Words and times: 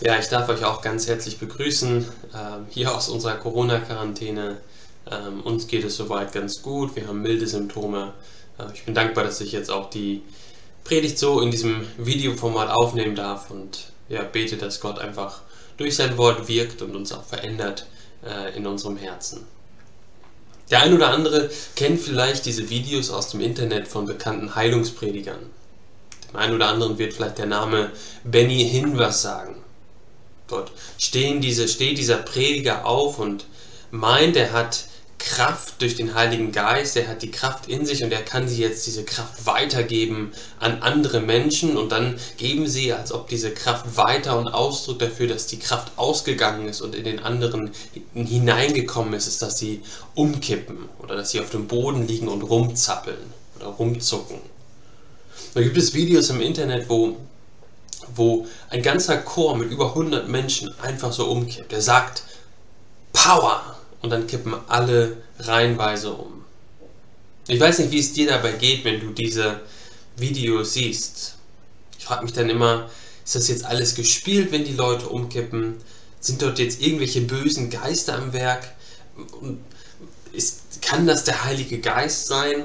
Ja, 0.00 0.18
ich 0.18 0.28
darf 0.28 0.50
euch 0.50 0.62
auch 0.62 0.82
ganz 0.82 1.08
herzlich 1.08 1.38
begrüßen 1.38 2.06
ähm, 2.34 2.66
hier 2.68 2.94
aus 2.94 3.08
unserer 3.08 3.36
Corona-Quarantäne. 3.36 4.58
Ähm, 5.10 5.40
uns 5.40 5.68
geht 5.68 5.84
es 5.84 5.96
soweit 5.96 6.34
ganz 6.34 6.60
gut, 6.60 6.94
wir 6.96 7.08
haben 7.08 7.22
milde 7.22 7.46
Symptome. 7.46 8.12
Äh, 8.58 8.64
ich 8.74 8.84
bin 8.84 8.94
dankbar, 8.94 9.24
dass 9.24 9.40
ich 9.40 9.52
jetzt 9.52 9.70
auch 9.70 9.88
die 9.88 10.22
Predigt 10.84 11.18
so 11.18 11.40
in 11.40 11.50
diesem 11.50 11.86
Videoformat 11.96 12.68
aufnehmen 12.68 13.16
darf 13.16 13.50
und 13.50 13.90
ja, 14.10 14.22
bete, 14.22 14.58
dass 14.58 14.80
Gott 14.80 14.98
einfach 14.98 15.40
durch 15.78 15.96
sein 15.96 16.18
Wort 16.18 16.46
wirkt 16.46 16.82
und 16.82 16.94
uns 16.94 17.10
auch 17.12 17.24
verändert 17.24 17.86
äh, 18.22 18.54
in 18.54 18.66
unserem 18.66 18.98
Herzen. 18.98 19.46
Der 20.70 20.82
ein 20.82 20.92
oder 20.92 21.08
andere 21.08 21.48
kennt 21.74 22.00
vielleicht 22.00 22.44
diese 22.44 22.68
Videos 22.68 23.08
aus 23.08 23.30
dem 23.30 23.40
Internet 23.40 23.88
von 23.88 24.04
bekannten 24.04 24.54
Heilungspredigern. 24.54 25.38
Dem 26.28 26.36
einen 26.36 26.54
oder 26.54 26.68
anderen 26.68 26.98
wird 26.98 27.14
vielleicht 27.14 27.38
der 27.38 27.46
Name 27.46 27.92
Benny 28.24 28.68
Hinn 28.68 28.98
was 28.98 29.22
sagen. 29.22 29.62
Dort 30.48 30.70
stehen 30.98 31.40
diese, 31.40 31.68
steht 31.68 31.98
dieser 31.98 32.18
Prediger 32.18 32.86
auf 32.86 33.18
und 33.18 33.46
meint, 33.90 34.36
er 34.36 34.52
hat 34.52 34.84
Kraft 35.18 35.80
durch 35.80 35.96
den 35.96 36.14
Heiligen 36.14 36.52
Geist, 36.52 36.96
er 36.96 37.08
hat 37.08 37.22
die 37.22 37.30
Kraft 37.30 37.68
in 37.68 37.86
sich 37.86 38.04
und 38.04 38.12
er 38.12 38.22
kann 38.22 38.48
sie 38.48 38.60
jetzt 38.60 38.86
diese 38.86 39.04
Kraft 39.04 39.46
weitergeben 39.46 40.32
an 40.60 40.82
andere 40.82 41.20
Menschen 41.20 41.76
und 41.76 41.90
dann 41.90 42.18
geben 42.36 42.68
sie, 42.68 42.92
als 42.92 43.12
ob 43.12 43.28
diese 43.28 43.50
Kraft 43.50 43.96
weiter 43.96 44.38
und 44.38 44.48
Ausdruck 44.48 44.98
dafür, 44.98 45.26
dass 45.26 45.46
die 45.46 45.58
Kraft 45.58 45.92
ausgegangen 45.96 46.68
ist 46.68 46.80
und 46.80 46.94
in 46.94 47.04
den 47.04 47.18
anderen 47.18 47.72
hineingekommen 48.14 49.14
ist, 49.14 49.26
ist, 49.26 49.42
dass 49.42 49.58
sie 49.58 49.82
umkippen 50.14 50.88
oder 51.02 51.16
dass 51.16 51.30
sie 51.30 51.40
auf 51.40 51.50
dem 51.50 51.66
Boden 51.66 52.06
liegen 52.06 52.28
und 52.28 52.42
rumzappeln 52.42 53.32
oder 53.56 53.66
rumzucken. 53.66 54.38
Da 55.54 55.62
gibt 55.62 55.76
es 55.76 55.94
Videos 55.94 56.30
im 56.30 56.40
Internet, 56.40 56.88
wo 56.88 57.16
wo 58.16 58.46
ein 58.70 58.82
ganzer 58.82 59.18
Chor 59.18 59.56
mit 59.56 59.70
über 59.70 59.88
100 59.90 60.28
Menschen 60.28 60.74
einfach 60.80 61.12
so 61.12 61.26
umkippt. 61.26 61.72
Er 61.72 61.82
sagt 61.82 62.22
Power 63.12 63.76
und 64.02 64.10
dann 64.10 64.26
kippen 64.26 64.54
alle 64.68 65.16
reihenweise 65.38 66.12
um. 66.12 66.44
Ich 67.48 67.60
weiß 67.60 67.78
nicht, 67.78 67.92
wie 67.92 68.00
es 68.00 68.12
dir 68.12 68.28
dabei 68.28 68.52
geht, 68.52 68.84
wenn 68.84 69.00
du 69.00 69.10
diese 69.10 69.60
Videos 70.16 70.72
siehst. 70.74 71.36
Ich 71.98 72.04
frage 72.04 72.24
mich 72.24 72.32
dann 72.32 72.50
immer, 72.50 72.90
ist 73.24 73.34
das 73.34 73.48
jetzt 73.48 73.64
alles 73.64 73.94
gespielt, 73.94 74.52
wenn 74.52 74.64
die 74.64 74.72
Leute 74.72 75.08
umkippen? 75.08 75.76
Sind 76.20 76.42
dort 76.42 76.58
jetzt 76.58 76.80
irgendwelche 76.80 77.20
bösen 77.22 77.70
Geister 77.70 78.14
am 78.16 78.32
Werk? 78.32 78.72
Ist, 80.32 80.82
kann 80.82 81.06
das 81.06 81.24
der 81.24 81.44
Heilige 81.44 81.78
Geist 81.78 82.26
sein? 82.26 82.64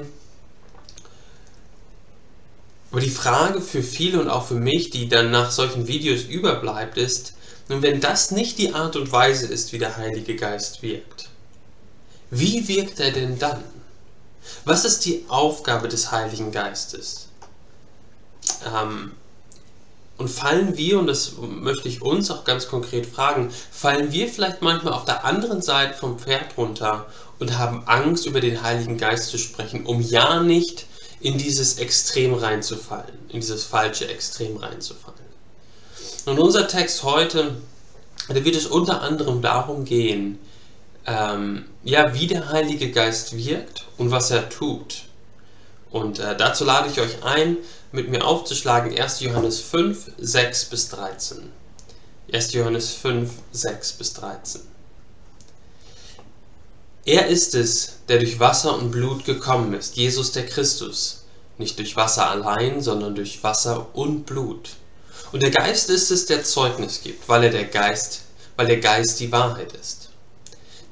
Aber 2.92 3.00
die 3.00 3.10
Frage 3.10 3.62
für 3.62 3.82
viele 3.82 4.20
und 4.20 4.28
auch 4.28 4.46
für 4.46 4.54
mich, 4.54 4.90
die 4.90 5.08
dann 5.08 5.30
nach 5.30 5.50
solchen 5.50 5.88
Videos 5.88 6.24
überbleibt, 6.24 6.98
ist, 6.98 7.32
nun 7.68 7.80
wenn 7.80 8.02
das 8.02 8.32
nicht 8.32 8.58
die 8.58 8.74
Art 8.74 8.96
und 8.96 9.10
Weise 9.10 9.46
ist, 9.46 9.72
wie 9.72 9.78
der 9.78 9.96
Heilige 9.96 10.36
Geist 10.36 10.82
wirkt, 10.82 11.30
wie 12.30 12.68
wirkt 12.68 13.00
er 13.00 13.10
denn 13.10 13.38
dann? 13.38 13.64
Was 14.66 14.84
ist 14.84 15.06
die 15.06 15.24
Aufgabe 15.28 15.88
des 15.88 16.12
Heiligen 16.12 16.52
Geistes? 16.52 17.28
Ähm, 18.66 19.12
und 20.18 20.28
fallen 20.28 20.76
wir, 20.76 20.98
und 20.98 21.06
das 21.06 21.32
möchte 21.38 21.88
ich 21.88 22.02
uns 22.02 22.30
auch 22.30 22.44
ganz 22.44 22.68
konkret 22.68 23.06
fragen, 23.06 23.50
fallen 23.70 24.12
wir 24.12 24.28
vielleicht 24.28 24.60
manchmal 24.60 24.92
auf 24.92 25.06
der 25.06 25.24
anderen 25.24 25.62
Seite 25.62 25.96
vom 25.96 26.18
Pferd 26.18 26.58
runter 26.58 27.06
und 27.38 27.58
haben 27.58 27.84
Angst, 27.86 28.26
über 28.26 28.40
den 28.40 28.62
Heiligen 28.62 28.98
Geist 28.98 29.30
zu 29.30 29.38
sprechen, 29.38 29.86
um 29.86 30.02
ja 30.02 30.42
nicht 30.42 30.86
in 31.22 31.38
dieses 31.38 31.78
Extrem 31.78 32.34
reinzufallen, 32.34 33.14
in 33.28 33.40
dieses 33.40 33.64
falsche 33.64 34.08
Extrem 34.08 34.56
reinzufallen. 34.56 35.18
Und 36.26 36.38
unser 36.38 36.66
Text 36.66 37.04
heute, 37.04 37.56
da 38.28 38.44
wird 38.44 38.56
es 38.56 38.66
unter 38.66 39.02
anderem 39.02 39.40
darum 39.40 39.84
gehen, 39.84 40.38
ähm, 41.06 41.66
ja, 41.84 42.14
wie 42.14 42.26
der 42.26 42.50
Heilige 42.50 42.90
Geist 42.90 43.36
wirkt 43.36 43.86
und 43.98 44.10
was 44.10 44.30
er 44.30 44.48
tut. 44.48 45.04
Und 45.90 46.18
äh, 46.18 46.36
dazu 46.36 46.64
lade 46.64 46.88
ich 46.90 47.00
euch 47.00 47.22
ein, 47.22 47.56
mit 47.92 48.08
mir 48.08 48.24
aufzuschlagen 48.24 48.98
1. 48.98 49.20
Johannes 49.20 49.60
5, 49.60 50.12
6 50.18 50.64
bis 50.66 50.88
13. 50.88 51.52
1. 52.32 52.52
Johannes 52.52 52.90
5, 52.94 53.30
6 53.52 53.92
bis 53.92 54.14
13. 54.14 54.71
Er 57.04 57.26
ist 57.26 57.56
es, 57.56 57.94
der 58.06 58.20
durch 58.20 58.38
Wasser 58.38 58.76
und 58.78 58.92
Blut 58.92 59.24
gekommen 59.24 59.74
ist, 59.74 59.96
Jesus 59.96 60.30
der 60.30 60.46
Christus, 60.46 61.24
nicht 61.58 61.76
durch 61.78 61.96
Wasser 61.96 62.30
allein, 62.30 62.80
sondern 62.80 63.16
durch 63.16 63.42
Wasser 63.42 63.88
und 63.92 64.24
Blut. 64.24 64.70
Und 65.32 65.42
der 65.42 65.50
Geist 65.50 65.90
ist 65.90 66.12
es, 66.12 66.26
der 66.26 66.44
Zeugnis 66.44 67.00
gibt, 67.02 67.28
weil 67.28 67.42
er 67.42 67.50
der 67.50 67.64
Geist, 67.64 68.20
weil 68.54 68.68
der 68.68 68.78
Geist 68.78 69.18
die 69.18 69.32
Wahrheit 69.32 69.72
ist. 69.72 70.10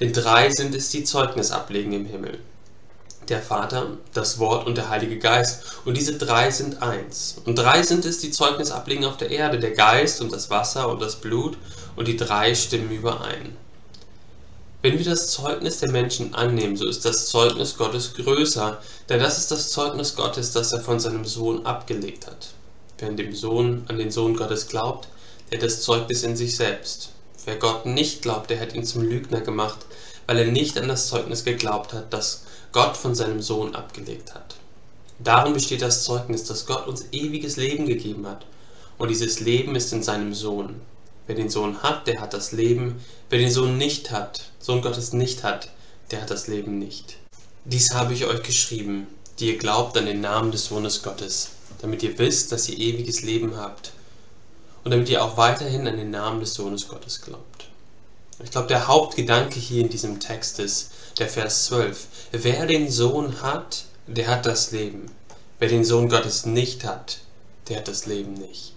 Denn 0.00 0.12
drei 0.12 0.50
sind 0.50 0.74
es, 0.74 0.88
die 0.88 1.04
Zeugnis 1.04 1.52
ablegen 1.52 1.92
im 1.92 2.06
Himmel. 2.06 2.40
Der 3.28 3.40
Vater, 3.40 3.96
das 4.12 4.40
Wort 4.40 4.66
und 4.66 4.76
der 4.76 4.88
Heilige 4.88 5.18
Geist. 5.18 5.62
Und 5.84 5.96
diese 5.96 6.18
drei 6.18 6.50
sind 6.50 6.82
eins. 6.82 7.36
Und 7.44 7.56
drei 7.56 7.84
sind 7.84 8.04
es, 8.04 8.18
die 8.18 8.32
Zeugnis 8.32 8.72
ablegen 8.72 9.04
auf 9.04 9.16
der 9.16 9.30
Erde, 9.30 9.60
der 9.60 9.72
Geist 9.72 10.20
und 10.22 10.32
das 10.32 10.50
Wasser 10.50 10.88
und 10.88 11.00
das 11.00 11.20
Blut. 11.20 11.56
Und 11.94 12.08
die 12.08 12.16
drei 12.16 12.56
stimmen 12.56 12.90
überein. 12.90 13.56
Wenn 14.82 14.96
wir 14.96 15.04
das 15.04 15.30
Zeugnis 15.30 15.80
der 15.80 15.90
Menschen 15.90 16.34
annehmen, 16.34 16.74
so 16.74 16.88
ist 16.88 17.04
das 17.04 17.26
Zeugnis 17.26 17.76
Gottes 17.76 18.14
größer, 18.14 18.80
denn 19.10 19.20
das 19.20 19.36
ist 19.36 19.50
das 19.50 19.68
Zeugnis 19.68 20.16
Gottes, 20.16 20.52
das 20.52 20.72
er 20.72 20.80
von 20.80 20.98
seinem 20.98 21.26
Sohn 21.26 21.66
abgelegt 21.66 22.26
hat. 22.26 22.48
Wer 22.98 23.10
an, 23.10 23.18
dem 23.18 23.34
Sohn, 23.34 23.84
an 23.88 23.98
den 23.98 24.10
Sohn 24.10 24.36
Gottes 24.36 24.68
glaubt, 24.68 25.08
der 25.50 25.58
hat 25.58 25.66
das 25.66 25.82
Zeugnis 25.82 26.22
in 26.22 26.34
sich 26.34 26.56
selbst. 26.56 27.10
Wer 27.44 27.56
Gott 27.56 27.84
nicht 27.84 28.22
glaubt, 28.22 28.48
der 28.48 28.58
hat 28.58 28.74
ihn 28.74 28.86
zum 28.86 29.02
Lügner 29.02 29.42
gemacht, 29.42 29.80
weil 30.26 30.38
er 30.38 30.46
nicht 30.46 30.78
an 30.78 30.88
das 30.88 31.08
Zeugnis 31.08 31.44
geglaubt 31.44 31.92
hat, 31.92 32.10
das 32.10 32.44
Gott 32.72 32.96
von 32.96 33.14
seinem 33.14 33.42
Sohn 33.42 33.74
abgelegt 33.74 34.34
hat. 34.34 34.56
Darin 35.18 35.52
besteht 35.52 35.82
das 35.82 36.04
Zeugnis, 36.04 36.44
dass 36.44 36.64
Gott 36.64 36.86
uns 36.86 37.04
ewiges 37.12 37.58
Leben 37.58 37.84
gegeben 37.84 38.26
hat. 38.26 38.46
Und 38.96 39.08
dieses 39.08 39.40
Leben 39.40 39.76
ist 39.76 39.92
in 39.92 40.02
seinem 40.02 40.32
Sohn. 40.32 40.80
Wer 41.26 41.36
den 41.36 41.50
Sohn 41.50 41.82
hat, 41.82 42.06
der 42.06 42.22
hat 42.22 42.32
das 42.32 42.52
Leben. 42.52 43.04
Wer 43.28 43.40
den 43.40 43.50
Sohn 43.50 43.76
nicht 43.76 44.10
hat, 44.10 44.49
Sohn 44.60 44.82
Gottes 44.82 45.14
nicht 45.14 45.42
hat, 45.42 45.70
der 46.10 46.20
hat 46.20 46.30
das 46.30 46.46
Leben 46.46 46.78
nicht. 46.78 47.16
Dies 47.64 47.94
habe 47.94 48.12
ich 48.12 48.26
euch 48.26 48.42
geschrieben, 48.42 49.06
die 49.38 49.52
ihr 49.52 49.58
glaubt 49.58 49.96
an 49.96 50.04
den 50.04 50.20
Namen 50.20 50.52
des 50.52 50.66
Sohnes 50.66 51.02
Gottes, 51.02 51.52
damit 51.80 52.02
ihr 52.02 52.18
wisst, 52.18 52.52
dass 52.52 52.68
ihr 52.68 52.78
ewiges 52.78 53.22
Leben 53.22 53.56
habt 53.56 53.92
und 54.84 54.90
damit 54.90 55.08
ihr 55.08 55.24
auch 55.24 55.38
weiterhin 55.38 55.88
an 55.88 55.96
den 55.96 56.10
Namen 56.10 56.40
des 56.40 56.54
Sohnes 56.54 56.88
Gottes 56.88 57.22
glaubt. 57.22 57.68
Ich 58.42 58.50
glaube, 58.50 58.68
der 58.68 58.86
Hauptgedanke 58.86 59.58
hier 59.58 59.82
in 59.82 59.88
diesem 59.88 60.20
Text 60.20 60.58
ist 60.58 60.90
der 61.18 61.28
Vers 61.28 61.64
12. 61.66 62.06
Wer 62.32 62.66
den 62.66 62.90
Sohn 62.90 63.40
hat, 63.42 63.84
der 64.06 64.28
hat 64.28 64.46
das 64.46 64.72
Leben. 64.72 65.10
Wer 65.58 65.68
den 65.68 65.84
Sohn 65.84 66.08
Gottes 66.08 66.44
nicht 66.44 66.84
hat, 66.84 67.18
der 67.68 67.78
hat 67.78 67.88
das 67.88 68.06
Leben 68.06 68.34
nicht. 68.34 68.74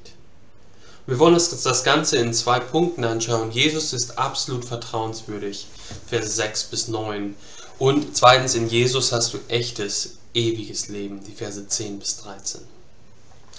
Wir 1.06 1.20
wollen 1.20 1.34
uns 1.34 1.50
das 1.64 1.84
Ganze 1.84 2.16
in 2.18 2.34
zwei 2.34 2.62
Punkten 2.62 3.04
anschauen. 3.04 3.52
Jesus 3.52 3.92
ist 3.92 4.18
absolut 4.18 4.64
vertrauenswürdig, 4.64 5.68
Verse 6.08 6.30
6 6.30 6.64
bis 6.66 6.88
9. 6.88 7.36
Und 7.78 8.16
zweitens, 8.16 8.56
in 8.56 8.70
Jesus 8.70 9.12
hast 9.12 9.34
du 9.34 9.40
echtes, 9.50 10.18
ewiges 10.34 10.88
Leben, 10.88 11.22
die 11.22 11.34
Verse 11.34 11.68
10 11.68 12.00
bis 12.00 12.22
13. 12.22 12.62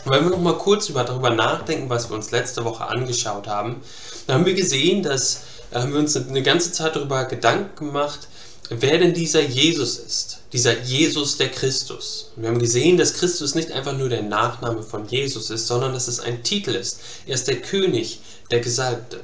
Und 0.07 0.11
wenn 0.11 0.25
wir 0.25 0.31
noch 0.31 0.41
mal 0.41 0.57
kurz 0.57 0.87
darüber 0.87 1.31
nachdenken, 1.31 1.91
was 1.91 2.09
wir 2.09 2.17
uns 2.17 2.31
letzte 2.31 2.65
Woche 2.65 2.87
angeschaut 2.87 3.47
haben, 3.47 3.83
dann 4.27 4.39
haben 4.39 4.47
wir 4.47 4.55
gesehen, 4.55 5.03
dass 5.03 5.43
haben 5.73 5.93
wir 5.93 5.99
uns 5.99 6.17
eine 6.17 6.43
ganze 6.43 6.73
Zeit 6.73 6.97
darüber 6.97 7.25
Gedanken 7.25 7.87
gemacht, 7.87 8.29
wer 8.71 8.99
denn 8.99 9.13
dieser 9.13 9.43
Jesus 9.43 9.99
ist, 9.99 10.39
dieser 10.53 10.81
Jesus 10.83 11.37
der 11.37 11.51
Christus. 11.51 12.31
Wir 12.37 12.49
haben 12.49 12.59
gesehen, 12.59 12.97
dass 12.97 13.15
Christus 13.15 13.55
nicht 13.55 13.73
einfach 13.73 13.97
nur 13.97 14.09
der 14.09 14.23
Nachname 14.23 14.83
von 14.83 15.07
Jesus 15.09 15.51
ist, 15.51 15.67
sondern 15.67 15.93
dass 15.93 16.09
es 16.09 16.21
ein 16.21 16.43
Titel 16.43 16.71
ist. 16.71 17.01
Er 17.27 17.35
ist 17.35 17.49
der 17.49 17.61
König, 17.61 18.21
der 18.51 18.61
Gesalbte. 18.61 19.19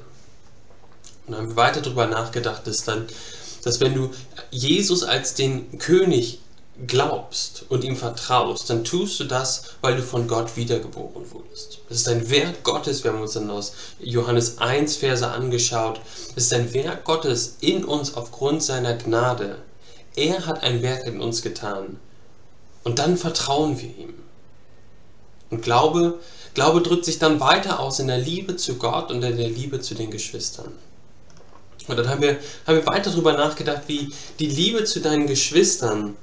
Und 1.26 1.32
dann 1.32 1.36
haben 1.36 1.48
wir 1.50 1.56
weiter 1.56 1.80
darüber 1.80 2.06
nachgedacht, 2.06 2.66
dass 2.66 2.84
dann, 2.84 3.06
dass 3.62 3.80
wenn 3.80 3.94
du 3.94 4.10
Jesus 4.50 5.02
als 5.02 5.34
den 5.34 5.78
König 5.78 6.40
glaubst 6.86 7.64
und 7.68 7.84
ihm 7.84 7.96
vertraust, 7.96 8.70
dann 8.70 8.84
tust 8.84 9.20
du 9.20 9.24
das, 9.24 9.64
weil 9.80 9.96
du 9.96 10.02
von 10.02 10.28
Gott 10.28 10.56
wiedergeboren 10.56 11.30
wurdest. 11.30 11.80
Das 11.88 11.98
ist 11.98 12.08
ein 12.08 12.30
Werk 12.30 12.62
Gottes, 12.62 13.04
wir 13.04 13.12
haben 13.12 13.20
uns 13.20 13.32
dann 13.32 13.50
aus 13.50 13.72
Johannes 13.98 14.58
1 14.58 14.96
Verse 14.96 15.26
angeschaut. 15.26 16.00
Es 16.36 16.44
ist 16.44 16.54
ein 16.54 16.72
Werk 16.72 17.04
Gottes 17.04 17.56
in 17.60 17.84
uns 17.84 18.14
aufgrund 18.14 18.62
seiner 18.62 18.94
Gnade. 18.94 19.58
Er 20.16 20.46
hat 20.46 20.62
ein 20.62 20.82
Werk 20.82 21.06
in 21.06 21.20
uns 21.20 21.42
getan. 21.42 21.98
Und 22.82 22.98
dann 22.98 23.16
vertrauen 23.16 23.78
wir 23.78 23.88
ihm. 23.88 24.14
Und 25.50 25.62
Glaube, 25.62 26.18
Glaube 26.54 26.80
drückt 26.80 27.04
sich 27.04 27.18
dann 27.18 27.40
weiter 27.40 27.80
aus 27.80 27.98
in 27.98 28.06
der 28.06 28.18
Liebe 28.18 28.56
zu 28.56 28.76
Gott 28.76 29.10
und 29.10 29.22
in 29.22 29.36
der 29.36 29.48
Liebe 29.48 29.80
zu 29.80 29.94
den 29.94 30.10
Geschwistern. 30.10 30.72
Und 31.88 31.96
dann 31.96 32.08
haben 32.08 32.22
wir, 32.22 32.38
haben 32.66 32.76
wir 32.76 32.86
weiter 32.86 33.10
darüber 33.10 33.32
nachgedacht, 33.32 33.82
wie 33.88 34.12
die 34.38 34.46
Liebe 34.46 34.84
zu 34.84 35.00
deinen 35.00 35.26
Geschwistern 35.26 36.16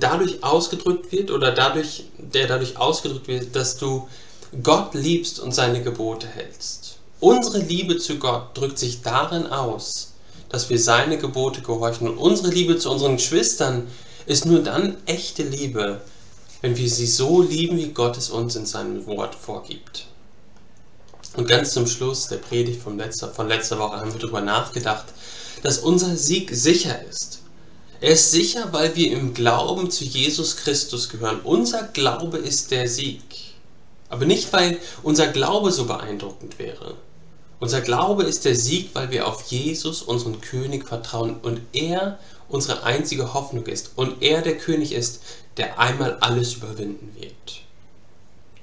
dadurch 0.00 0.42
ausgedrückt 0.42 1.12
wird 1.12 1.30
oder 1.30 1.52
dadurch, 1.52 2.04
der 2.18 2.46
dadurch 2.46 2.76
ausgedrückt 2.76 3.28
wird, 3.28 3.56
dass 3.56 3.76
du 3.76 4.08
Gott 4.62 4.94
liebst 4.94 5.40
und 5.40 5.52
seine 5.54 5.82
Gebote 5.82 6.26
hältst. 6.26 6.96
Unsere 7.20 7.58
Liebe 7.58 7.98
zu 7.98 8.18
Gott 8.18 8.56
drückt 8.56 8.78
sich 8.78 9.02
darin 9.02 9.46
aus, 9.46 10.12
dass 10.48 10.68
wir 10.70 10.78
seine 10.78 11.18
Gebote 11.18 11.62
gehorchen. 11.62 12.08
Und 12.08 12.18
unsere 12.18 12.50
Liebe 12.50 12.78
zu 12.78 12.90
unseren 12.90 13.16
Geschwistern 13.16 13.86
ist 14.26 14.44
nur 14.44 14.60
dann 14.60 14.96
echte 15.06 15.42
Liebe, 15.42 16.00
wenn 16.60 16.76
wir 16.76 16.88
sie 16.88 17.06
so 17.06 17.42
lieben, 17.42 17.76
wie 17.76 17.88
Gott 17.88 18.16
es 18.16 18.30
uns 18.30 18.56
in 18.56 18.66
seinem 18.66 19.06
Wort 19.06 19.34
vorgibt. 19.34 20.06
Und 21.36 21.48
ganz 21.48 21.72
zum 21.72 21.86
Schluss 21.86 22.28
der 22.28 22.36
Predigt 22.36 22.82
von 22.82 22.98
letzter, 22.98 23.28
von 23.30 23.48
letzter 23.48 23.78
Woche 23.78 23.96
haben 23.96 24.12
wir 24.12 24.20
darüber 24.20 24.42
nachgedacht, 24.42 25.06
dass 25.62 25.78
unser 25.78 26.16
Sieg 26.16 26.50
sicher 26.52 27.02
ist. 27.08 27.41
Er 28.02 28.14
ist 28.14 28.32
sicher, 28.32 28.72
weil 28.72 28.96
wir 28.96 29.12
im 29.12 29.32
Glauben 29.32 29.88
zu 29.92 30.04
Jesus 30.04 30.56
Christus 30.56 31.08
gehören. 31.08 31.40
Unser 31.44 31.84
Glaube 31.84 32.36
ist 32.38 32.72
der 32.72 32.88
Sieg. 32.88 33.22
Aber 34.08 34.24
nicht, 34.24 34.52
weil 34.52 34.78
unser 35.04 35.28
Glaube 35.28 35.70
so 35.70 35.84
beeindruckend 35.84 36.58
wäre. 36.58 36.96
Unser 37.60 37.80
Glaube 37.80 38.24
ist 38.24 38.44
der 38.44 38.56
Sieg, 38.56 38.90
weil 38.94 39.12
wir 39.12 39.28
auf 39.28 39.42
Jesus, 39.42 40.02
unseren 40.02 40.40
König, 40.40 40.88
vertrauen 40.88 41.36
und 41.42 41.60
er 41.72 42.18
unsere 42.48 42.82
einzige 42.82 43.34
Hoffnung 43.34 43.66
ist 43.66 43.92
und 43.94 44.20
er 44.20 44.42
der 44.42 44.58
König 44.58 44.90
ist, 44.90 45.20
der 45.56 45.78
einmal 45.78 46.16
alles 46.18 46.54
überwinden 46.54 47.14
wird. 47.20 47.60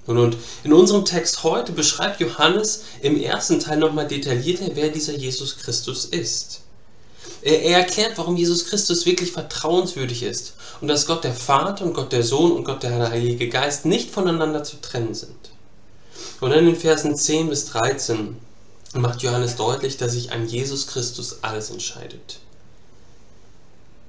Und 0.06 0.36
in 0.65 0.74
unserem 0.74 1.06
Text 1.06 1.44
heute 1.44 1.71
beschreibt 1.71 2.19
Johannes 2.19 2.83
im 3.01 3.18
ersten 3.18 3.62
Teil 3.62 3.77
nochmal 3.77 4.09
detaillierter, 4.09 4.71
wer 4.74 4.89
dieser 4.89 5.13
Jesus 5.13 5.59
Christus 5.59 6.03
ist. 6.03 6.63
Er, 7.42 7.62
er 7.62 7.80
erklärt, 7.80 8.18
warum 8.18 8.36
Jesus 8.36 8.66
Christus 8.66 9.06
wirklich 9.06 9.31
vertrauenswürdig 9.31 10.24
ist 10.24 10.54
und 10.81 10.88
dass 10.88 11.06
Gott 11.06 11.24
der 11.24 11.34
Vater 11.34 11.86
und 11.86 11.94
Gott 11.94 12.12
der 12.12 12.24
Sohn 12.24 12.52
und 12.52 12.64
Gott 12.64 12.84
der 12.84 13.10
Heilige 13.10 13.50
Geist 13.50 13.86
nicht 13.86 14.12
voneinander 14.12 14.64
zu 14.64 14.81
trennen 14.81 15.14
sind. 15.14 15.52
Und 16.42 16.52
in 16.52 16.66
den 16.66 16.76
Versen 16.76 17.16
10 17.16 17.50
bis 17.50 17.66
13 17.68 18.38
macht 18.94 19.22
Johannes 19.22 19.56
deutlich, 19.56 19.98
dass 19.98 20.14
sich 20.14 20.31
an 20.31 20.48
Jesus 20.48 20.88
Christus 20.88 21.40
alles 21.42 21.70
entscheidet. 21.70 22.40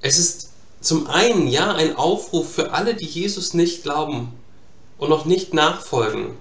Es 0.00 0.18
ist 0.18 0.50
zum 0.80 1.08
einen 1.08 1.48
ja 1.48 1.74
ein 1.74 1.96
Aufruf 1.96 2.54
für 2.54 2.72
alle, 2.72 2.94
die 2.94 3.06
Jesus 3.06 3.52
nicht 3.52 3.82
glauben 3.82 4.32
und 4.96 5.10
noch 5.10 5.26
nicht 5.26 5.52
nachfolgen. 5.52 6.36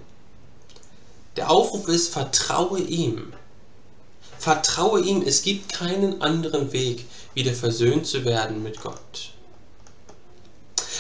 Der 1.36 1.50
Aufruf 1.50 1.88
ist, 1.88 2.14
vertraue 2.14 2.80
ihm. 2.80 3.34
Vertraue 4.40 5.02
ihm, 5.02 5.22
es 5.22 5.42
gibt 5.42 5.74
keinen 5.74 6.22
anderen 6.22 6.72
Weg, 6.72 7.06
wieder 7.34 7.54
versöhnt 7.54 8.08
zu 8.08 8.24
werden 8.26 8.64
mit 8.64 8.82
Gott. 8.82 9.34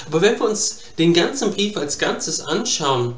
Aber 0.07 0.21
wenn 0.21 0.37
wir 0.39 0.49
uns 0.49 0.79
den 0.97 1.13
ganzen 1.13 1.51
Brief 1.51 1.77
als 1.77 1.97
Ganzes 1.97 2.41
anschauen, 2.41 3.15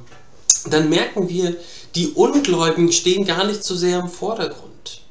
dann 0.69 0.89
merken 0.89 1.27
wir, 1.27 1.57
die 1.95 2.09
Ungläubigen 2.09 2.91
stehen 2.91 3.25
gar 3.25 3.45
nicht 3.45 3.63
so 3.63 3.75
sehr 3.75 3.99
im 3.99 4.09
Vordergrund. 4.09 5.01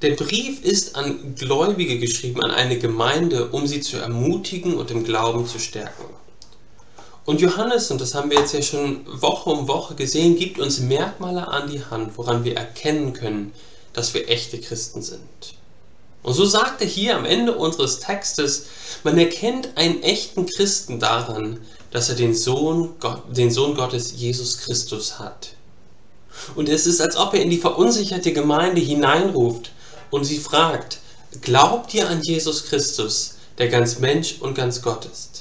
Der 0.00 0.12
Brief 0.12 0.62
ist 0.64 0.96
an 0.96 1.34
Gläubige 1.34 1.98
geschrieben, 1.98 2.42
an 2.42 2.52
eine 2.52 2.78
Gemeinde, 2.78 3.48
um 3.48 3.66
sie 3.66 3.80
zu 3.80 3.98
ermutigen 3.98 4.76
und 4.76 4.90
im 4.90 5.04
Glauben 5.04 5.46
zu 5.46 5.58
stärken. 5.58 6.04
Und 7.28 7.42
Johannes, 7.42 7.90
und 7.90 8.00
das 8.00 8.14
haben 8.14 8.30
wir 8.30 8.38
jetzt 8.38 8.54
ja 8.54 8.62
schon 8.62 9.04
Woche 9.06 9.50
um 9.50 9.68
Woche 9.68 9.94
gesehen, 9.94 10.36
gibt 10.36 10.58
uns 10.58 10.80
Merkmale 10.80 11.46
an 11.46 11.70
die 11.70 11.84
Hand, 11.84 12.16
woran 12.16 12.42
wir 12.42 12.56
erkennen 12.56 13.12
können, 13.12 13.52
dass 13.92 14.14
wir 14.14 14.30
echte 14.30 14.58
Christen 14.58 15.02
sind. 15.02 15.20
Und 16.22 16.32
so 16.32 16.46
sagt 16.46 16.80
er 16.80 16.86
hier 16.86 17.18
am 17.18 17.26
Ende 17.26 17.54
unseres 17.54 17.98
Textes, 17.98 18.64
man 19.04 19.18
erkennt 19.18 19.76
einen 19.76 20.02
echten 20.02 20.46
Christen 20.46 21.00
daran, 21.00 21.60
dass 21.90 22.08
er 22.08 22.14
den 22.14 22.34
Sohn, 22.34 22.94
Gott, 22.98 23.24
den 23.28 23.50
Sohn 23.50 23.74
Gottes 23.74 24.14
Jesus 24.16 24.60
Christus 24.60 25.18
hat. 25.18 25.50
Und 26.56 26.70
es 26.70 26.86
ist, 26.86 27.02
als 27.02 27.18
ob 27.18 27.34
er 27.34 27.42
in 27.42 27.50
die 27.50 27.58
verunsicherte 27.58 28.32
Gemeinde 28.32 28.80
hineinruft 28.80 29.70
und 30.10 30.24
sie 30.24 30.38
fragt, 30.38 31.00
glaubt 31.42 31.92
ihr 31.92 32.08
an 32.08 32.22
Jesus 32.22 32.64
Christus, 32.64 33.34
der 33.58 33.68
ganz 33.68 33.98
Mensch 33.98 34.36
und 34.40 34.54
ganz 34.54 34.80
Gott 34.80 35.04
ist? 35.04 35.37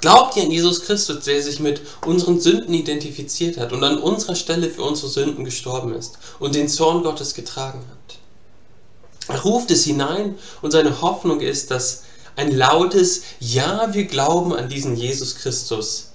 Glaubt 0.00 0.36
ihr 0.36 0.42
an 0.42 0.50
Jesus 0.50 0.82
Christus, 0.82 1.24
der 1.24 1.42
sich 1.42 1.58
mit 1.58 1.80
unseren 2.04 2.38
Sünden 2.38 2.74
identifiziert 2.74 3.56
hat 3.56 3.72
und 3.72 3.82
an 3.82 3.98
unserer 3.98 4.34
Stelle 4.34 4.68
für 4.68 4.82
unsere 4.82 5.08
Sünden 5.08 5.44
gestorben 5.44 5.94
ist 5.94 6.18
und 6.38 6.54
den 6.54 6.68
Zorn 6.68 7.02
Gottes 7.02 7.34
getragen 7.34 7.84
hat? 7.90 8.18
Er 9.28 9.40
ruft 9.42 9.70
es 9.70 9.84
hinein 9.84 10.38
und 10.62 10.70
seine 10.70 11.00
Hoffnung 11.00 11.40
ist, 11.40 11.70
dass 11.70 12.02
ein 12.36 12.54
lautes 12.54 13.22
Ja, 13.40 13.92
wir 13.94 14.04
glauben 14.04 14.54
an 14.54 14.68
diesen 14.68 14.96
Jesus 14.96 15.36
Christus 15.36 16.10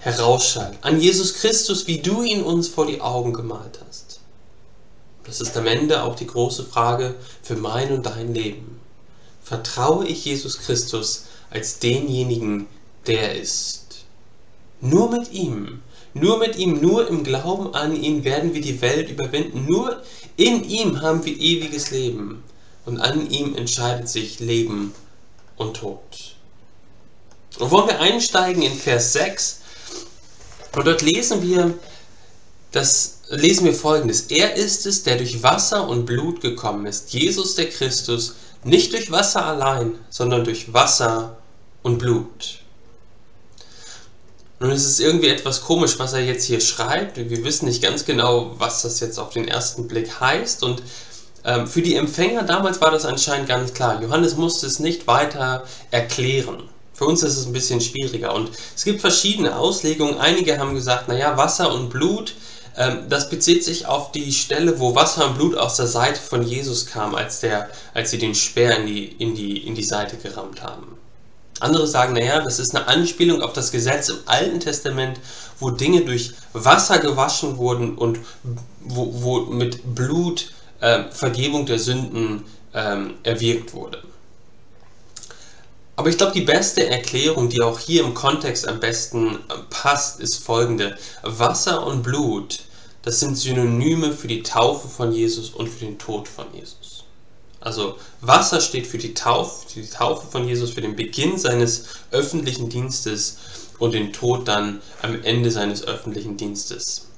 herausschallt. 0.00 0.78
An 0.80 1.00
Jesus 1.00 1.34
Christus, 1.34 1.86
wie 1.86 2.00
du 2.00 2.22
ihn 2.22 2.42
uns 2.42 2.68
vor 2.68 2.86
die 2.86 3.00
Augen 3.00 3.32
gemalt 3.32 3.78
hast. 3.86 4.20
Das 5.24 5.40
ist 5.40 5.56
am 5.56 5.66
Ende 5.66 6.02
auch 6.02 6.16
die 6.16 6.26
große 6.26 6.64
Frage 6.64 7.14
für 7.42 7.54
mein 7.54 7.92
und 7.92 8.06
dein 8.06 8.34
Leben. 8.34 8.80
Vertraue 9.44 10.06
ich 10.06 10.24
Jesus 10.24 10.58
Christus 10.58 11.24
als 11.50 11.78
denjenigen, 11.78 12.66
der 13.06 13.40
ist. 13.40 14.04
Nur 14.80 15.10
mit 15.10 15.32
ihm, 15.32 15.82
nur 16.14 16.38
mit 16.38 16.56
ihm, 16.56 16.80
nur 16.80 17.08
im 17.08 17.24
Glauben 17.24 17.74
an 17.74 18.00
ihn 18.00 18.24
werden 18.24 18.52
wir 18.54 18.60
die 18.60 18.80
Welt 18.82 19.08
überwinden. 19.08 19.64
Nur 19.66 20.02
in 20.36 20.64
ihm 20.64 21.00
haben 21.00 21.24
wir 21.24 21.38
ewiges 21.38 21.90
Leben. 21.90 22.42
Und 22.84 23.00
an 23.00 23.30
ihm 23.30 23.54
entscheidet 23.54 24.08
sich 24.08 24.40
Leben 24.40 24.92
und 25.56 25.76
Tod. 25.76 26.00
Und 27.58 27.70
wollen 27.70 27.88
wir 27.88 28.00
einsteigen 28.00 28.62
in 28.62 28.74
Vers 28.74 29.12
6. 29.14 29.60
Und 30.74 30.86
dort 30.86 31.02
lesen 31.02 31.42
wir, 31.42 31.74
das 32.72 33.20
lesen 33.28 33.66
wir 33.66 33.74
folgendes. 33.74 34.22
Er 34.22 34.54
ist 34.54 34.86
es, 34.86 35.02
der 35.02 35.16
durch 35.16 35.42
Wasser 35.42 35.88
und 35.88 36.06
Blut 36.06 36.40
gekommen 36.40 36.86
ist. 36.86 37.12
Jesus 37.12 37.54
der 37.54 37.68
Christus, 37.68 38.34
nicht 38.64 38.92
durch 38.92 39.10
Wasser 39.10 39.44
allein, 39.44 39.98
sondern 40.10 40.44
durch 40.44 40.72
Wasser 40.72 41.36
und 41.82 41.98
Blut. 41.98 42.61
Nun 44.62 44.70
ist 44.70 44.86
es 44.86 45.00
irgendwie 45.00 45.26
etwas 45.26 45.62
komisch, 45.62 45.98
was 45.98 46.12
er 46.12 46.20
jetzt 46.20 46.44
hier 46.44 46.60
schreibt. 46.60 47.16
Wir 47.16 47.44
wissen 47.44 47.66
nicht 47.66 47.82
ganz 47.82 48.04
genau, 48.04 48.54
was 48.58 48.82
das 48.82 49.00
jetzt 49.00 49.18
auf 49.18 49.30
den 49.30 49.48
ersten 49.48 49.88
Blick 49.88 50.20
heißt. 50.20 50.62
Und 50.62 50.84
ähm, 51.44 51.66
für 51.66 51.82
die 51.82 51.96
Empfänger 51.96 52.44
damals 52.44 52.80
war 52.80 52.92
das 52.92 53.04
anscheinend 53.04 53.48
ganz 53.48 53.74
klar. 53.74 54.00
Johannes 54.00 54.36
musste 54.36 54.68
es 54.68 54.78
nicht 54.78 55.08
weiter 55.08 55.64
erklären. 55.90 56.68
Für 56.92 57.06
uns 57.06 57.24
ist 57.24 57.36
es 57.38 57.46
ein 57.46 57.52
bisschen 57.52 57.80
schwieriger. 57.80 58.36
Und 58.36 58.50
es 58.76 58.84
gibt 58.84 59.00
verschiedene 59.00 59.56
Auslegungen. 59.56 60.18
Einige 60.18 60.56
haben 60.58 60.76
gesagt, 60.76 61.08
naja, 61.08 61.36
Wasser 61.36 61.74
und 61.74 61.90
Blut, 61.90 62.36
ähm, 62.76 63.06
das 63.08 63.30
bezieht 63.30 63.64
sich 63.64 63.86
auf 63.86 64.12
die 64.12 64.32
Stelle, 64.32 64.78
wo 64.78 64.94
Wasser 64.94 65.26
und 65.26 65.34
Blut 65.34 65.56
aus 65.56 65.74
der 65.74 65.88
Seite 65.88 66.20
von 66.20 66.44
Jesus 66.44 66.86
kam, 66.86 67.16
als, 67.16 67.40
der, 67.40 67.68
als 67.94 68.12
sie 68.12 68.18
den 68.18 68.36
Speer 68.36 68.76
in 68.76 68.86
die, 68.86 69.06
in, 69.06 69.34
die, 69.34 69.66
in 69.66 69.74
die 69.74 69.82
Seite 69.82 70.18
gerammt 70.18 70.62
haben. 70.62 70.91
Andere 71.62 71.86
sagen, 71.86 72.14
naja, 72.14 72.40
das 72.40 72.58
ist 72.58 72.74
eine 72.74 72.88
Anspielung 72.88 73.42
auf 73.42 73.52
das 73.52 73.70
Gesetz 73.72 74.08
im 74.08 74.18
Alten 74.26 74.60
Testament, 74.60 75.20
wo 75.58 75.70
Dinge 75.70 76.04
durch 76.04 76.32
Wasser 76.52 76.98
gewaschen 76.98 77.56
wurden 77.56 77.96
und 77.96 78.18
wo, 78.80 79.22
wo 79.22 79.40
mit 79.42 79.94
Blut 79.94 80.52
äh, 80.80 81.04
Vergebung 81.10 81.66
der 81.66 81.78
Sünden 81.78 82.44
ähm, 82.74 83.14
erwirkt 83.22 83.74
wurde. 83.74 84.02
Aber 85.94 86.08
ich 86.08 86.16
glaube, 86.16 86.32
die 86.32 86.40
beste 86.40 86.88
Erklärung, 86.88 87.48
die 87.48 87.60
auch 87.60 87.78
hier 87.78 88.02
im 88.02 88.14
Kontext 88.14 88.66
am 88.66 88.80
besten 88.80 89.36
äh, 89.36 89.38
passt, 89.70 90.20
ist 90.20 90.42
folgende. 90.42 90.96
Wasser 91.22 91.86
und 91.86 92.02
Blut, 92.02 92.60
das 93.02 93.20
sind 93.20 93.36
Synonyme 93.36 94.12
für 94.12 94.28
die 94.28 94.42
Taufe 94.42 94.88
von 94.88 95.12
Jesus 95.12 95.50
und 95.50 95.68
für 95.68 95.84
den 95.84 95.98
Tod 95.98 96.28
von 96.28 96.46
Jesus. 96.54 96.81
Also 97.62 97.96
Wasser 98.20 98.60
steht 98.60 98.86
für 98.86 98.98
die 98.98 99.14
Taufe, 99.14 99.66
die 99.74 99.88
Taufe 99.88 100.26
von 100.26 100.46
Jesus, 100.46 100.72
für 100.72 100.80
den 100.80 100.96
Beginn 100.96 101.38
seines 101.38 101.86
öffentlichen 102.10 102.68
Dienstes 102.68 103.38
und 103.78 103.94
den 103.94 104.12
Tod 104.12 104.48
dann 104.48 104.82
am 105.00 105.22
Ende 105.22 105.50
seines 105.50 105.84
öffentlichen 105.84 106.36
Dienstes. 106.36 107.11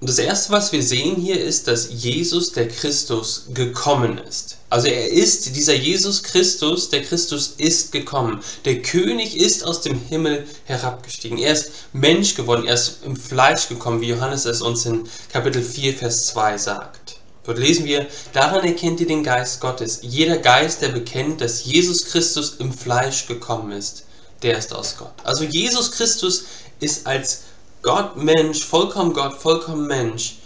Und 0.00 0.08
das 0.08 0.18
erste, 0.18 0.52
was 0.52 0.72
wir 0.72 0.82
sehen 0.82 1.16
hier, 1.16 1.38
ist, 1.38 1.68
dass 1.68 1.90
Jesus, 1.90 2.52
der 2.52 2.68
Christus, 2.68 3.44
gekommen 3.52 4.16
ist. 4.16 4.56
Also 4.70 4.86
er 4.86 5.10
ist, 5.10 5.54
dieser 5.56 5.74
Jesus 5.74 6.22
Christus, 6.22 6.88
der 6.88 7.02
Christus 7.02 7.54
ist 7.58 7.92
gekommen. 7.92 8.40
Der 8.64 8.80
König 8.80 9.36
ist 9.36 9.62
aus 9.62 9.82
dem 9.82 10.00
Himmel 10.08 10.46
herabgestiegen. 10.64 11.36
Er 11.36 11.52
ist 11.52 11.72
Mensch 11.92 12.34
geworden, 12.34 12.66
er 12.66 12.74
ist 12.74 13.00
im 13.04 13.14
Fleisch 13.14 13.68
gekommen, 13.68 14.00
wie 14.00 14.08
Johannes 14.08 14.46
es 14.46 14.62
uns 14.62 14.86
in 14.86 15.06
Kapitel 15.30 15.62
4, 15.62 15.92
Vers 15.94 16.28
2 16.28 16.56
sagt. 16.56 17.16
Dort 17.44 17.58
lesen 17.58 17.84
wir, 17.84 18.06
daran 18.32 18.64
erkennt 18.64 19.00
ihr 19.00 19.06
den 19.06 19.24
Geist 19.24 19.60
Gottes. 19.60 19.98
Jeder 20.00 20.38
Geist, 20.38 20.80
der 20.80 20.88
bekennt, 20.88 21.42
dass 21.42 21.64
Jesus 21.64 22.06
Christus 22.06 22.56
im 22.58 22.72
Fleisch 22.72 23.26
gekommen 23.26 23.72
ist, 23.72 24.04
der 24.42 24.56
ist 24.56 24.72
aus 24.72 24.96
Gott. 24.96 25.12
Also 25.24 25.44
Jesus 25.44 25.90
Christus 25.90 26.44
ist 26.80 27.06
als 27.06 27.42
Gott 27.82 28.16
Mensch, 28.16 28.64
vollkommen 28.64 29.14
Gott, 29.14 29.34
vollkommen 29.34 29.86
Mensch, 29.86 30.36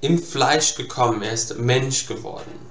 im 0.00 0.22
Fleisch 0.22 0.76
gekommen, 0.76 1.22
er 1.22 1.32
ist 1.32 1.58
Mensch 1.58 2.06
geworden. 2.06 2.70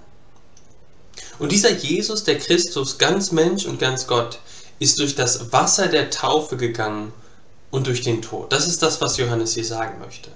Und 1.38 1.52
dieser 1.52 1.72
Jesus, 1.72 2.24
der 2.24 2.38
Christus, 2.38 2.98
ganz 2.98 3.32
Mensch 3.32 3.66
und 3.66 3.80
ganz 3.80 4.08
Gott, 4.08 4.40
ist 4.80 5.00
durch 5.00 5.16
das 5.16 5.52
Wasser 5.52 5.88
der 5.88 6.10
Taufe 6.10 6.58
gegangen 6.58 7.14
und 7.72 7.88
durch 7.88 8.02
den 8.02 8.22
Tod. 8.22 8.52
Das 8.52 8.68
ist 8.68 8.82
das, 8.82 9.00
was 9.02 9.18
Johannes 9.18 9.54
hier 9.54 9.66
sagen 9.66 10.00
möchte. 10.00 10.30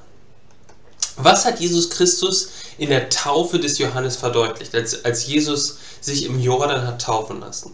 Was 1.15 1.46
hat 1.46 1.60
Jesus 1.60 1.89
Christus 1.89 2.50
in 2.77 2.89
der 2.89 3.10
Taufe 3.10 3.60
des 3.60 3.77
Johannes 3.77 4.15
verdeutlicht, 4.15 4.74
als, 4.75 5.05
als 5.05 5.27
Jesus 5.27 5.77
sich 6.01 6.25
im 6.25 6.39
Jordan 6.39 6.86
hat 6.88 7.01
taufen 7.01 7.39
lassen? 7.39 7.74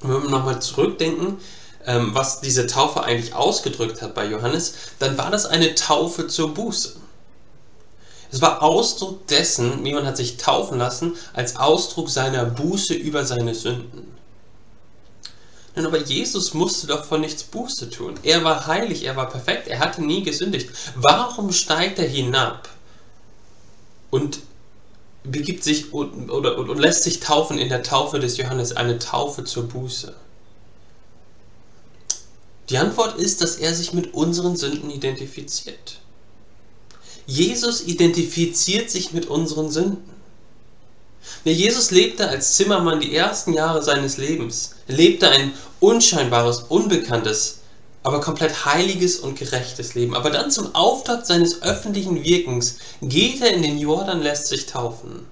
Und 0.00 0.12
wenn 0.12 0.22
wir 0.24 0.30
nochmal 0.30 0.60
zurückdenken, 0.60 1.38
ähm, 1.86 2.14
was 2.14 2.40
diese 2.40 2.66
Taufe 2.66 3.02
eigentlich 3.02 3.34
ausgedrückt 3.34 4.02
hat 4.02 4.14
bei 4.14 4.26
Johannes, 4.26 4.74
dann 4.98 5.18
war 5.18 5.30
das 5.30 5.46
eine 5.46 5.74
Taufe 5.74 6.26
zur 6.26 6.54
Buße. 6.54 6.96
Es 8.32 8.40
war 8.40 8.62
Ausdruck 8.62 9.26
dessen, 9.28 9.86
jemand 9.86 10.06
hat 10.06 10.16
sich 10.16 10.38
taufen 10.38 10.78
lassen, 10.78 11.14
als 11.34 11.56
Ausdruck 11.56 12.10
seiner 12.10 12.44
Buße 12.44 12.94
über 12.94 13.24
seine 13.24 13.54
Sünden. 13.54 14.12
Nun, 15.76 15.86
aber 15.86 15.98
Jesus 15.98 16.54
musste 16.54 16.86
doch 16.86 17.04
von 17.04 17.20
nichts 17.20 17.42
Buße 17.44 17.90
tun. 17.90 18.14
Er 18.22 18.44
war 18.44 18.66
heilig, 18.66 19.04
er 19.04 19.16
war 19.16 19.28
perfekt, 19.28 19.66
er 19.66 19.80
hatte 19.80 20.02
nie 20.02 20.22
gesündigt. 20.22 20.70
Warum 20.94 21.52
steigt 21.52 21.98
er 21.98 22.08
hinab 22.08 22.68
und 24.10 24.40
begibt 25.24 25.64
sich 25.64 25.92
und, 25.92 26.30
oder, 26.30 26.58
und 26.58 26.78
lässt 26.78 27.02
sich 27.02 27.20
taufen 27.20 27.58
in 27.58 27.68
der 27.68 27.82
Taufe 27.82 28.20
des 28.20 28.36
Johannes, 28.36 28.76
eine 28.76 28.98
Taufe 28.98 29.44
zur 29.44 29.68
Buße? 29.68 30.14
Die 32.70 32.78
Antwort 32.78 33.18
ist, 33.18 33.42
dass 33.42 33.56
er 33.56 33.74
sich 33.74 33.92
mit 33.92 34.14
unseren 34.14 34.56
Sünden 34.56 34.90
identifiziert. 34.90 36.00
Jesus 37.26 37.82
identifiziert 37.82 38.90
sich 38.90 39.12
mit 39.12 39.26
unseren 39.26 39.70
Sünden. 39.70 40.14
Jesus 41.44 41.90
lebte 41.90 42.28
als 42.28 42.54
Zimmermann 42.54 43.00
die 43.00 43.14
ersten 43.14 43.52
Jahre 43.52 43.82
seines 43.82 44.18
Lebens. 44.18 44.76
Er 44.88 44.96
lebte 44.96 45.30
ein 45.30 45.52
unscheinbares, 45.80 46.64
unbekanntes, 46.68 47.60
aber 48.02 48.20
komplett 48.20 48.66
heiliges 48.66 49.18
und 49.18 49.38
gerechtes 49.38 49.94
Leben. 49.94 50.14
Aber 50.14 50.30
dann 50.30 50.50
zum 50.50 50.74
Auftakt 50.74 51.26
seines 51.26 51.62
öffentlichen 51.62 52.22
Wirkens 52.22 52.78
geht 53.00 53.40
er 53.40 53.52
in 53.52 53.62
den 53.62 53.78
Jordan, 53.78 54.22
lässt 54.22 54.48
sich 54.48 54.66
taufen. 54.66 55.26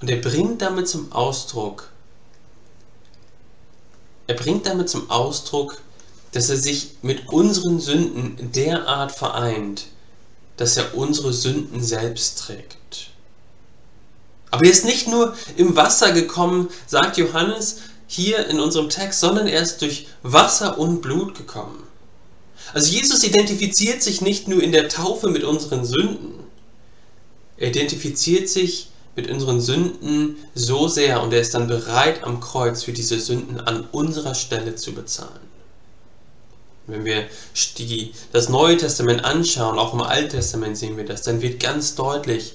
Und 0.00 0.10
er 0.10 0.18
bringt 0.18 0.62
damit 0.62 0.88
zum 0.88 1.10
Ausdruck, 1.12 1.90
er 4.28 4.34
bringt 4.34 4.66
damit 4.66 4.90
zum 4.90 5.08
Ausdruck, 5.08 5.80
dass 6.36 6.50
er 6.50 6.58
sich 6.58 6.90
mit 7.00 7.30
unseren 7.30 7.80
Sünden 7.80 8.52
derart 8.52 9.10
vereint, 9.10 9.86
dass 10.58 10.76
er 10.76 10.94
unsere 10.94 11.32
Sünden 11.32 11.82
selbst 11.82 12.38
trägt. 12.40 13.08
Aber 14.50 14.66
er 14.66 14.70
ist 14.70 14.84
nicht 14.84 15.08
nur 15.08 15.34
im 15.56 15.76
Wasser 15.76 16.12
gekommen, 16.12 16.68
sagt 16.86 17.16
Johannes 17.16 17.78
hier 18.06 18.48
in 18.48 18.60
unserem 18.60 18.90
Text, 18.90 19.20
sondern 19.20 19.46
er 19.46 19.62
ist 19.62 19.80
durch 19.80 20.08
Wasser 20.22 20.78
und 20.78 21.00
Blut 21.00 21.34
gekommen. 21.38 21.82
Also 22.74 22.92
Jesus 22.92 23.24
identifiziert 23.24 24.02
sich 24.02 24.20
nicht 24.20 24.46
nur 24.46 24.62
in 24.62 24.72
der 24.72 24.90
Taufe 24.90 25.30
mit 25.30 25.42
unseren 25.42 25.86
Sünden, 25.86 26.34
er 27.56 27.68
identifiziert 27.68 28.50
sich 28.50 28.88
mit 29.14 29.30
unseren 29.30 29.62
Sünden 29.62 30.36
so 30.54 30.86
sehr 30.86 31.22
und 31.22 31.32
er 31.32 31.40
ist 31.40 31.54
dann 31.54 31.66
bereit 31.66 32.24
am 32.24 32.40
Kreuz 32.40 32.82
für 32.82 32.92
diese 32.92 33.18
Sünden 33.18 33.58
an 33.58 33.86
unserer 33.90 34.34
Stelle 34.34 34.74
zu 34.74 34.92
bezahlen. 34.92 35.45
Wenn 36.86 37.04
wir 37.04 37.26
die, 37.78 38.12
das 38.32 38.48
Neue 38.48 38.76
Testament 38.76 39.24
anschauen, 39.24 39.78
auch 39.78 39.92
im 39.92 40.02
Alten 40.02 40.30
Testament 40.30 40.76
sehen 40.76 40.96
wir 40.96 41.04
das, 41.04 41.22
dann 41.22 41.42
wird 41.42 41.60
ganz 41.60 41.94
deutlich, 41.94 42.54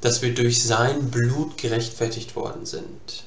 dass 0.00 0.22
wir 0.22 0.34
durch 0.34 0.62
sein 0.62 1.10
Blut 1.10 1.58
gerechtfertigt 1.58 2.36
worden 2.36 2.66
sind. 2.66 3.24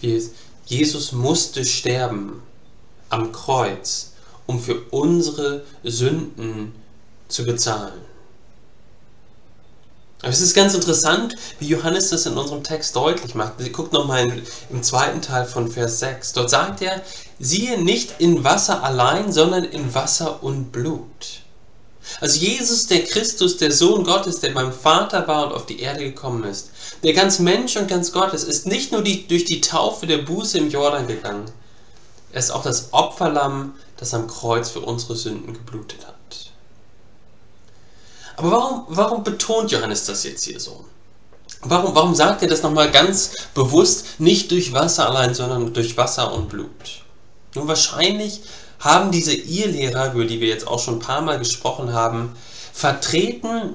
Wir, 0.00 0.22
Jesus 0.66 1.12
musste 1.12 1.64
sterben 1.64 2.42
am 3.08 3.32
Kreuz, 3.32 4.12
um 4.46 4.60
für 4.60 4.80
unsere 4.90 5.64
Sünden 5.84 6.72
zu 7.28 7.44
bezahlen. 7.44 8.09
Aber 10.22 10.30
es 10.30 10.40
ist 10.40 10.54
ganz 10.54 10.74
interessant, 10.74 11.34
wie 11.58 11.68
Johannes 11.68 12.10
das 12.10 12.26
in 12.26 12.36
unserem 12.36 12.62
Text 12.62 12.94
deutlich 12.94 13.34
macht. 13.34 13.54
Guckt 13.72 13.92
nochmal 13.92 14.30
im 14.68 14.82
zweiten 14.82 15.22
Teil 15.22 15.46
von 15.46 15.70
Vers 15.70 15.98
6. 16.00 16.34
Dort 16.34 16.50
sagt 16.50 16.82
er, 16.82 17.00
siehe 17.38 17.82
nicht 17.82 18.14
in 18.18 18.44
Wasser 18.44 18.82
allein, 18.82 19.32
sondern 19.32 19.64
in 19.64 19.94
Wasser 19.94 20.42
und 20.42 20.72
Blut. 20.72 21.40
Also 22.20 22.38
Jesus, 22.38 22.86
der 22.86 23.04
Christus, 23.04 23.56
der 23.56 23.72
Sohn 23.72 24.04
Gottes, 24.04 24.40
der 24.40 24.50
beim 24.50 24.72
Vater 24.72 25.26
war 25.28 25.46
und 25.46 25.52
auf 25.52 25.66
die 25.66 25.80
Erde 25.80 26.02
gekommen 26.04 26.44
ist, 26.44 26.70
der 27.02 27.12
ganz 27.12 27.38
Mensch 27.38 27.76
und 27.76 27.88
ganz 27.88 28.12
Gottes, 28.12 28.44
ist 28.44 28.66
nicht 28.66 28.92
nur 28.92 29.02
die, 29.02 29.26
durch 29.26 29.44
die 29.44 29.60
Taufe 29.60 30.06
der 30.06 30.18
Buße 30.18 30.58
im 30.58 30.70
Jordan 30.70 31.06
gegangen, 31.06 31.50
er 32.32 32.38
ist 32.38 32.50
auch 32.50 32.62
das 32.62 32.92
Opferlamm, 32.92 33.74
das 33.96 34.14
am 34.14 34.26
Kreuz 34.26 34.70
für 34.70 34.80
unsere 34.80 35.16
Sünden 35.16 35.52
geblutet 35.52 36.06
hat. 36.06 36.14
Aber 38.40 38.52
warum, 38.52 38.84
warum 38.88 39.22
betont 39.22 39.70
Johannes 39.70 40.06
das 40.06 40.24
jetzt 40.24 40.44
hier 40.44 40.58
so? 40.58 40.82
Warum, 41.60 41.94
warum 41.94 42.14
sagt 42.14 42.40
er 42.40 42.48
das 42.48 42.62
nochmal 42.62 42.90
ganz 42.90 43.32
bewusst, 43.52 44.18
nicht 44.18 44.50
durch 44.50 44.72
Wasser 44.72 45.10
allein, 45.10 45.34
sondern 45.34 45.74
durch 45.74 45.94
Wasser 45.98 46.32
und 46.32 46.48
Blut? 46.48 46.70
Nun 47.54 47.68
wahrscheinlich 47.68 48.40
haben 48.78 49.10
diese 49.10 49.34
Irrlehrer, 49.34 50.14
über 50.14 50.24
die 50.24 50.40
wir 50.40 50.48
jetzt 50.48 50.66
auch 50.66 50.78
schon 50.78 50.94
ein 50.94 51.00
paar 51.00 51.20
Mal 51.20 51.38
gesprochen 51.38 51.92
haben, 51.92 52.34
vertreten, 52.72 53.74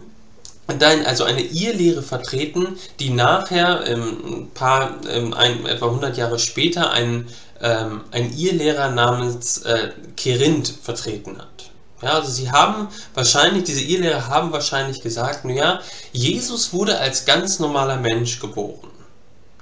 also 0.66 1.26
eine 1.26 1.44
Irrlehre 1.44 2.02
vertreten, 2.02 2.80
die 3.00 3.12
nachher 3.12 3.86
ähm, 3.86 4.18
ein 4.26 4.50
paar, 4.56 4.96
ähm, 5.08 5.36
ein, 5.36 5.68
etwa 5.68 5.86
100 5.86 6.18
Jahre 6.18 6.40
später 6.40 6.90
ein, 6.90 7.28
ähm, 7.62 8.02
ein 8.10 8.36
Irrlehrer 8.36 8.90
namens 8.90 9.60
äh, 9.60 9.92
Kerinth 10.18 10.74
vertreten 10.82 11.38
hat. 11.38 11.55
Ja, 12.02 12.14
also 12.14 12.30
sie 12.30 12.52
haben 12.52 12.90
wahrscheinlich, 13.14 13.64
diese 13.64 13.82
Irrlehrer 13.82 14.28
haben 14.28 14.52
wahrscheinlich 14.52 15.02
gesagt, 15.02 15.46
naja, 15.46 15.82
Jesus 16.12 16.74
wurde 16.74 17.00
als 17.00 17.26
ganz 17.26 17.60
normaler 17.60 17.98
Mensch 17.98 18.40
geboren. 18.40 18.92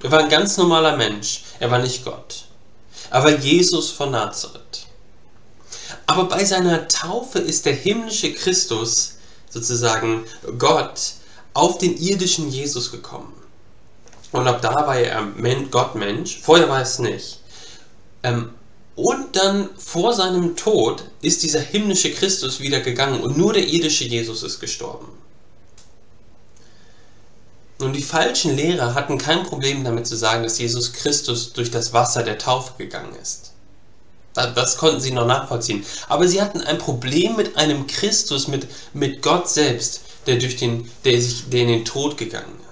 Er 0.02 0.10
war 0.10 0.20
ein 0.20 0.28
ganz 0.28 0.56
normaler 0.56 0.96
Mensch, 0.96 1.44
er 1.60 1.70
war 1.70 1.78
nicht 1.78 2.04
Gott. 2.04 2.44
Aber 3.10 3.38
Jesus 3.38 3.90
von 3.90 4.10
Nazareth. 4.10 4.86
Aber 6.06 6.24
bei 6.24 6.44
seiner 6.44 6.88
Taufe 6.88 7.38
ist 7.38 7.66
der 7.66 7.74
himmlische 7.74 8.32
Christus, 8.34 9.16
sozusagen 9.48 10.24
Gott, 10.58 11.14
auf 11.54 11.78
den 11.78 11.96
irdischen 11.96 12.50
Jesus 12.50 12.90
gekommen. 12.90 13.32
Und 14.32 14.48
ab 14.48 14.60
da 14.60 14.74
war 14.74 14.96
er 14.96 15.22
Gott 15.70 15.94
Mensch, 15.94 16.40
vorher 16.42 16.68
war 16.68 16.82
es 16.82 16.98
nicht. 16.98 17.38
Ähm, 18.24 18.50
und 18.96 19.34
dann 19.34 19.68
vor 19.76 20.14
seinem 20.14 20.56
Tod 20.56 21.04
ist 21.20 21.42
dieser 21.42 21.60
himmlische 21.60 22.12
Christus 22.12 22.60
wieder 22.60 22.80
gegangen 22.80 23.22
und 23.22 23.36
nur 23.36 23.52
der 23.52 23.66
irdische 23.66 24.04
Jesus 24.04 24.42
ist 24.42 24.60
gestorben. 24.60 25.08
Und 27.78 27.94
die 27.94 28.02
falschen 28.02 28.56
Lehrer 28.56 28.94
hatten 28.94 29.18
kein 29.18 29.42
Problem 29.42 29.82
damit 29.82 30.06
zu 30.06 30.16
sagen, 30.16 30.44
dass 30.44 30.58
Jesus 30.58 30.92
Christus 30.92 31.52
durch 31.52 31.72
das 31.72 31.92
Wasser 31.92 32.22
der 32.22 32.38
Taufe 32.38 32.74
gegangen 32.78 33.14
ist. 33.20 33.50
Das 34.34 34.78
konnten 34.78 35.00
sie 35.00 35.12
noch 35.12 35.26
nachvollziehen. 35.26 35.84
Aber 36.08 36.26
sie 36.26 36.40
hatten 36.40 36.60
ein 36.60 36.78
Problem 36.78 37.36
mit 37.36 37.56
einem 37.56 37.86
Christus, 37.86 38.48
mit, 38.48 38.66
mit 38.92 39.22
Gott 39.22 39.48
selbst, 39.48 40.02
der, 40.26 40.36
durch 40.36 40.56
den, 40.56 40.90
der, 41.04 41.20
sich, 41.20 41.48
der 41.50 41.62
in 41.62 41.68
den 41.68 41.84
Tod 41.84 42.16
gegangen 42.16 42.58
ist. 42.58 42.63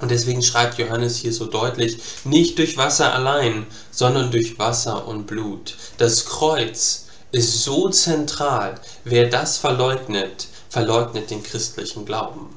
Und 0.00 0.10
deswegen 0.10 0.42
schreibt 0.42 0.78
Johannes 0.78 1.16
hier 1.16 1.32
so 1.32 1.46
deutlich, 1.46 1.98
nicht 2.24 2.58
durch 2.58 2.76
Wasser 2.76 3.14
allein, 3.14 3.66
sondern 3.90 4.30
durch 4.30 4.58
Wasser 4.58 5.06
und 5.06 5.26
Blut. 5.26 5.76
Das 5.98 6.24
Kreuz 6.24 7.06
ist 7.32 7.62
so 7.62 7.88
zentral. 7.90 8.80
Wer 9.04 9.28
das 9.28 9.58
verleugnet, 9.58 10.48
verleugnet 10.70 11.30
den 11.30 11.42
christlichen 11.42 12.06
Glauben. 12.06 12.54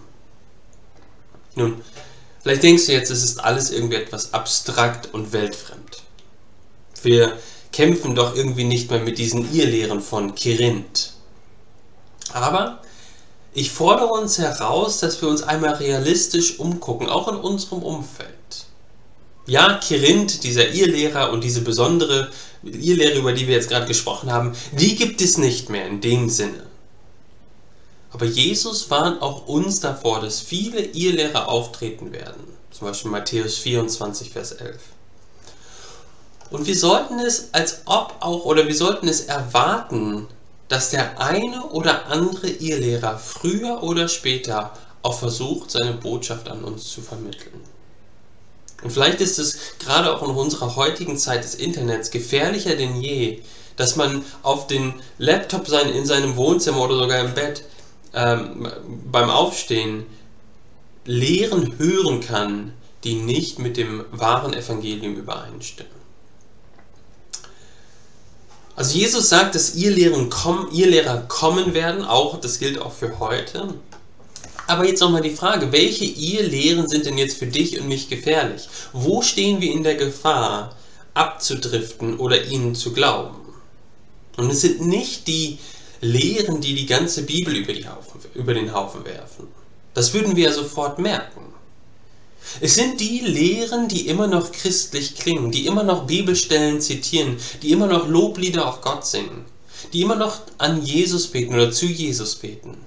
Nun, 1.55 1.81
vielleicht 2.41 2.63
denkst 2.63 2.85
du 2.85 2.93
jetzt, 2.93 3.11
es 3.11 3.23
ist 3.23 3.43
alles 3.43 3.71
irgendwie 3.71 3.97
etwas 3.97 4.33
abstrakt 4.33 5.13
und 5.13 5.33
weltfremd. 5.33 6.01
Wir 7.01 7.37
kämpfen 7.73 8.15
doch 8.15 8.35
irgendwie 8.35 8.63
nicht 8.63 8.89
mehr 8.89 9.01
mit 9.01 9.17
diesen 9.17 9.53
Irrlehren 9.53 10.01
von 10.01 10.33
Kirinth. 10.35 11.13
Aber 12.31 12.81
ich 13.53 13.71
fordere 13.71 14.07
uns 14.07 14.37
heraus, 14.37 14.99
dass 14.99 15.21
wir 15.21 15.29
uns 15.29 15.43
einmal 15.43 15.75
realistisch 15.75 16.59
umgucken, 16.59 17.07
auch 17.07 17.27
in 17.27 17.35
unserem 17.35 17.83
Umfeld. 17.83 18.29
Ja, 19.45 19.77
Kirinth, 19.77 20.43
dieser 20.43 20.69
Irrlehrer 20.69 21.31
und 21.31 21.43
diese 21.43 21.61
besondere 21.61 22.31
Irrlehre, 22.63 23.19
über 23.19 23.33
die 23.33 23.47
wir 23.47 23.55
jetzt 23.55 23.69
gerade 23.69 23.85
gesprochen 23.85 24.31
haben, 24.31 24.53
die 24.71 24.95
gibt 24.95 25.21
es 25.21 25.37
nicht 25.37 25.69
mehr 25.69 25.85
in 25.87 26.01
dem 26.01 26.29
Sinne. 26.29 26.63
Aber 28.11 28.25
Jesus 28.25 28.89
warnt 28.89 29.21
auch 29.21 29.47
uns 29.47 29.79
davor, 29.79 30.21
dass 30.21 30.39
viele 30.39 30.81
Irrlehrer 30.81 31.49
auftreten 31.49 32.11
werden. 32.11 32.43
Zum 32.71 32.87
Beispiel 32.87 33.11
Matthäus 33.11 33.57
24, 33.57 34.29
Vers 34.29 34.53
11. 34.53 34.77
Und 36.51 36.67
wir 36.67 36.77
sollten 36.77 37.19
es 37.19 37.49
als 37.51 37.81
ob 37.85 38.15
auch, 38.19 38.45
oder 38.45 38.67
wir 38.67 38.75
sollten 38.75 39.07
es 39.07 39.21
erwarten, 39.21 40.27
dass 40.73 40.89
der 40.89 41.21
eine 41.21 41.67
oder 41.67 42.07
andere 42.07 42.49
Irrlehrer 42.49 43.19
früher 43.19 43.83
oder 43.83 44.07
später 44.07 44.73
auch 45.03 45.19
versucht, 45.19 45.69
seine 45.69 45.93
Botschaft 45.93 46.49
an 46.49 46.63
uns 46.63 46.89
zu 46.89 47.01
vermitteln. 47.01 47.61
Und 48.81 48.89
vielleicht 48.89 49.21
ist 49.21 49.37
es 49.37 49.77
gerade 49.77 50.11
auch 50.11 50.23
in 50.23 50.31
unserer 50.31 50.75
heutigen 50.75 51.15
Zeit 51.19 51.43
des 51.43 51.53
Internets 51.53 52.09
gefährlicher 52.09 52.75
denn 52.75 52.99
je, 52.99 53.43
dass 53.75 53.97
man 53.97 54.25
auf 54.41 54.65
den 54.65 54.95
Laptop 55.19 55.67
sein, 55.67 55.89
in 55.89 56.07
seinem 56.07 56.37
Wohnzimmer 56.37 56.81
oder 56.81 56.97
sogar 56.97 57.19
im 57.19 57.35
Bett 57.35 57.65
ähm, 58.15 58.67
beim 59.11 59.29
Aufstehen 59.29 60.07
Lehren 61.05 61.77
hören 61.77 62.19
kann, 62.19 62.73
die 63.03 63.13
nicht 63.13 63.59
mit 63.59 63.77
dem 63.77 64.05
wahren 64.09 64.55
Evangelium 64.55 65.17
übereinstimmen. 65.17 66.02
Also 68.75 68.97
Jesus 68.97 69.29
sagt, 69.29 69.53
dass 69.53 69.75
ihr, 69.75 69.91
Lehren 69.91 70.29
kommen, 70.29 70.71
ihr 70.71 70.87
Lehrer 70.87 71.17
kommen 71.27 71.73
werden, 71.73 72.03
auch 72.03 72.39
das 72.39 72.57
gilt 72.57 72.79
auch 72.79 72.91
für 72.91 73.19
heute. 73.19 73.75
Aber 74.65 74.87
jetzt 74.87 75.01
nochmal 75.01 75.21
die 75.21 75.35
Frage, 75.35 75.71
welche 75.71 76.05
ihr 76.05 76.43
Lehren 76.43 76.87
sind 76.87 77.05
denn 77.05 77.17
jetzt 77.17 77.37
für 77.37 77.45
dich 77.45 77.79
und 77.79 77.87
mich 77.87 78.09
gefährlich? 78.09 78.67
Wo 78.91 79.21
stehen 79.21 79.61
wir 79.61 79.71
in 79.71 79.83
der 79.83 79.95
Gefahr, 79.95 80.75
abzudriften 81.13 82.17
oder 82.17 82.45
ihnen 82.45 82.73
zu 82.73 82.93
glauben? 82.93 83.35
Und 84.37 84.49
es 84.49 84.61
sind 84.61 84.81
nicht 84.81 85.27
die 85.27 85.59
Lehren, 86.01 86.59
die 86.59 86.73
die 86.73 86.87
ganze 86.87 87.23
Bibel 87.23 87.55
über, 87.55 87.73
Haufen, 87.73 88.21
über 88.33 88.53
den 88.53 88.73
Haufen 88.73 89.05
werfen. 89.05 89.47
Das 89.93 90.13
würden 90.13 90.35
wir 90.35 90.45
ja 90.45 90.53
sofort 90.53 90.97
merken. 90.97 91.52
Es 92.61 92.75
sind 92.75 92.99
die 92.99 93.19
Lehren, 93.19 93.87
die 93.87 94.07
immer 94.07 94.27
noch 94.27 94.51
christlich 94.51 95.15
klingen, 95.15 95.51
die 95.51 95.65
immer 95.65 95.83
noch 95.83 96.05
Bibelstellen 96.05 96.81
zitieren, 96.81 97.37
die 97.61 97.71
immer 97.71 97.87
noch 97.87 98.07
Loblieder 98.07 98.67
auf 98.67 98.81
Gott 98.81 99.05
singen, 99.05 99.45
die 99.91 100.01
immer 100.01 100.15
noch 100.15 100.41
an 100.57 100.83
Jesus 100.83 101.27
beten 101.27 101.53
oder 101.53 101.71
zu 101.71 101.85
Jesus 101.85 102.35
beten. 102.35 102.77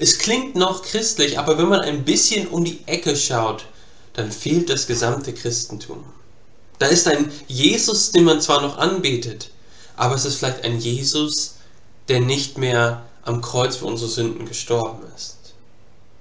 Es 0.00 0.18
klingt 0.18 0.54
noch 0.54 0.82
christlich, 0.82 1.38
aber 1.38 1.58
wenn 1.58 1.68
man 1.68 1.80
ein 1.80 2.04
bisschen 2.04 2.48
um 2.48 2.64
die 2.64 2.80
Ecke 2.86 3.16
schaut, 3.16 3.66
dann 4.14 4.32
fehlt 4.32 4.68
das 4.68 4.86
gesamte 4.86 5.32
Christentum. 5.32 6.04
Da 6.78 6.86
ist 6.86 7.08
ein 7.08 7.30
Jesus, 7.46 8.12
den 8.12 8.24
man 8.24 8.40
zwar 8.40 8.62
noch 8.62 8.78
anbetet, 8.78 9.50
aber 9.96 10.14
es 10.14 10.24
ist 10.24 10.36
vielleicht 10.36 10.64
ein 10.64 10.78
Jesus, 10.78 11.54
der 12.08 12.20
nicht 12.20 12.58
mehr 12.58 13.04
am 13.22 13.40
Kreuz 13.40 13.76
für 13.76 13.86
unsere 13.86 14.10
Sünden 14.10 14.46
gestorben 14.46 15.02
ist. 15.16 15.37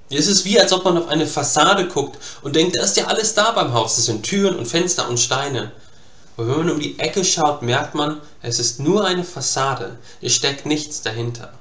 Es 0.09 0.27
ist 0.27 0.45
wie, 0.45 0.59
als 0.59 0.71
ob 0.71 0.85
man 0.85 0.97
auf 0.97 1.09
eine 1.09 1.27
Fassade 1.27 1.87
guckt 1.87 2.17
und 2.41 2.55
denkt, 2.55 2.77
da 2.77 2.83
ist 2.83 2.95
ja 2.95 3.05
alles 3.05 3.33
da 3.33 3.51
beim 3.51 3.73
Haus. 3.73 3.97
Es 3.97 4.05
sind 4.05 4.23
Türen 4.23 4.55
und 4.55 4.65
Fenster 4.65 5.09
und 5.09 5.19
Steine. 5.19 5.71
Aber 6.37 6.47
wenn 6.47 6.57
man 6.59 6.69
um 6.71 6.79
die 6.79 6.97
Ecke 6.99 7.25
schaut, 7.25 7.61
merkt 7.61 7.93
man, 7.93 8.21
es 8.41 8.59
ist 8.59 8.79
nur 8.79 9.05
eine 9.05 9.23
Fassade. 9.23 9.97
Es 10.21 10.33
steckt 10.33 10.65
nichts 10.65 11.01
dahinter. 11.01 11.53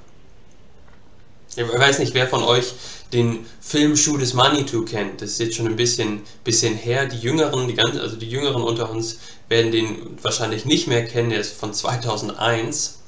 Ich 1.55 1.67
weiß 1.67 1.99
nicht, 1.99 2.13
wer 2.13 2.27
von 2.27 2.43
euch 2.43 2.73
den 3.11 3.45
Film 3.59 3.97
Schuh 3.97 4.17
des 4.17 4.33
Manitou 4.33 4.85
kennt. 4.85 5.21
Das 5.21 5.31
ist 5.31 5.39
jetzt 5.39 5.55
schon 5.55 5.65
ein 5.65 5.75
bisschen, 5.75 6.21
bisschen 6.43 6.75
her. 6.75 7.07
Die 7.07 7.17
Jüngeren, 7.17 7.67
die 7.67 7.73
ganzen, 7.73 7.99
also 7.99 8.15
die 8.15 8.29
Jüngeren 8.29 8.61
unter 8.61 8.91
uns 8.91 9.17
werden 9.49 9.71
den 9.71 10.17
wahrscheinlich 10.21 10.65
nicht 10.65 10.87
mehr 10.87 11.05
kennen. 11.05 11.31
Der 11.31 11.39
ist 11.39 11.59
von 11.59 11.73
2001. 11.73 12.99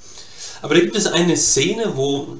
Aber 0.61 0.73
da 0.73 0.81
gibt 0.81 0.95
es 0.95 1.05
eine 1.05 1.37
Szene, 1.37 1.95
wo 1.95 2.37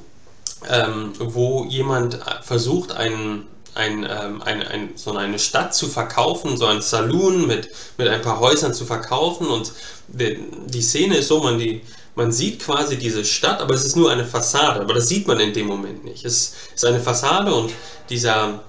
ähm, 0.67 1.13
wo 1.19 1.65
jemand 1.65 2.19
versucht, 2.41 2.91
einen, 2.91 3.47
ein, 3.75 4.03
ähm, 4.09 4.41
ein, 4.41 4.61
ein, 4.61 4.89
so 4.95 5.15
eine 5.15 5.39
Stadt 5.39 5.73
zu 5.73 5.87
verkaufen, 5.87 6.57
so 6.57 6.65
ein 6.65 6.81
Saloon 6.81 7.47
mit, 7.47 7.69
mit 7.97 8.07
ein 8.07 8.21
paar 8.21 8.39
Häusern 8.39 8.73
zu 8.73 8.85
verkaufen. 8.85 9.47
Und 9.47 9.71
die, 10.07 10.39
die 10.67 10.81
Szene 10.81 11.17
ist 11.17 11.27
so, 11.29 11.41
man, 11.41 11.59
die, 11.59 11.81
man 12.15 12.31
sieht 12.31 12.59
quasi 12.59 12.97
diese 12.97 13.23
Stadt, 13.23 13.61
aber 13.61 13.73
es 13.73 13.85
ist 13.85 13.95
nur 13.95 14.11
eine 14.11 14.25
Fassade. 14.25 14.81
Aber 14.81 14.93
das 14.93 15.07
sieht 15.07 15.27
man 15.27 15.39
in 15.39 15.53
dem 15.53 15.67
Moment 15.67 16.03
nicht. 16.03 16.25
Es 16.25 16.55
ist 16.75 16.85
eine 16.85 16.99
Fassade 16.99 17.53
und 17.53 17.71
dieser 18.09 18.61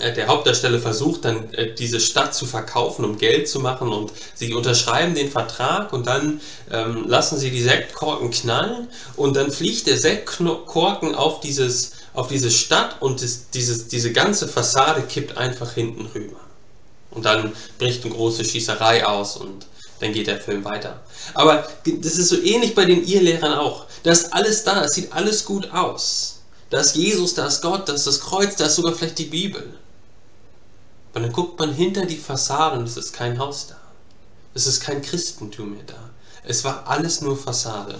der 0.00 0.26
Hauptdarsteller 0.26 0.78
versucht 0.78 1.24
dann 1.24 1.52
äh, 1.54 1.74
diese 1.74 2.00
Stadt 2.00 2.34
zu 2.34 2.46
verkaufen, 2.46 3.04
um 3.04 3.18
Geld 3.18 3.48
zu 3.48 3.60
machen 3.60 3.92
und 3.92 4.12
sie 4.34 4.54
unterschreiben 4.54 5.14
den 5.14 5.30
Vertrag 5.30 5.92
und 5.92 6.06
dann 6.06 6.40
ähm, 6.70 7.06
lassen 7.08 7.38
sie 7.38 7.50
die 7.50 7.62
Sektkorken 7.62 8.30
knallen 8.30 8.88
und 9.16 9.36
dann 9.36 9.50
fliegt 9.50 9.86
der 9.86 9.98
Sektkorken 9.98 11.14
auf, 11.14 11.40
dieses, 11.40 11.92
auf 12.14 12.28
diese 12.28 12.50
Stadt 12.50 12.96
und 13.00 13.22
das, 13.22 13.50
dieses, 13.50 13.88
diese 13.88 14.12
ganze 14.12 14.48
Fassade 14.48 15.02
kippt 15.02 15.36
einfach 15.36 15.72
hinten 15.72 16.06
rüber. 16.06 16.36
Und 17.10 17.24
dann 17.24 17.52
bricht 17.78 18.04
eine 18.04 18.14
große 18.14 18.44
Schießerei 18.44 19.06
aus 19.06 19.36
und 19.36 19.66
dann 20.00 20.12
geht 20.12 20.26
der 20.26 20.40
Film 20.40 20.64
weiter. 20.64 21.00
Aber 21.34 21.66
das 21.84 22.16
ist 22.16 22.28
so 22.28 22.40
ähnlich 22.40 22.74
bei 22.74 22.84
den 22.84 23.04
Irrlehrern 23.04 23.54
auch. 23.54 23.86
Da 24.02 24.12
ist 24.12 24.32
alles 24.32 24.64
da, 24.64 24.84
es 24.84 24.92
sieht 24.92 25.12
alles 25.12 25.44
gut 25.44 25.70
aus. 25.72 26.40
Da 26.70 26.80
ist 26.80 26.96
Jesus, 26.96 27.34
da 27.34 27.46
ist 27.46 27.62
Gott, 27.62 27.88
da 27.88 27.94
ist 27.94 28.06
das 28.06 28.20
Kreuz, 28.20 28.56
da 28.56 28.66
ist 28.66 28.76
sogar 28.76 28.94
vielleicht 28.94 29.18
die 29.18 29.24
Bibel. 29.24 29.72
Und 31.18 31.24
dann 31.24 31.32
guckt 31.32 31.58
man 31.58 31.74
hinter 31.74 32.06
die 32.06 32.16
Fassade 32.16 32.78
und 32.78 32.84
es 32.84 32.96
ist 32.96 33.12
kein 33.12 33.40
Haus 33.40 33.66
da. 33.66 33.76
Es 34.54 34.68
ist 34.68 34.78
kein 34.78 35.02
Christentum 35.02 35.72
mehr 35.72 35.82
da. 35.84 36.10
Es 36.44 36.62
war 36.62 36.86
alles 36.86 37.22
nur 37.22 37.36
Fassade. 37.36 37.98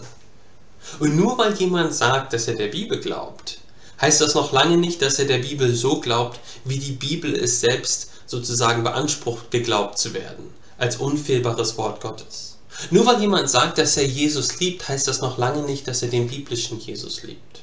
Und 1.00 1.16
nur 1.16 1.37
weil 1.37 1.52
jemand 1.54 1.92
sagt, 1.92 2.33
dass 2.33 2.46
er 2.46 2.54
der 2.54 2.68
Bibel 2.68 3.00
glaubt, 3.00 3.59
heißt 4.00 4.20
das 4.20 4.37
noch 4.37 4.52
lange 4.52 4.76
nicht, 4.76 5.02
dass 5.02 5.18
er 5.18 5.24
der 5.24 5.38
Bibel 5.38 5.74
so 5.74 6.00
glaubt, 6.00 6.38
wie 6.64 6.78
die 6.78 6.92
Bibel 6.92 7.35
es 7.35 7.61
selbst 7.61 8.11
sozusagen 8.26 8.85
beansprucht, 8.85 9.50
geglaubt 9.50 9.98
zu 9.98 10.14
werden, 10.14 10.54
als 10.78 10.98
unfehlbares 10.98 11.76
Wort 11.76 12.00
Gottes. 12.00 12.59
Nur 12.92 13.04
weil 13.04 13.20
jemand 13.20 13.50
sagt, 13.50 13.78
dass 13.78 13.96
er 13.96 14.07
Jesus 14.07 14.61
liebt, 14.61 14.88
heißt 14.88 15.09
das 15.09 15.22
noch 15.22 15.38
lange 15.38 15.62
nicht, 15.62 15.88
dass 15.88 16.02
er 16.02 16.09
den 16.09 16.28
biblischen 16.28 16.78
Jesus 16.78 17.24
liebt. 17.24 17.62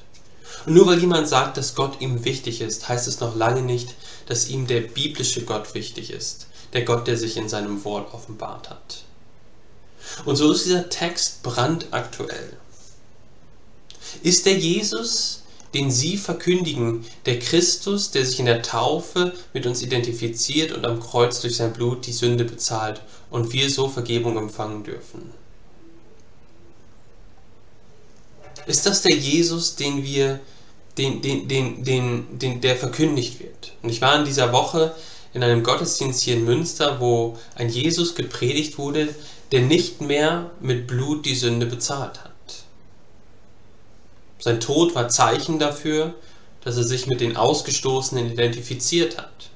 Und 0.66 0.74
nur 0.74 0.88
weil 0.88 1.00
jemand 1.00 1.30
sagt, 1.30 1.56
dass 1.56 1.76
Gott 1.76 2.02
ihm 2.02 2.26
wichtig 2.26 2.60
ist, 2.60 2.90
heißt 2.90 3.08
es 3.08 3.22
noch 3.22 3.38
lange 3.38 3.62
nicht, 3.62 3.96
dass 4.26 4.48
ihm 4.48 4.68
der 4.68 4.82
biblische 4.82 5.44
Gott 5.44 5.74
wichtig 5.74 6.12
ist, 6.12 6.48
der 6.74 6.84
Gott, 6.84 7.08
der 7.08 7.18
sich 7.18 7.38
in 7.38 7.50
seinem 7.50 7.84
Wort 7.84 8.14
offenbart 8.14 8.70
hat. 8.70 9.04
Und 10.26 10.36
so 10.36 10.52
ist 10.52 10.66
dieser 10.66 10.90
Text 10.90 11.44
brandaktuell. 11.44 12.54
Ist 14.24 14.46
der 14.46 14.58
Jesus, 14.58 15.44
den 15.74 15.92
Sie 15.92 16.18
verkündigen, 16.18 17.06
der 17.26 17.40
Christus, 17.40 18.12
der 18.12 18.26
sich 18.26 18.40
in 18.40 18.46
der 18.46 18.62
Taufe 18.62 19.34
mit 19.54 19.66
uns 19.66 19.82
identifiziert 19.82 20.72
und 20.72 20.86
am 20.86 21.00
Kreuz 21.00 21.42
durch 21.42 21.58
sein 21.58 21.74
Blut 21.74 22.06
die 22.08 22.14
Sünde 22.14 22.46
bezahlt 22.46 23.02
und 23.30 23.52
wir 23.52 23.70
so 23.70 23.90
Vergebung 23.90 24.38
empfangen 24.38 24.84
dürfen? 24.84 25.32
Ist 28.68 28.86
das 28.86 29.02
der 29.02 29.16
Jesus, 29.16 29.76
den 29.76 30.04
wir 30.04 30.40
den, 30.98 31.22
den, 31.22 31.48
den, 31.48 31.84
den, 31.84 32.40
den, 32.40 32.62
der 32.62 32.76
verkündigt 32.76 33.40
wird. 33.40 33.74
Und 33.82 33.90
ich 33.90 34.02
war 34.02 34.18
in 34.18 34.26
dieser 34.26 34.54
Woche 34.54 34.96
in 35.34 35.44
einem 35.44 35.64
Gottesdienst 35.64 36.24
hier 36.24 36.36
in 36.36 36.46
Münster, 36.46 37.00
wo 37.02 37.38
ein 37.56 37.70
Jesus 37.70 38.16
gepredigt 38.16 38.78
wurde, 38.78 39.14
der 39.52 39.62
nicht 39.62 40.02
mehr 40.02 40.52
mit 40.62 40.88
Blut 40.88 41.26
die 41.26 41.36
Sünde 41.36 41.66
bezahlt 41.66 42.24
hat. 42.24 42.32
Sein 44.40 44.60
Tod 44.60 44.96
war 44.96 45.10
Zeichen 45.10 45.60
dafür, 45.60 46.14
dass 46.64 46.78
er 46.78 46.84
sich 46.84 47.08
mit 47.08 47.20
den 47.20 47.36
Ausgestoßenen 47.36 48.32
identifiziert 48.32 49.18
hat. 49.18 49.50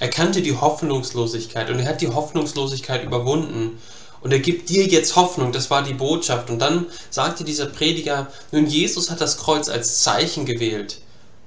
Er 0.00 0.08
kannte 0.08 0.42
die 0.42 0.56
Hoffnungslosigkeit 0.56 1.70
und 1.70 1.80
er 1.80 1.88
hat 1.88 2.00
die 2.00 2.08
Hoffnungslosigkeit 2.08 3.04
überwunden 3.04 3.78
und 4.20 4.32
er 4.32 4.40
gibt 4.40 4.68
dir 4.68 4.86
jetzt 4.86 5.16
Hoffnung, 5.16 5.52
das 5.52 5.70
war 5.70 5.82
die 5.82 5.94
Botschaft. 5.94 6.50
Und 6.50 6.58
dann 6.58 6.86
sagte 7.10 7.44
dieser 7.44 7.66
Prediger, 7.66 8.26
nun 8.50 8.66
Jesus 8.66 9.10
hat 9.10 9.20
das 9.20 9.38
Kreuz 9.38 9.68
als 9.68 10.02
Zeichen 10.02 10.44
gewählt, 10.44 11.00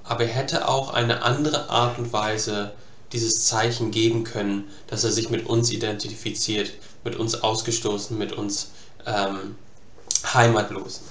aber 0.03 0.23
er 0.23 0.33
hätte 0.33 0.67
auch 0.67 0.93
eine 0.93 1.23
andere 1.23 1.69
Art 1.69 1.97
und 1.99 2.13
Weise 2.13 2.71
dieses 3.11 3.45
Zeichen 3.45 3.91
geben 3.91 4.23
können, 4.23 4.69
dass 4.87 5.03
er 5.03 5.11
sich 5.11 5.29
mit 5.29 5.45
uns 5.47 5.71
identifiziert, 5.71 6.71
mit 7.03 7.17
uns 7.17 7.43
Ausgestoßen, 7.43 8.17
mit 8.17 8.31
uns 8.31 8.69
ähm, 9.05 9.55
Heimatlosen. 10.33 11.03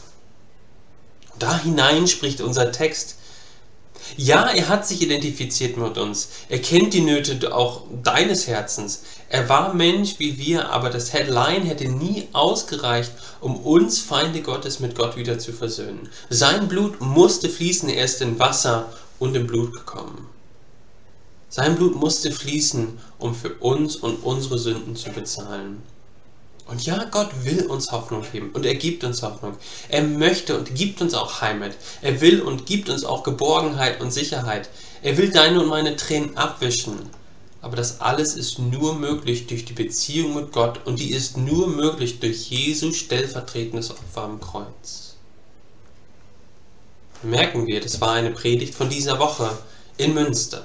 Da 1.38 1.58
hinein 1.58 2.06
spricht 2.06 2.40
unser 2.40 2.72
Text, 2.72 3.16
ja, 4.16 4.50
er 4.50 4.68
hat 4.68 4.86
sich 4.86 5.02
identifiziert 5.02 5.76
mit 5.76 5.98
uns. 5.98 6.28
Er 6.48 6.60
kennt 6.60 6.94
die 6.94 7.00
Nöte 7.00 7.54
auch 7.54 7.82
deines 8.02 8.46
Herzens. 8.46 9.02
Er 9.28 9.48
war 9.48 9.74
Mensch 9.74 10.18
wie 10.18 10.38
wir, 10.38 10.70
aber 10.70 10.90
das 10.90 11.12
Headline 11.12 11.62
hätte 11.62 11.88
nie 11.88 12.28
ausgereicht, 12.32 13.12
um 13.40 13.56
uns 13.56 14.00
Feinde 14.00 14.42
Gottes 14.42 14.80
mit 14.80 14.96
Gott 14.96 15.16
wieder 15.16 15.38
zu 15.38 15.52
versöhnen. 15.52 16.08
Sein 16.28 16.68
Blut 16.68 17.00
musste 17.00 17.48
fließen, 17.48 17.88
er 17.88 18.04
ist 18.04 18.20
in 18.20 18.38
Wasser 18.38 18.92
und 19.18 19.36
in 19.36 19.46
Blut 19.46 19.72
gekommen. 19.72 20.28
Sein 21.48 21.76
Blut 21.76 21.96
musste 21.96 22.30
fließen, 22.30 22.98
um 23.18 23.34
für 23.34 23.54
uns 23.54 23.96
und 23.96 24.22
unsere 24.22 24.58
Sünden 24.58 24.94
zu 24.96 25.10
bezahlen. 25.10 25.82
Und 26.70 26.87
ja, 26.87 27.04
Gott 27.11 27.30
will 27.42 27.66
uns 27.66 27.90
Hoffnung 27.90 28.24
geben 28.30 28.50
und 28.52 28.64
er 28.64 28.76
gibt 28.76 29.02
uns 29.02 29.22
Hoffnung. 29.22 29.56
Er 29.88 30.04
möchte 30.04 30.56
und 30.56 30.72
gibt 30.72 31.02
uns 31.02 31.14
auch 31.14 31.40
Heimat. 31.40 31.72
Er 32.00 32.20
will 32.20 32.40
und 32.42 32.64
gibt 32.64 32.88
uns 32.88 33.04
auch 33.04 33.24
Geborgenheit 33.24 34.00
und 34.00 34.12
Sicherheit. 34.12 34.70
Er 35.02 35.16
will 35.16 35.30
deine 35.30 35.61
und 35.61 35.68
meine 35.68 35.96
Tränen 35.96 36.37
abwischen. 36.37 37.11
Aber 37.61 37.76
das 37.76 38.00
alles 38.00 38.37
ist 38.37 38.61
nur 38.61 38.94
möglich 38.94 39.48
durch 39.48 39.64
die 39.64 39.72
Beziehung 39.72 40.37
mit 40.37 40.52
Gott 40.52 40.87
und 40.87 41.00
die 41.00 41.11
ist 41.11 41.37
nur 41.37 41.66
möglich 41.66 42.20
durch 42.20 42.48
Jesu 42.50 42.92
stellvertretendes 42.92 43.90
Opfer 43.90 44.22
am 44.22 44.40
Kreuz. 44.40 45.16
Merken 47.22 47.66
wir, 47.66 47.80
das 47.80 48.00
war 48.00 48.12
eine 48.12 48.30
Predigt 48.30 48.74
von 48.74 48.88
dieser 48.88 49.18
Woche 49.18 49.59
in 49.96 50.14
Münster. 50.14 50.64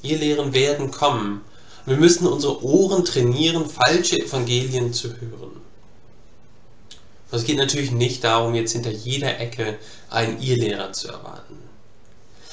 Ihr 0.00 0.18
Lehren 0.18 0.54
werden 0.54 0.92
kommen, 0.92 1.42
wir 1.88 1.96
müssen 1.96 2.26
unsere 2.26 2.62
Ohren 2.64 3.04
trainieren, 3.04 3.68
falsche 3.68 4.18
Evangelien 4.18 4.92
zu 4.92 5.08
hören. 5.20 5.60
Es 7.30 7.44
geht 7.44 7.58
natürlich 7.58 7.90
nicht 7.90 8.24
darum, 8.24 8.54
jetzt 8.54 8.72
hinter 8.72 8.90
jeder 8.90 9.38
Ecke 9.38 9.78
einen 10.08 10.40
Irrlehrer 10.40 10.92
zu 10.92 11.08
erwarten. 11.08 11.58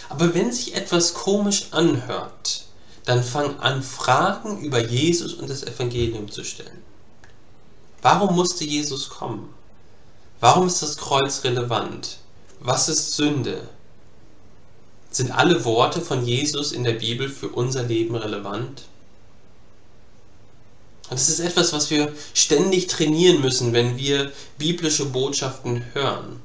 Aber 0.10 0.34
wenn 0.34 0.52
sich 0.52 0.76
etwas 0.76 1.13
komisch 1.13 1.67
anhört, 1.71 2.65
dann 3.06 3.24
fang 3.24 3.60
an, 3.60 3.84
Fragen 3.84 4.60
über 4.62 4.80
Jesus 4.80 5.34
und 5.34 5.50
das 5.50 5.63
Evangelium 5.63 6.30
zu 6.30 6.43
stellen. 6.43 6.84
Warum 8.02 8.36
musste 8.36 8.65
Jesus 8.65 9.10
kommen? 9.10 9.54
Warum 10.39 10.67
ist 10.67 10.82
das 10.82 10.98
Kreuz 10.98 11.43
relevant? 11.43 12.17
Was 12.60 12.89
ist 12.89 13.13
Sünde? 13.13 13.67
Sind 15.10 15.32
alle 15.32 15.63
Worte 15.65 16.02
von 16.02 16.26
Jesus 16.26 16.71
in 16.71 16.84
der 16.84 16.93
Bibel 16.93 17.30
für 17.30 17.50
unser 17.50 17.84
Leben 17.84 18.15
relevant? 18.15 18.84
Und 21.10 21.20
das 21.20 21.30
ist 21.30 21.39
etwas, 21.39 21.72
was 21.72 21.89
wir 21.91 22.12
ständig 22.34 22.88
trainieren 22.88 23.41
müssen, 23.41 23.74
wenn 23.74 23.98
wir 23.98 24.32
biblische 24.58 25.06
Botschaften 25.06 25.84
hören. 25.94 26.41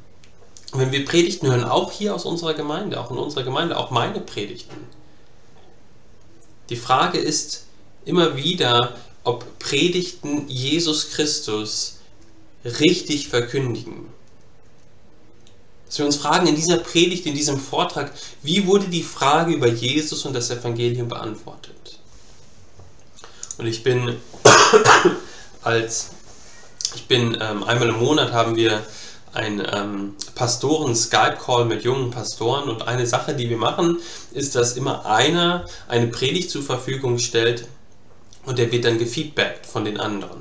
wenn 0.73 0.93
wir 0.93 1.05
Predigten 1.05 1.49
hören, 1.49 1.65
auch 1.65 1.91
hier 1.91 2.15
aus 2.15 2.25
unserer 2.25 2.55
Gemeinde, 2.55 3.01
auch 3.01 3.11
in 3.11 3.19
unserer 3.19 3.43
Gemeinde, 3.43 3.77
auch 3.77 3.91
meine 3.91 4.21
Predigten. 4.21 4.87
Die 6.69 6.77
Frage 6.77 7.19
ist 7.19 7.65
immer 8.05 8.37
wieder, 8.37 8.97
ob 9.25 9.59
Predigten 9.59 10.49
Jesus 10.49 11.11
Christus 11.11 11.99
richtig 12.65 13.29
verkündigen. 13.29 14.07
Dass 15.87 15.99
wir 15.99 16.07
uns 16.07 16.17
fragen 16.17 16.47
in 16.47 16.55
dieser 16.55 16.79
Predigt, 16.79 17.27
in 17.27 17.35
diesem 17.35 17.59
Vortrag, 17.59 18.13
wie 18.45 18.67
wurde 18.67 18.87
die 18.87 19.03
Frage 19.03 19.53
über 19.53 19.67
Jesus 19.67 20.25
und 20.25 20.35
das 20.35 20.51
Evangelium 20.51 21.09
beantwortet? 21.09 21.75
Und 23.61 23.67
ich 23.67 23.83
bin 23.83 24.17
als 25.63 26.13
ich 26.95 27.07
bin 27.09 27.37
ähm, 27.39 27.63
einmal 27.63 27.91
im 27.91 27.99
Monat 27.99 28.33
haben 28.33 28.57
wir 28.57 28.83
einen 29.35 29.63
ähm, 29.71 30.15
Pastoren-Skype-Call 30.35 31.67
mit 31.67 31.85
jungen 31.85 32.11
Pastoren 32.11 32.71
und 32.71 32.89
eine 32.89 33.07
Sache, 33.07 33.35
die 33.35 33.51
wir 33.51 33.59
machen, 33.59 33.99
ist, 34.33 34.55
dass 34.55 34.79
immer 34.79 35.05
einer 35.05 35.67
eine 35.89 36.07
Predigt 36.07 36.51
zur 36.51 36.63
Verfügung 36.63 37.19
stellt 37.19 37.69
und 38.47 38.59
der 38.59 38.73
wird 38.73 38.87
dann 38.87 38.99
gefeedbackt 38.99 39.67
von 39.67 39.85
den 39.85 40.01
anderen. 40.01 40.41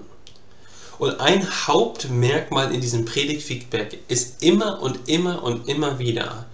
Und 0.97 1.19
ein 1.19 1.45
Hauptmerkmal 1.67 2.73
in 2.73 2.79
diesem 2.79 3.03
Predigtfeedback 3.03 3.99
ist 4.07 4.41
immer 4.41 4.81
und 4.81 5.09
immer 5.09 5.43
und 5.43 5.67
immer 5.67 5.99
wieder, 5.99 6.45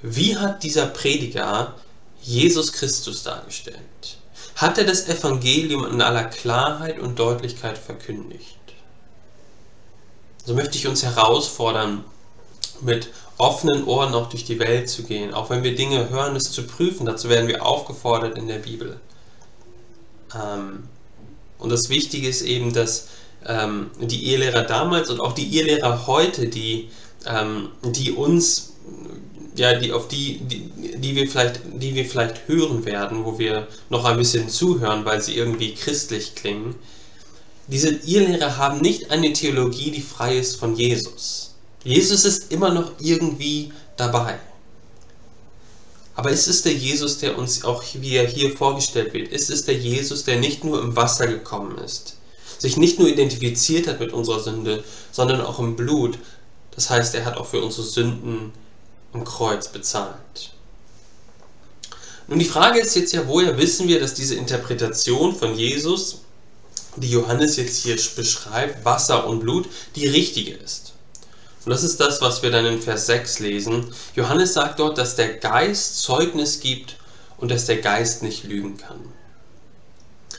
wie 0.00 0.34
hat 0.34 0.62
dieser 0.62 0.86
Prediger 0.86 1.74
Jesus 2.22 2.72
Christus 2.72 3.22
dargestellt? 3.22 4.16
Hat 4.56 4.78
er 4.78 4.84
das 4.84 5.06
Evangelium 5.06 5.86
in 5.86 6.00
aller 6.00 6.24
Klarheit 6.24 6.98
und 6.98 7.18
Deutlichkeit 7.18 7.76
verkündigt? 7.76 8.58
So 10.44 10.54
möchte 10.54 10.78
ich 10.78 10.86
uns 10.86 11.02
herausfordern, 11.02 12.04
mit 12.80 13.10
offenen 13.36 13.84
Ohren 13.84 14.14
auch 14.14 14.28
durch 14.28 14.44
die 14.44 14.58
Welt 14.58 14.88
zu 14.88 15.02
gehen, 15.02 15.34
auch 15.34 15.50
wenn 15.50 15.62
wir 15.62 15.74
Dinge 15.74 16.08
hören, 16.08 16.36
es 16.36 16.52
zu 16.52 16.66
prüfen. 16.66 17.04
Dazu 17.04 17.28
werden 17.28 17.48
wir 17.48 17.64
aufgefordert 17.64 18.38
in 18.38 18.48
der 18.48 18.58
Bibel. 18.58 18.98
Ähm, 20.34 20.88
und 21.58 21.70
das 21.70 21.88
Wichtige 21.88 22.28
ist 22.28 22.42
eben, 22.42 22.72
dass 22.72 23.08
ähm, 23.46 23.90
die 24.00 24.26
Ehelehrer 24.26 24.62
damals 24.62 25.10
und 25.10 25.20
auch 25.20 25.32
die 25.32 25.54
Ehelehrer 25.54 26.06
heute, 26.06 26.48
die, 26.48 26.90
ähm, 27.26 27.70
die 27.82 28.12
uns, 28.12 28.74
ja, 29.56 29.78
die 29.78 29.92
auf 29.92 30.08
die, 30.08 30.38
die, 30.38 30.70
die 30.98 31.16
wir 31.16 31.28
vielleicht, 31.28 31.60
die 31.64 31.94
wir 31.94 32.04
vielleicht 32.04 32.48
hören 32.48 32.84
werden, 32.84 33.24
wo 33.24 33.38
wir 33.38 33.68
noch 33.88 34.04
ein 34.04 34.16
bisschen 34.16 34.48
zuhören, 34.48 35.04
weil 35.04 35.22
sie 35.22 35.36
irgendwie 35.36 35.74
christlich 35.74 36.34
klingen, 36.34 36.74
diese 37.68 37.88
Irrlehrer 37.88 38.58
haben 38.58 38.80
nicht 38.80 39.10
eine 39.10 39.32
Theologie, 39.32 39.90
die 39.90 40.02
frei 40.02 40.38
ist 40.38 40.56
von 40.56 40.76
Jesus. 40.76 41.54
Jesus 41.82 42.24
ist 42.24 42.52
immer 42.52 42.72
noch 42.72 42.92
irgendwie 43.00 43.72
dabei. 43.96 44.38
Aber 46.14 46.30
ist 46.30 46.46
es 46.46 46.62
der 46.62 46.72
Jesus, 46.72 47.18
der 47.18 47.36
uns 47.36 47.64
auch 47.64 47.82
wie 47.94 48.14
er 48.14 48.26
hier 48.26 48.56
vorgestellt 48.56 49.12
wird? 49.12 49.28
Ist 49.28 49.50
es 49.50 49.64
der 49.64 49.74
Jesus, 49.74 50.24
der 50.24 50.38
nicht 50.38 50.64
nur 50.64 50.80
im 50.80 50.96
Wasser 50.96 51.26
gekommen 51.26 51.76
ist, 51.78 52.16
sich 52.58 52.76
nicht 52.76 52.98
nur 52.98 53.08
identifiziert 53.08 53.86
hat 53.86 54.00
mit 54.00 54.12
unserer 54.12 54.40
Sünde, 54.40 54.82
sondern 55.12 55.40
auch 55.40 55.58
im 55.58 55.76
Blut? 55.76 56.18
Das 56.70 56.88
heißt, 56.88 57.14
er 57.14 57.24
hat 57.24 57.36
auch 57.36 57.46
für 57.46 57.60
unsere 57.60 57.86
Sünden 57.86 58.52
am 59.16 59.24
Kreuz 59.24 59.68
bezahlt. 59.68 60.52
Nun, 62.28 62.38
die 62.38 62.44
Frage 62.44 62.80
ist 62.80 62.96
jetzt 62.96 63.12
ja, 63.12 63.26
woher 63.26 63.56
wissen 63.56 63.88
wir, 63.88 64.00
dass 64.00 64.14
diese 64.14 64.34
Interpretation 64.34 65.34
von 65.34 65.54
Jesus 65.54 66.22
die 66.96 67.10
Johannes 67.10 67.56
jetzt 67.56 67.82
hier 67.82 67.96
beschreibt, 68.16 68.84
Wasser 68.84 69.26
und 69.26 69.40
Blut, 69.40 69.68
die 69.94 70.06
richtige 70.06 70.54
ist. 70.54 70.92
Und 71.64 71.70
das 71.70 71.82
ist 71.82 72.00
das, 72.00 72.20
was 72.22 72.42
wir 72.42 72.50
dann 72.50 72.64
in 72.64 72.80
Vers 72.80 73.06
6 73.06 73.40
lesen. 73.40 73.92
Johannes 74.14 74.54
sagt 74.54 74.78
dort, 74.78 74.98
dass 74.98 75.16
der 75.16 75.34
Geist 75.34 76.00
Zeugnis 76.02 76.60
gibt 76.60 76.96
und 77.38 77.50
dass 77.50 77.66
der 77.66 77.78
Geist 77.78 78.22
nicht 78.22 78.44
lügen 78.44 78.76
kann. 78.76 79.00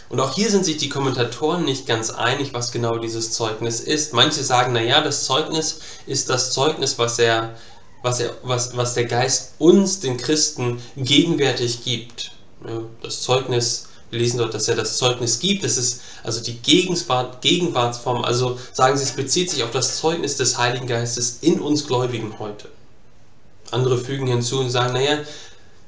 Und 0.10 0.20
auch 0.20 0.34
hier 0.34 0.50
sind 0.50 0.66
sich 0.66 0.78
die 0.78 0.90
Kommentatoren 0.90 1.66
nicht 1.66 1.86
ganz 1.86 2.10
einig, 2.12 2.54
was 2.54 2.72
genau 2.72 2.98
dieses 2.98 3.32
Zeugnis 3.34 3.82
ist. 3.82 4.14
Manche 4.14 4.44
sagen, 4.44 4.74
naja, 4.74 5.02
das 5.02 5.26
Zeugnis 5.26 5.80
ist 6.06 6.30
das 6.30 6.54
Zeugnis, 6.54 6.98
was, 6.98 7.20
er, 7.20 7.56
was, 8.02 8.20
er, 8.20 8.32
was, 8.44 8.76
was 8.76 8.94
der 8.94 9.06
Geist 9.06 9.54
uns, 9.60 10.00
den 10.00 10.18
Christen, 10.18 10.82
gegenwärtig 10.96 11.84
gibt. 11.84 12.32
Das 13.02 13.22
Zeugnis 13.22 13.88
wir 14.10 14.20
lesen 14.20 14.38
dort, 14.38 14.54
dass 14.54 14.68
er 14.68 14.76
das 14.76 14.98
Zeugnis 14.98 15.40
gibt. 15.40 15.64
Das 15.64 15.78
ist 15.78 16.02
also 16.24 16.42
die 16.42 16.58
Gegenwart, 16.58 17.42
Gegenwartsform. 17.42 18.24
Also 18.24 18.58
sagen 18.72 18.98
sie, 18.98 19.04
es 19.04 19.12
bezieht 19.12 19.50
sich 19.50 19.64
auf 19.64 19.72
das 19.72 20.00
Zeugnis 20.00 20.38
des 20.38 20.58
Heiligen 20.58 20.88
Geistes 20.88 21.40
in 21.42 21.60
uns 21.60 21.86
Gläubigen 21.88 22.40
heute. 22.40 22.70
Andere 23.72 23.98
fügen 23.98 24.28
hinzu 24.28 24.60
und 24.60 24.70
sagen, 24.70 24.94
naja, 24.94 25.20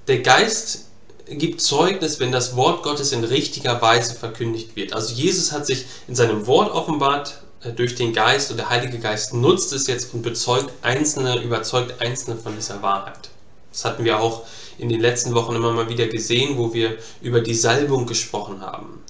der 0.08 0.20
Geist 0.20 0.86
gibt 1.28 1.62
Zeugnis, 1.62 2.20
wenn 2.20 2.32
das 2.32 2.56
Wort 2.56 2.84
Gottes 2.84 3.12
in 3.14 3.24
richtiger 3.24 3.82
Weise 3.82 4.16
verkündigt 4.16 4.76
wird. 4.76 4.94
Also 4.94 5.14
Jesus 5.14 5.52
hat 5.52 5.66
sich 5.66 5.86
in 6.08 6.16
seinem 6.16 6.46
Wort 6.48 6.72
offenbart 6.72 7.39
durch 7.76 7.96
den 7.96 8.14
Geist 8.14 8.52
und 8.52 8.58
der 8.58 8.70
Heilige 8.70 9.00
Geist 9.00 9.34
nutzt 9.34 9.74
es 9.74 9.88
jetzt 9.88 10.14
und 10.14 10.22
bezeugt 10.22 10.72
Einzelne, 10.82 11.42
überzeugt 11.42 12.02
Einzelne 12.02 12.38
von 12.38 12.56
dieser 12.56 12.82
Wahrheit. 12.82 13.30
Das 13.72 13.86
hatten 13.86 14.06
wir 14.06 14.20
auch 14.20 14.46
in 14.78 14.90
den 14.90 15.02
letzten 15.02 15.34
Wochen 15.36 15.56
immer 15.56 15.72
mal 15.72 15.90
wieder 15.90 16.08
gesehen, 16.08 16.58
wo 16.58 16.74
wir 16.74 16.98
über 17.22 17.42
die 17.42 17.54
Salbung 17.54 18.08
gesprochen 18.08 18.62
haben. 18.62 19.04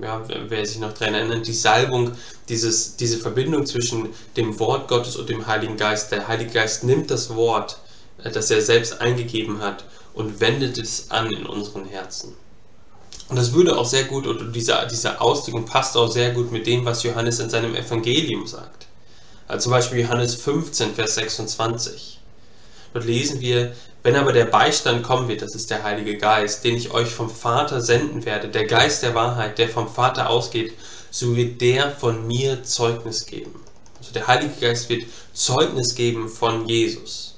Ja, 0.00 0.22
wer 0.48 0.64
sich 0.64 0.78
noch 0.78 0.94
daran 0.94 1.14
erinnert, 1.14 1.46
die 1.46 1.52
Salbung, 1.52 2.12
dieses, 2.48 2.96
diese 2.96 3.18
Verbindung 3.18 3.66
zwischen 3.66 4.08
dem 4.38 4.58
Wort 4.58 4.88
Gottes 4.88 5.16
und 5.16 5.28
dem 5.28 5.46
Heiligen 5.46 5.76
Geist. 5.76 6.10
Der 6.12 6.28
Heilige 6.28 6.52
Geist 6.52 6.84
nimmt 6.84 7.10
das 7.10 7.34
Wort, 7.34 7.78
äh, 8.24 8.30
das 8.30 8.50
er 8.50 8.62
selbst 8.62 9.02
eingegeben 9.02 9.60
hat, 9.60 9.84
und 10.14 10.40
wendet 10.40 10.78
es 10.78 11.10
an 11.10 11.30
in 11.30 11.44
unseren 11.44 11.84
Herzen. 11.84 12.34
Und 13.32 13.38
das 13.38 13.54
würde 13.54 13.78
auch 13.78 13.86
sehr 13.86 14.04
gut, 14.04 14.26
oder 14.26 14.44
diese, 14.44 14.86
diese 14.90 15.18
Auslegung 15.18 15.64
passt 15.64 15.96
auch 15.96 16.12
sehr 16.12 16.32
gut 16.32 16.52
mit 16.52 16.66
dem, 16.66 16.84
was 16.84 17.02
Johannes 17.02 17.38
in 17.38 17.48
seinem 17.48 17.74
Evangelium 17.74 18.46
sagt. 18.46 18.86
Also 19.48 19.62
zum 19.62 19.72
Beispiel 19.72 20.00
Johannes 20.00 20.34
15, 20.34 20.94
Vers 20.94 21.14
26. 21.14 22.20
Dort 22.92 23.06
lesen 23.06 23.40
wir, 23.40 23.72
wenn 24.02 24.16
aber 24.16 24.34
der 24.34 24.44
Beistand 24.44 25.02
kommen 25.02 25.28
wird, 25.28 25.40
das 25.40 25.54
ist 25.54 25.70
der 25.70 25.82
Heilige 25.82 26.18
Geist, 26.18 26.62
den 26.62 26.76
ich 26.76 26.90
euch 26.90 27.08
vom 27.08 27.30
Vater 27.30 27.80
senden 27.80 28.26
werde, 28.26 28.48
der 28.48 28.66
Geist 28.66 29.02
der 29.02 29.14
Wahrheit, 29.14 29.56
der 29.56 29.70
vom 29.70 29.88
Vater 29.88 30.28
ausgeht, 30.28 30.74
so 31.10 31.34
wird 31.34 31.58
der 31.62 31.90
von 31.90 32.26
mir 32.26 32.62
Zeugnis 32.64 33.24
geben. 33.24 33.62
Also 33.98 34.12
der 34.12 34.26
Heilige 34.26 34.60
Geist 34.60 34.90
wird 34.90 35.04
Zeugnis 35.32 35.94
geben 35.94 36.28
von 36.28 36.68
Jesus. 36.68 37.36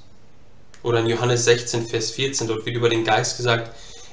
Oder 0.83 0.99
in 0.99 1.07
Johannes 1.07 1.45
16, 1.45 1.87
Vers 1.87 2.11
14, 2.11 2.49
dort 2.49 2.65
wird 2.65 2.75
über 2.75 2.89
den 2.89 3.05
Geist 3.05 3.37
gesagt, 3.37 3.71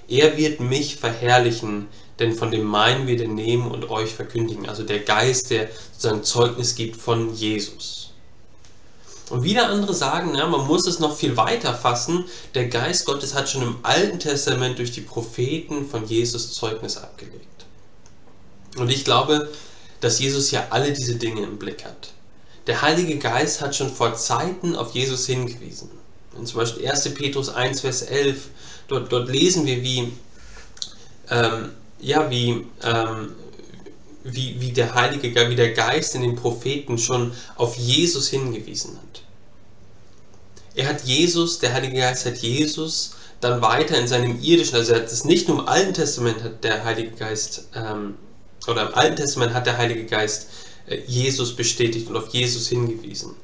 er 0.08 0.36
wird 0.36 0.60
mich 0.60 0.96
verherrlichen, 0.96 1.88
denn 2.18 2.34
von 2.34 2.50
dem 2.50 2.64
meinen 2.64 3.06
wir 3.06 3.16
den 3.16 3.34
nehmen 3.34 3.70
und 3.70 3.90
euch 3.90 4.14
verkündigen. 4.14 4.68
Also 4.68 4.82
der 4.82 5.00
Geist, 5.00 5.50
der 5.50 5.68
sozusagen 5.92 6.24
Zeugnis 6.24 6.74
gibt 6.74 7.00
von 7.00 7.34
Jesus. 7.34 8.10
Und 9.30 9.44
wieder 9.44 9.68
andere 9.68 9.94
sagen, 9.94 10.34
ja, 10.34 10.46
man 10.46 10.66
muss 10.66 10.86
es 10.86 10.98
noch 10.98 11.16
viel 11.16 11.36
weiter 11.38 11.74
fassen. 11.74 12.26
Der 12.54 12.68
Geist 12.68 13.06
Gottes 13.06 13.34
hat 13.34 13.48
schon 13.48 13.62
im 13.62 13.76
Alten 13.82 14.18
Testament 14.18 14.78
durch 14.78 14.92
die 14.92 15.00
Propheten 15.00 15.88
von 15.88 16.06
Jesus 16.06 16.52
Zeugnis 16.52 16.98
abgelegt. 16.98 17.64
Und 18.76 18.90
ich 18.90 19.04
glaube, 19.04 19.50
dass 20.00 20.18
Jesus 20.18 20.50
ja 20.50 20.66
alle 20.70 20.92
diese 20.92 21.16
Dinge 21.16 21.42
im 21.42 21.58
Blick 21.58 21.84
hat. 21.84 22.12
Der 22.66 22.82
Heilige 22.82 23.18
Geist 23.18 23.60
hat 23.60 23.74
schon 23.74 23.92
vor 23.92 24.14
Zeiten 24.14 24.76
auf 24.76 24.92
Jesus 24.92 25.26
hingewiesen. 25.26 25.90
Und 26.36 26.46
zum 26.46 26.60
Beispiel 26.60 26.88
1. 26.88 27.14
Petrus 27.14 27.48
1, 27.48 27.80
Vers 27.80 28.02
11, 28.02 28.48
dort, 28.88 29.12
dort 29.12 29.28
lesen 29.28 29.66
wir, 29.66 29.82
wie, 29.82 30.12
ähm, 31.30 31.70
ja, 32.00 32.30
wie, 32.30 32.66
ähm, 32.82 33.32
wie, 34.24 34.60
wie 34.60 34.72
der 34.72 34.94
Heilige 34.94 35.34
wie 35.48 35.56
der 35.56 35.72
Geist 35.72 36.14
in 36.14 36.22
den 36.22 36.36
Propheten 36.36 36.98
schon 36.98 37.32
auf 37.56 37.76
Jesus 37.76 38.28
hingewiesen 38.28 38.96
hat. 38.96 39.22
Er 40.74 40.88
hat 40.88 41.02
Jesus, 41.02 41.58
der 41.58 41.72
Heilige 41.74 41.96
Geist 41.96 42.24
hat 42.26 42.38
Jesus 42.38 43.16
dann 43.40 43.60
weiter 43.60 43.98
in 43.98 44.06
seinem 44.06 44.40
irdischen, 44.40 44.76
also 44.76 44.92
er 44.92 45.00
hat 45.00 45.10
es 45.10 45.24
nicht 45.24 45.48
nur 45.48 45.58
im 45.58 45.68
Alten 45.68 45.94
Testament 45.94 46.42
hat 46.42 46.62
der 46.62 46.84
Heilige 46.84 47.10
Geist, 47.10 47.68
ähm, 47.74 48.14
oder 48.68 48.88
im 48.88 48.94
Alten 48.94 49.16
Testament 49.16 49.52
hat 49.52 49.66
der 49.66 49.76
Heilige 49.76 50.06
Geist 50.06 50.48
äh, 50.86 50.98
Jesus 51.06 51.54
bestätigt 51.54 52.08
und 52.08 52.16
auf 52.16 52.28
Jesus 52.28 52.68
hingewiesen. 52.68 53.34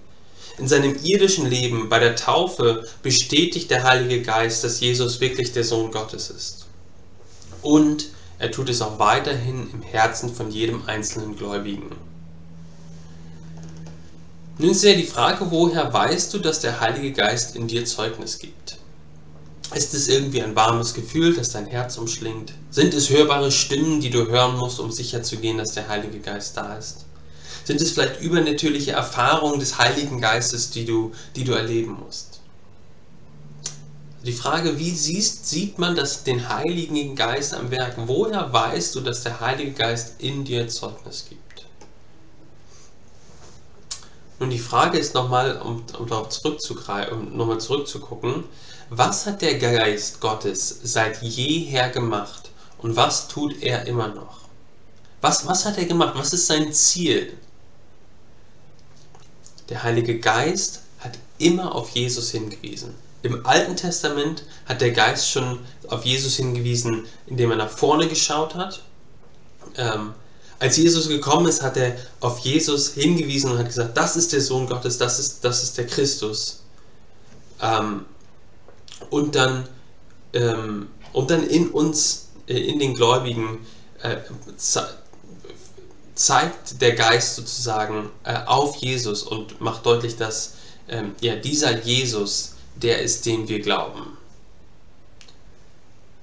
In 0.58 0.66
seinem 0.66 0.96
irdischen 1.04 1.46
Leben 1.46 1.88
bei 1.88 2.00
der 2.00 2.16
Taufe 2.16 2.88
bestätigt 3.02 3.70
der 3.70 3.84
Heilige 3.84 4.22
Geist, 4.22 4.64
dass 4.64 4.80
Jesus 4.80 5.20
wirklich 5.20 5.52
der 5.52 5.62
Sohn 5.64 5.92
Gottes 5.92 6.30
ist. 6.30 6.66
Und 7.62 8.08
er 8.40 8.50
tut 8.50 8.68
es 8.68 8.82
auch 8.82 8.98
weiterhin 8.98 9.70
im 9.72 9.82
Herzen 9.82 10.34
von 10.34 10.50
jedem 10.50 10.82
einzelnen 10.86 11.36
Gläubigen. 11.36 11.96
Nun 14.58 14.70
ist 14.70 14.82
ja 14.82 14.94
die 14.94 15.04
Frage, 15.04 15.46
woher 15.50 15.92
weißt 15.92 16.34
du, 16.34 16.38
dass 16.38 16.60
der 16.60 16.80
Heilige 16.80 17.12
Geist 17.12 17.54
in 17.54 17.68
dir 17.68 17.84
Zeugnis 17.84 18.40
gibt? 18.40 18.78
Ist 19.74 19.94
es 19.94 20.08
irgendwie 20.08 20.42
ein 20.42 20.56
warmes 20.56 20.94
Gefühl, 20.94 21.34
das 21.34 21.50
dein 21.50 21.66
Herz 21.66 21.98
umschlingt? 21.98 22.54
Sind 22.70 22.94
es 22.94 23.10
hörbare 23.10 23.52
Stimmen, 23.52 24.00
die 24.00 24.10
du 24.10 24.26
hören 24.26 24.56
musst, 24.56 24.80
um 24.80 24.90
sicherzugehen, 24.90 25.58
dass 25.58 25.74
der 25.74 25.88
Heilige 25.88 26.18
Geist 26.18 26.56
da 26.56 26.76
ist? 26.76 27.04
Sind 27.68 27.82
es 27.82 27.90
vielleicht 27.90 28.22
übernatürliche 28.22 28.92
Erfahrungen 28.92 29.60
des 29.60 29.76
Heiligen 29.76 30.22
Geistes, 30.22 30.70
die 30.70 30.86
du, 30.86 31.12
die 31.36 31.44
du 31.44 31.52
erleben 31.52 31.98
musst? 32.02 32.40
Die 34.24 34.32
Frage, 34.32 34.78
wie 34.78 34.90
siehst, 34.90 35.46
sieht 35.50 35.78
man 35.78 35.94
das, 35.94 36.24
den 36.24 36.48
Heiligen 36.48 37.14
Geist 37.14 37.52
am 37.52 37.70
Werk? 37.70 37.96
Woher 38.06 38.50
weißt 38.50 38.94
du, 38.94 39.02
dass 39.02 39.22
der 39.22 39.40
Heilige 39.40 39.72
Geist 39.72 40.14
in 40.16 40.46
dir 40.46 40.66
Zeugnis 40.68 41.26
gibt? 41.28 41.66
Nun, 44.40 44.48
die 44.48 44.58
Frage 44.58 44.96
ist 44.96 45.12
nochmal, 45.12 45.60
um, 45.60 45.84
um 45.98 46.06
darauf 46.06 46.30
zurückzugreifen, 46.30 47.18
um 47.18 47.36
nochmal 47.36 47.60
zurückzugucken, 47.60 48.44
was 48.88 49.26
hat 49.26 49.42
der 49.42 49.58
Geist 49.58 50.22
Gottes 50.22 50.74
seit 50.84 51.20
jeher 51.20 51.90
gemacht 51.90 52.48
und 52.78 52.96
was 52.96 53.28
tut 53.28 53.62
er 53.62 53.86
immer 53.86 54.08
noch? 54.08 54.48
Was, 55.20 55.46
was 55.46 55.66
hat 55.66 55.76
er 55.76 55.84
gemacht? 55.84 56.14
Was 56.16 56.32
ist 56.32 56.46
sein 56.46 56.72
Ziel? 56.72 57.36
Der 59.68 59.82
Heilige 59.82 60.18
Geist 60.18 60.80
hat 60.98 61.18
immer 61.38 61.74
auf 61.74 61.90
Jesus 61.90 62.30
hingewiesen. 62.30 62.94
Im 63.22 63.44
Alten 63.46 63.76
Testament 63.76 64.44
hat 64.66 64.80
der 64.80 64.92
Geist 64.92 65.30
schon 65.30 65.58
auf 65.88 66.04
Jesus 66.04 66.36
hingewiesen, 66.36 67.06
indem 67.26 67.50
er 67.50 67.56
nach 67.56 67.70
vorne 67.70 68.08
geschaut 68.08 68.54
hat. 68.54 68.82
Ähm, 69.76 70.14
als 70.60 70.76
Jesus 70.76 71.08
gekommen 71.08 71.46
ist, 71.46 71.62
hat 71.62 71.76
er 71.76 71.96
auf 72.20 72.40
Jesus 72.40 72.94
hingewiesen 72.94 73.52
und 73.52 73.58
hat 73.58 73.66
gesagt, 73.66 73.96
das 73.96 74.16
ist 74.16 74.32
der 74.32 74.40
Sohn 74.40 74.66
Gottes, 74.66 74.98
das 74.98 75.18
ist, 75.18 75.44
das 75.44 75.62
ist 75.62 75.78
der 75.78 75.86
Christus. 75.86 76.62
Ähm, 77.60 78.06
und, 79.10 79.34
dann, 79.34 79.68
ähm, 80.32 80.88
und 81.12 81.30
dann 81.30 81.46
in 81.46 81.70
uns, 81.70 82.28
äh, 82.46 82.58
in 82.58 82.78
den 82.78 82.94
Gläubigen, 82.94 83.66
äh, 84.02 84.16
zeigt 86.18 86.82
der 86.82 86.94
Geist 86.94 87.36
sozusagen 87.36 88.10
äh, 88.24 88.34
auf 88.46 88.76
Jesus 88.76 89.22
und 89.22 89.60
macht 89.60 89.86
deutlich, 89.86 90.16
dass 90.16 90.54
ähm, 90.88 91.14
ja, 91.20 91.36
dieser 91.36 91.78
Jesus 91.78 92.54
der 92.74 93.02
ist, 93.02 93.26
den 93.26 93.48
wir 93.48 93.60
glauben. 93.60 94.16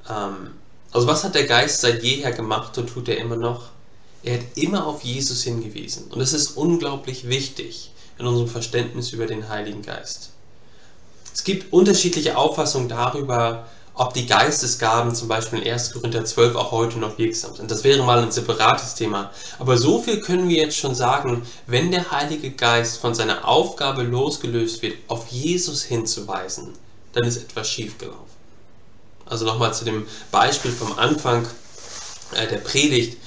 Ähm, 0.09 0.51
also 0.91 1.07
was 1.07 1.23
hat 1.23 1.35
der 1.35 1.45
Geist 1.45 1.81
seit 1.81 2.03
jeher 2.03 2.31
gemacht 2.31 2.77
und 2.77 2.87
tut 2.87 3.07
er 3.09 3.17
immer 3.17 3.35
noch? 3.35 3.69
Er 4.23 4.39
hat 4.39 4.45
immer 4.55 4.85
auf 4.85 5.03
Jesus 5.03 5.43
hingewiesen. 5.43 6.05
Und 6.09 6.19
das 6.19 6.33
ist 6.33 6.57
unglaublich 6.57 7.27
wichtig 7.27 7.91
in 8.17 8.25
unserem 8.25 8.49
Verständnis 8.49 9.11
über 9.11 9.27
den 9.27 9.49
Heiligen 9.49 9.81
Geist. 9.81 10.29
Es 11.33 11.43
gibt 11.43 11.71
unterschiedliche 11.71 12.37
Auffassungen 12.37 12.89
darüber, 12.89 13.67
ob 13.95 14.13
die 14.13 14.25
Geistesgaben 14.25 15.15
zum 15.15 15.29
Beispiel 15.29 15.61
in 15.61 15.71
1. 15.71 15.93
Korinther 15.93 16.25
12 16.25 16.55
auch 16.55 16.71
heute 16.71 16.99
noch 16.99 17.17
wirksam 17.17 17.55
sind. 17.55 17.71
Das 17.71 17.85
wäre 17.85 18.03
mal 18.03 18.19
ein 18.19 18.31
separates 18.31 18.95
Thema. 18.95 19.31
Aber 19.57 19.77
so 19.77 20.01
viel 20.01 20.19
können 20.19 20.49
wir 20.49 20.57
jetzt 20.57 20.77
schon 20.77 20.93
sagen, 20.93 21.43
wenn 21.65 21.91
der 21.91 22.11
Heilige 22.11 22.51
Geist 22.51 22.97
von 22.97 23.15
seiner 23.15 23.47
Aufgabe 23.47 24.03
losgelöst 24.03 24.81
wird, 24.81 24.97
auf 25.07 25.27
Jesus 25.29 25.83
hinzuweisen, 25.83 26.73
dann 27.13 27.23
ist 27.23 27.37
etwas 27.37 27.69
schiefgelaufen. 27.69 28.19
Also 29.25 29.45
nochmal 29.45 29.73
zu 29.73 29.85
dem 29.85 30.05
Beispiel 30.29 30.71
vom 30.71 30.99
Anfang 30.99 31.47
äh, 32.35 32.47
der 32.47 32.57
Predigt. 32.57 33.17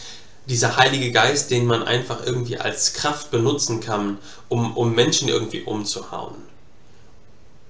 Dieser 0.47 0.77
Heilige 0.77 1.13
Geist, 1.13 1.51
den 1.51 1.67
man 1.67 1.83
einfach 1.83 2.25
irgendwie 2.25 2.59
als 2.59 2.93
Kraft 2.93 3.31
benutzen 3.31 3.81
kann, 3.81 4.19
um, 4.49 4.77
um 4.77 4.95
Menschen 4.95 5.29
irgendwie 5.29 5.63
umzuhauen. 5.63 6.37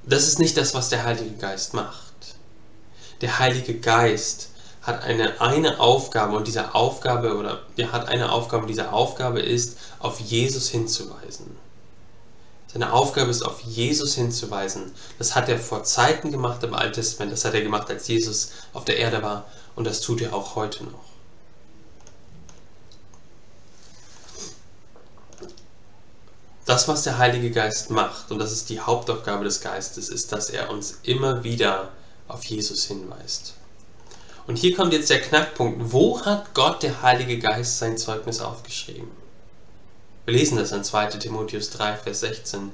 Das 0.05 0.27
ist 0.27 0.39
nicht 0.39 0.57
das, 0.57 0.75
was 0.75 0.89
der 0.89 1.05
Heilige 1.05 1.37
Geist 1.37 1.75
macht 1.75 2.08
der 3.21 3.39
Heilige 3.39 3.79
Geist 3.79 4.51
hat 4.83 5.03
eine, 5.03 5.41
eine 5.41 5.81
Aufgabe 5.81 6.37
und 6.37 6.47
diese 6.47 6.75
Aufgabe 6.75 7.37
oder 7.37 7.61
er 7.77 7.93
hat 7.93 8.09
eine 8.09 8.33
Aufgabe 8.33 8.63
und 8.63 8.69
diese 8.69 8.93
Aufgabe 8.93 9.41
ist, 9.41 9.77
auf 9.99 10.21
Jesus 10.21 10.69
hinzuweisen. 10.69 11.57
Seine 12.73 12.93
Aufgabe 12.93 13.31
ist, 13.31 13.43
auf 13.43 13.61
Jesus 13.61 14.15
hinzuweisen. 14.15 14.93
Das 15.19 15.35
hat 15.35 15.49
er 15.49 15.59
vor 15.59 15.85
Zeiten 15.85 16.31
gemacht 16.31 16.63
im 16.63 16.75
Alten 16.75 16.95
Testament, 16.95 17.33
das 17.33 17.45
hat 17.45 17.55
er 17.55 17.63
gemacht, 17.63 17.91
als 17.91 18.09
Jesus 18.09 18.51
auf 18.73 18.85
der 18.85 18.99
Erde 18.99 19.23
war 19.23 19.47
und 19.75 19.87
das 19.87 20.01
tut 20.01 20.21
er 20.21 20.35
auch 20.35 20.55
heute 20.55 20.85
noch. 20.85 21.09
Das, 26.67 26.87
was 26.87 27.03
der 27.03 27.17
Heilige 27.17 27.51
Geist 27.51 27.91
macht, 27.91 28.31
und 28.31 28.39
das 28.39 28.53
ist 28.53 28.69
die 28.69 28.79
Hauptaufgabe 28.81 29.45
des 29.45 29.63
Geistes, 29.63 30.11
ist, 30.11 30.33
dass 30.33 30.51
er 30.51 30.69
uns 30.69 30.99
immer 31.03 31.43
wieder 31.43 31.89
auf 32.29 32.45
Jesus 32.45 32.85
hinweist. 32.85 33.55
Und 34.47 34.57
hier 34.57 34.75
kommt 34.75 34.93
jetzt 34.93 35.11
der 35.11 35.21
Knackpunkt. 35.21 35.93
Wo 35.93 36.25
hat 36.25 36.55
Gott, 36.55 36.83
der 36.83 37.03
Heilige 37.03 37.39
Geist, 37.39 37.79
sein 37.79 37.99
Zeugnis 37.99 38.41
aufgeschrieben? 38.41 39.09
Wir 40.25 40.35
lesen 40.35 40.57
das 40.57 40.73
in 40.73 40.85
2 40.85 41.07
Timotheus 41.07 41.71
3, 41.71 41.97
Vers 41.97 42.21
16. 42.21 42.73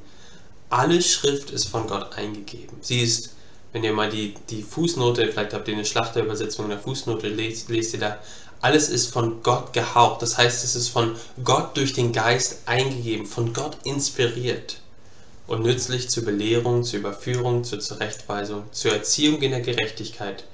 Alle 0.71 1.03
Schrift 1.03 1.51
ist 1.51 1.67
von 1.67 1.87
Gott 1.87 2.17
eingegeben. 2.17 2.79
Sie 2.81 3.01
ist, 3.01 3.31
wenn 3.73 3.85
ihr 3.85 3.93
mal 3.93 4.11
die, 4.11 4.35
die 4.51 4.63
Fußnote, 4.63 5.33
vielleicht 5.33 5.53
habt 5.53 5.67
ihr 5.69 5.75
eine 5.75 5.85
Schlachterübersetzung 5.85 6.67
in 6.67 6.71
der 6.71 6.81
Fußnote, 6.81 7.29
lest, 7.29 7.69
lest 7.69 7.95
ihr 7.95 8.01
da, 8.01 8.19
alles 8.61 8.89
ist 8.89 9.13
von 9.13 9.43
Gott 9.43 9.73
gehaucht. 9.73 10.23
Das 10.23 10.39
heißt, 10.39 10.65
es 10.65 10.77
ist 10.77 10.89
von 10.89 11.17
Gott 11.43 11.77
durch 11.77 11.93
den 11.93 12.13
Geist 12.13 12.63
eingegeben, 12.67 13.27
von 13.27 13.53
Gott 13.53 13.79
inspiriert 13.85 14.77
und 15.47 15.63
nützlich 15.63 16.09
zur 16.09 16.25
Belehrung, 16.25 16.85
zur 16.85 17.01
Überführung, 17.01 17.65
zur 17.65 17.81
Zurechtweisung, 17.81 18.65
zur 18.73 18.93
Erziehung 18.93 19.43
in 19.43 19.51
der 19.51 19.61
Gerechtigkeit, 19.61 20.45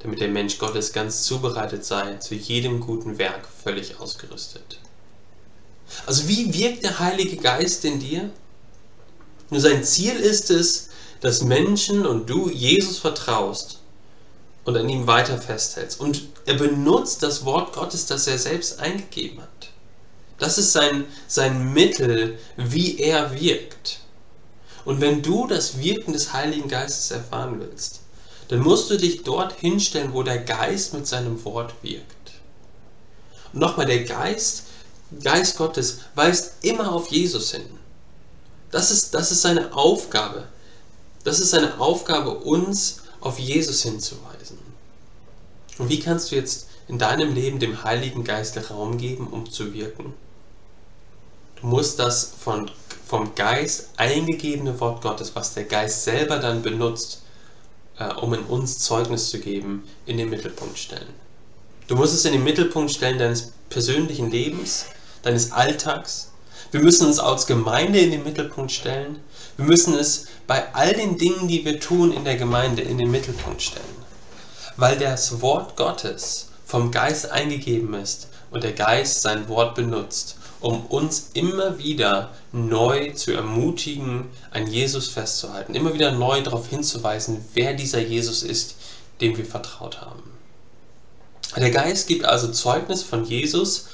damit 0.00 0.20
der 0.20 0.28
Mensch 0.28 0.58
Gottes 0.58 0.92
ganz 0.92 1.22
zubereitet 1.22 1.84
sei, 1.84 2.16
zu 2.16 2.34
jedem 2.34 2.80
guten 2.80 3.18
Werk 3.18 3.48
völlig 3.62 3.98
ausgerüstet. 4.00 4.78
Also 6.06 6.28
wie 6.28 6.52
wirkt 6.52 6.84
der 6.84 6.98
Heilige 6.98 7.36
Geist 7.36 7.84
in 7.84 8.00
dir? 8.00 8.30
Nur 9.50 9.60
sein 9.60 9.84
Ziel 9.84 10.16
ist 10.16 10.50
es, 10.50 10.90
dass 11.20 11.42
Menschen 11.42 12.06
und 12.06 12.28
du 12.28 12.50
Jesus 12.50 12.98
vertraust 12.98 13.80
und 14.64 14.76
an 14.76 14.88
ihm 14.88 15.06
weiter 15.06 15.40
festhältst. 15.40 16.00
Und 16.00 16.22
er 16.44 16.54
benutzt 16.54 17.22
das 17.22 17.44
Wort 17.44 17.72
Gottes, 17.72 18.06
das 18.06 18.26
er 18.26 18.38
selbst 18.38 18.78
eingegeben 18.80 19.40
hat. 19.40 19.70
Das 20.38 20.58
ist 20.58 20.72
sein, 20.72 21.04
sein 21.28 21.72
Mittel, 21.72 22.38
wie 22.56 22.98
er 22.98 23.38
wirkt. 23.40 24.00
Und 24.84 25.00
wenn 25.00 25.22
du 25.22 25.46
das 25.46 25.78
Wirken 25.78 26.12
des 26.12 26.32
Heiligen 26.32 26.68
Geistes 26.68 27.10
erfahren 27.10 27.60
willst, 27.60 28.00
dann 28.48 28.60
musst 28.60 28.90
du 28.90 28.98
dich 28.98 29.22
dort 29.22 29.54
hinstellen, 29.54 30.12
wo 30.12 30.22
der 30.22 30.38
Geist 30.38 30.92
mit 30.92 31.06
seinem 31.06 31.42
Wort 31.44 31.72
wirkt. 31.82 32.32
Und 33.52 33.60
nochmal, 33.60 33.86
der 33.86 34.04
Geist, 34.04 34.64
Geist 35.22 35.56
Gottes, 35.56 36.00
weist 36.14 36.54
immer 36.62 36.92
auf 36.92 37.10
Jesus 37.10 37.52
hin. 37.52 37.78
Das 38.70 38.90
ist, 38.90 39.14
das 39.14 39.30
ist 39.30 39.42
seine 39.42 39.72
Aufgabe. 39.74 40.48
Das 41.22 41.40
ist 41.40 41.50
seine 41.50 41.80
Aufgabe, 41.80 42.30
uns 42.30 43.02
auf 43.20 43.38
Jesus 43.38 43.82
hinzuweisen. 43.82 44.58
Und 45.78 45.88
wie 45.88 46.00
kannst 46.00 46.30
du 46.30 46.36
jetzt 46.36 46.68
in 46.86 46.98
deinem 46.98 47.34
Leben 47.34 47.58
dem 47.58 47.82
Heiligen 47.82 48.24
Geist 48.24 48.70
Raum 48.70 48.98
geben, 48.98 49.28
um 49.28 49.50
zu 49.50 49.72
wirken? 49.72 50.12
Du 51.60 51.66
musst 51.66 51.98
das 51.98 52.32
von 52.38 52.70
vom 53.06 53.34
Geist 53.34 53.90
eingegebene 53.96 54.78
Wort 54.80 55.02
Gottes, 55.02 55.34
was 55.34 55.54
der 55.54 55.64
Geist 55.64 56.04
selber 56.04 56.38
dann 56.38 56.62
benutzt, 56.62 57.22
äh, 57.98 58.12
um 58.14 58.34
in 58.34 58.40
uns 58.40 58.78
Zeugnis 58.78 59.30
zu 59.30 59.40
geben, 59.40 59.84
in 60.06 60.16
den 60.16 60.30
Mittelpunkt 60.30 60.78
stellen. 60.78 61.14
Du 61.86 61.96
musst 61.96 62.14
es 62.14 62.24
in 62.24 62.32
den 62.32 62.44
Mittelpunkt 62.44 62.90
stellen 62.90 63.18
deines 63.18 63.52
persönlichen 63.68 64.30
Lebens, 64.30 64.86
deines 65.22 65.52
Alltags. 65.52 66.30
Wir 66.70 66.80
müssen 66.80 67.06
uns 67.06 67.18
als 67.18 67.46
Gemeinde 67.46 68.00
in 68.00 68.10
den 68.10 68.24
Mittelpunkt 68.24 68.72
stellen. 68.72 69.20
Wir 69.56 69.66
müssen 69.66 69.94
es 69.94 70.26
bei 70.46 70.74
all 70.74 70.94
den 70.94 71.18
Dingen, 71.18 71.46
die 71.46 71.64
wir 71.64 71.78
tun 71.78 72.10
in 72.12 72.24
der 72.24 72.36
Gemeinde, 72.36 72.82
in 72.82 72.98
den 72.98 73.10
Mittelpunkt 73.10 73.62
stellen. 73.62 73.84
Weil 74.76 74.98
das 74.98 75.40
Wort 75.42 75.76
Gottes 75.76 76.48
vom 76.64 76.90
Geist 76.90 77.30
eingegeben 77.30 77.94
ist 77.94 78.28
und 78.50 78.64
der 78.64 78.72
Geist 78.72 79.20
sein 79.20 79.48
Wort 79.48 79.74
benutzt, 79.74 80.36
um 80.64 80.86
uns 80.86 81.30
immer 81.34 81.78
wieder 81.78 82.30
neu 82.50 83.12
zu 83.12 83.32
ermutigen, 83.32 84.30
an 84.50 84.66
Jesus 84.66 85.08
festzuhalten, 85.08 85.74
immer 85.74 85.92
wieder 85.92 86.12
neu 86.12 86.42
darauf 86.42 86.68
hinzuweisen, 86.68 87.44
wer 87.52 87.74
dieser 87.74 88.00
Jesus 88.00 88.42
ist, 88.42 88.76
dem 89.20 89.36
wir 89.36 89.44
vertraut 89.44 90.00
haben. 90.00 90.22
Der 91.54 91.70
Geist 91.70 92.08
gibt 92.08 92.24
also 92.24 92.50
Zeugnis 92.50 93.02
von 93.02 93.26
Jesus 93.26 93.88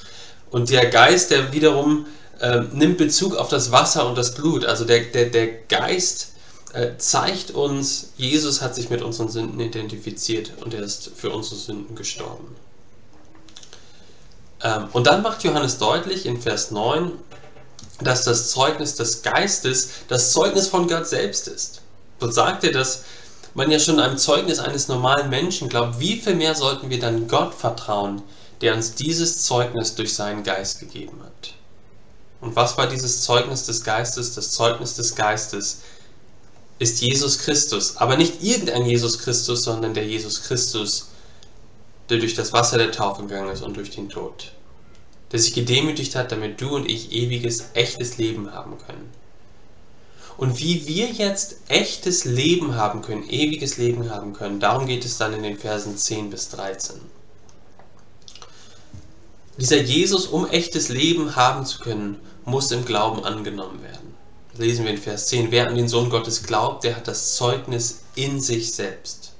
und 0.49 0.69
der 0.69 0.89
Geist, 0.89 1.31
der 1.31 1.51
wiederum 1.51 2.05
äh, 2.39 2.61
nimmt 2.71 2.97
Bezug 2.97 3.35
auf 3.35 3.49
das 3.49 3.73
Wasser 3.73 4.07
und 4.07 4.17
das 4.17 4.33
Blut. 4.33 4.63
Also 4.63 4.85
der, 4.85 5.01
der, 5.01 5.25
der 5.25 5.47
Geist 5.47 6.29
äh, 6.71 6.91
zeigt 6.97 7.51
uns, 7.51 8.13
Jesus 8.15 8.61
hat 8.61 8.75
sich 8.75 8.89
mit 8.89 9.01
unseren 9.01 9.27
Sünden 9.27 9.59
identifiziert 9.59 10.53
und 10.63 10.73
er 10.73 10.83
ist 10.83 11.11
für 11.17 11.31
unsere 11.31 11.57
Sünden 11.57 11.97
gestorben. 11.97 12.55
Ähm, 14.63 14.87
und 14.93 15.07
dann 15.07 15.21
macht 15.21 15.43
Johannes 15.43 15.77
deutlich 15.77 16.25
in 16.25 16.41
Vers 16.41 16.71
9, 16.71 17.11
dass 18.01 18.23
das 18.23 18.49
Zeugnis 18.51 18.95
des 18.95 19.21
Geistes 19.21 19.89
das 20.07 20.31
Zeugnis 20.31 20.67
von 20.67 20.87
Gott 20.87 21.07
selbst 21.07 21.47
ist. 21.47 21.81
Dort 22.19 22.33
sagt 22.33 22.63
er, 22.63 22.71
dass 22.71 23.03
man 23.53 23.69
ja 23.69 23.79
schon 23.79 23.99
einem 23.99 24.17
Zeugnis 24.17 24.59
eines 24.59 24.87
normalen 24.87 25.29
Menschen 25.29 25.69
glaubt, 25.69 25.99
wie 25.99 26.19
viel 26.19 26.35
mehr 26.35 26.55
sollten 26.55 26.89
wir 26.89 26.99
dann 26.99 27.27
Gott 27.27 27.53
vertrauen, 27.53 28.21
der 28.61 28.75
uns 28.75 28.95
dieses 28.95 29.43
Zeugnis 29.43 29.95
durch 29.95 30.13
seinen 30.13 30.43
Geist 30.43 30.79
gegeben 30.79 31.19
hat. 31.23 31.53
Und 32.39 32.55
was 32.55 32.77
war 32.77 32.87
dieses 32.87 33.21
Zeugnis 33.21 33.65
des 33.65 33.83
Geistes? 33.83 34.33
Das 34.35 34.51
Zeugnis 34.51 34.95
des 34.95 35.15
Geistes 35.15 35.81
ist 36.79 37.01
Jesus 37.01 37.39
Christus, 37.39 37.97
aber 37.97 38.17
nicht 38.17 38.41
irgendein 38.43 38.85
Jesus 38.85 39.19
Christus, 39.19 39.63
sondern 39.63 39.93
der 39.93 40.05
Jesus 40.05 40.41
Christus, 40.43 41.10
der 42.11 42.19
durch 42.19 42.35
das 42.35 42.51
Wasser 42.51 42.77
der 42.77 42.91
Taufe 42.91 43.23
gegangen 43.23 43.51
ist 43.51 43.63
und 43.63 43.77
durch 43.77 43.89
den 43.89 44.09
Tod, 44.09 44.51
der 45.31 45.39
sich 45.39 45.53
gedemütigt 45.53 46.15
hat, 46.15 46.31
damit 46.31 46.59
du 46.59 46.75
und 46.75 46.89
ich 46.89 47.13
ewiges, 47.13 47.69
echtes 47.73 48.17
Leben 48.17 48.51
haben 48.53 48.77
können. 48.77 49.09
Und 50.37 50.59
wie 50.59 50.87
wir 50.87 51.07
jetzt 51.07 51.57
echtes 51.69 52.25
Leben 52.25 52.75
haben 52.75 53.01
können, 53.01 53.29
ewiges 53.29 53.77
Leben 53.77 54.09
haben 54.09 54.33
können, 54.33 54.59
darum 54.59 54.87
geht 54.87 55.05
es 55.05 55.17
dann 55.17 55.33
in 55.33 55.43
den 55.43 55.57
Versen 55.57 55.97
10 55.97 56.29
bis 56.29 56.49
13. 56.49 56.97
Dieser 59.57 59.81
Jesus, 59.81 60.27
um 60.27 60.47
echtes 60.47 60.89
Leben 60.89 61.35
haben 61.35 61.65
zu 61.65 61.79
können, 61.79 62.19
muss 62.43 62.71
im 62.71 62.83
Glauben 62.83 63.23
angenommen 63.23 63.81
werden. 63.83 64.15
Lesen 64.57 64.83
wir 64.83 64.91
in 64.91 64.97
Vers 64.97 65.27
10. 65.27 65.51
Wer 65.51 65.67
an 65.67 65.75
den 65.75 65.87
Sohn 65.87 66.09
Gottes 66.09 66.43
glaubt, 66.43 66.83
der 66.83 66.95
hat 66.97 67.07
das 67.07 67.35
Zeugnis 67.35 68.01
in 68.15 68.41
sich 68.41 68.73
selbst. 68.73 69.30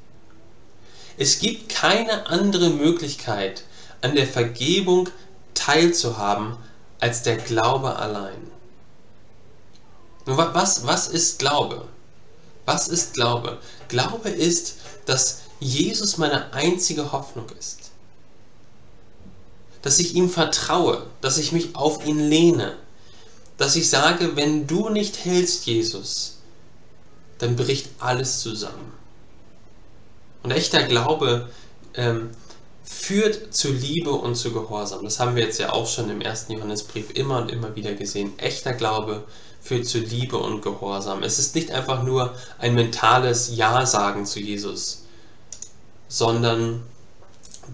Es 1.21 1.37
gibt 1.37 1.69
keine 1.69 2.25
andere 2.25 2.71
Möglichkeit, 2.71 3.61
an 4.01 4.15
der 4.15 4.25
Vergebung 4.25 5.07
teilzuhaben, 5.53 6.57
als 6.99 7.21
der 7.21 7.37
Glaube 7.37 7.95
allein. 7.97 8.41
Nun, 10.25 10.35
was, 10.35 10.87
was 10.87 11.07
ist 11.09 11.37
Glaube? 11.37 11.87
Was 12.65 12.87
ist 12.87 13.13
Glaube? 13.13 13.59
Glaube 13.87 14.29
ist, 14.29 14.77
dass 15.05 15.41
Jesus 15.59 16.17
meine 16.17 16.53
einzige 16.53 17.11
Hoffnung 17.11 17.45
ist. 17.59 17.91
Dass 19.83 19.99
ich 19.99 20.15
ihm 20.15 20.27
vertraue, 20.27 21.05
dass 21.21 21.37
ich 21.37 21.51
mich 21.51 21.75
auf 21.75 22.03
ihn 22.03 22.17
lehne. 22.17 22.77
Dass 23.57 23.75
ich 23.75 23.91
sage, 23.91 24.35
wenn 24.35 24.65
du 24.65 24.89
nicht 24.89 25.23
hältst, 25.23 25.67
Jesus, 25.67 26.39
dann 27.37 27.55
bricht 27.55 27.89
alles 27.99 28.39
zusammen. 28.39 29.00
Und 30.43 30.51
echter 30.51 30.83
Glaube 30.83 31.49
ähm, 31.93 32.29
führt 32.83 33.53
zu 33.53 33.71
Liebe 33.71 34.11
und 34.11 34.35
zu 34.35 34.51
Gehorsam. 34.51 35.03
Das 35.03 35.19
haben 35.19 35.35
wir 35.35 35.43
jetzt 35.43 35.59
ja 35.59 35.71
auch 35.71 35.87
schon 35.87 36.09
im 36.09 36.21
ersten 36.21 36.53
Johannesbrief 36.53 37.11
immer 37.11 37.39
und 37.39 37.51
immer 37.51 37.75
wieder 37.75 37.93
gesehen. 37.93 38.37
Echter 38.37 38.73
Glaube 38.73 39.23
führt 39.61 39.85
zu 39.87 39.99
Liebe 39.99 40.37
und 40.37 40.61
Gehorsam. 40.61 41.23
Es 41.23 41.39
ist 41.39 41.55
nicht 41.55 41.71
einfach 41.71 42.03
nur 42.03 42.35
ein 42.59 42.75
mentales 42.75 43.55
Ja-Sagen 43.55 44.25
zu 44.25 44.39
Jesus, 44.39 45.03
sondern 46.07 46.83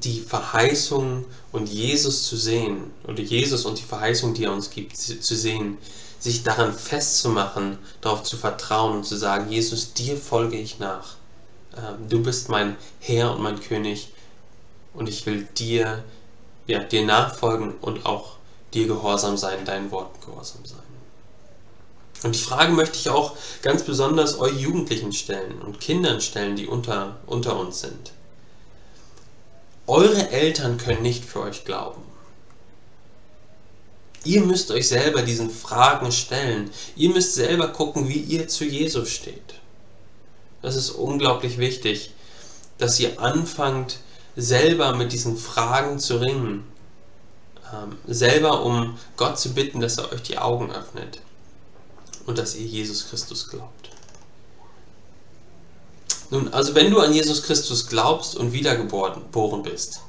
die 0.03 0.21
Verheißung 0.21 1.25
und 1.51 1.69
Jesus 1.69 2.27
zu 2.27 2.38
sehen, 2.38 2.91
oder 3.08 3.21
Jesus 3.21 3.65
und 3.65 3.80
die 3.80 3.84
Verheißung, 3.84 4.34
die 4.34 4.43
er 4.43 4.53
uns 4.53 4.69
gibt, 4.69 4.95
zu 4.97 5.36
sehen, 5.36 5.77
sich 6.19 6.43
daran 6.43 6.73
festzumachen, 6.73 7.77
darauf 8.01 8.23
zu 8.23 8.38
vertrauen 8.38 8.97
und 8.97 9.06
zu 9.06 9.17
sagen, 9.17 9.51
Jesus, 9.51 9.93
dir 9.93 10.17
folge 10.17 10.58
ich 10.58 10.80
nach. 10.80 11.16
Ähm, 11.78 12.10
du 12.10 12.22
bist 12.22 12.50
mein 12.50 12.76
Herr 13.00 13.34
und 13.34 13.42
mein 13.42 13.60
König 13.60 14.13
und 14.94 15.08
ich 15.10 15.26
will 15.26 15.48
dir, 15.58 16.04
ja, 16.66 16.84
dir 16.84 17.06
nachfolgen 17.06 17.74
und 17.82 18.06
auch 18.06 18.38
dir 18.74 18.88
gehorsam 18.88 19.38
sein, 19.38 19.66
deinen 19.66 19.92
Worten 19.92 20.20
gehorsam 20.26 20.66
sein. 20.66 20.80
Und 22.24 22.36
die 22.36 22.40
Frage 22.40 22.74
möchte 22.74 22.98
ich 22.98 23.10
auch 23.10 23.36
ganz 23.62 23.84
besonders 23.84 24.40
euch 24.40 24.60
Jugendlichen 24.60 25.13
stellen 25.13 25.62
und 25.62 25.80
Kindern 25.80 26.20
stellen, 26.20 26.56
die 26.56 26.66
unter, 26.66 27.18
unter 27.28 27.60
uns 27.60 27.82
sind. 27.82 28.12
Eure 29.86 30.32
Eltern 30.32 30.78
können 30.78 31.04
nicht 31.04 31.24
für 31.24 31.42
euch 31.42 31.63
glauben. 31.63 32.02
Ihr 34.24 34.42
müsst 34.42 34.72
euch 34.72 34.88
selber 34.90 35.22
diesen 35.22 35.50
Fragen 35.50 36.12
stellen. 36.12 36.72
Ihr 36.96 37.10
müsst 37.12 37.36
selber 37.36 37.70
gucken, 37.70 38.10
wie 38.10 38.20
ihr 38.20 38.48
zu 38.48 38.66
Jesus 38.66 39.10
steht. 39.10 39.54
Das 40.67 40.75
ist 40.75 40.89
unglaublich 40.89 41.60
wichtig, 41.60 42.12
dass 42.77 42.99
ihr 42.99 43.21
anfangt, 43.21 43.99
selber 44.36 44.93
mit 44.93 45.13
diesen 45.13 45.38
Fragen 45.38 45.97
zu 45.97 46.17
ringen. 46.17 46.67
Ähm, 47.73 47.95
selber 48.06 48.63
um 48.65 48.97
Gott 49.15 49.39
zu 49.39 49.53
bitten, 49.53 49.80
dass 49.80 49.97
er 49.97 50.12
euch 50.12 50.23
die 50.23 50.38
Augen 50.38 50.69
öffnet 50.69 51.21
und 52.25 52.38
dass 52.38 52.53
ihr 52.56 52.65
Jesus 52.65 53.08
Christus 53.08 53.47
glaubt. 53.47 53.91
Nun, 56.32 56.53
also 56.53 56.75
wenn 56.75 56.91
du 56.91 56.99
an 56.99 57.13
Jesus 57.13 57.43
Christus 57.43 57.88
glaubst 57.88 58.36
und 58.36 58.51
wiedergeboren 58.51 59.63
bist, 59.63 60.01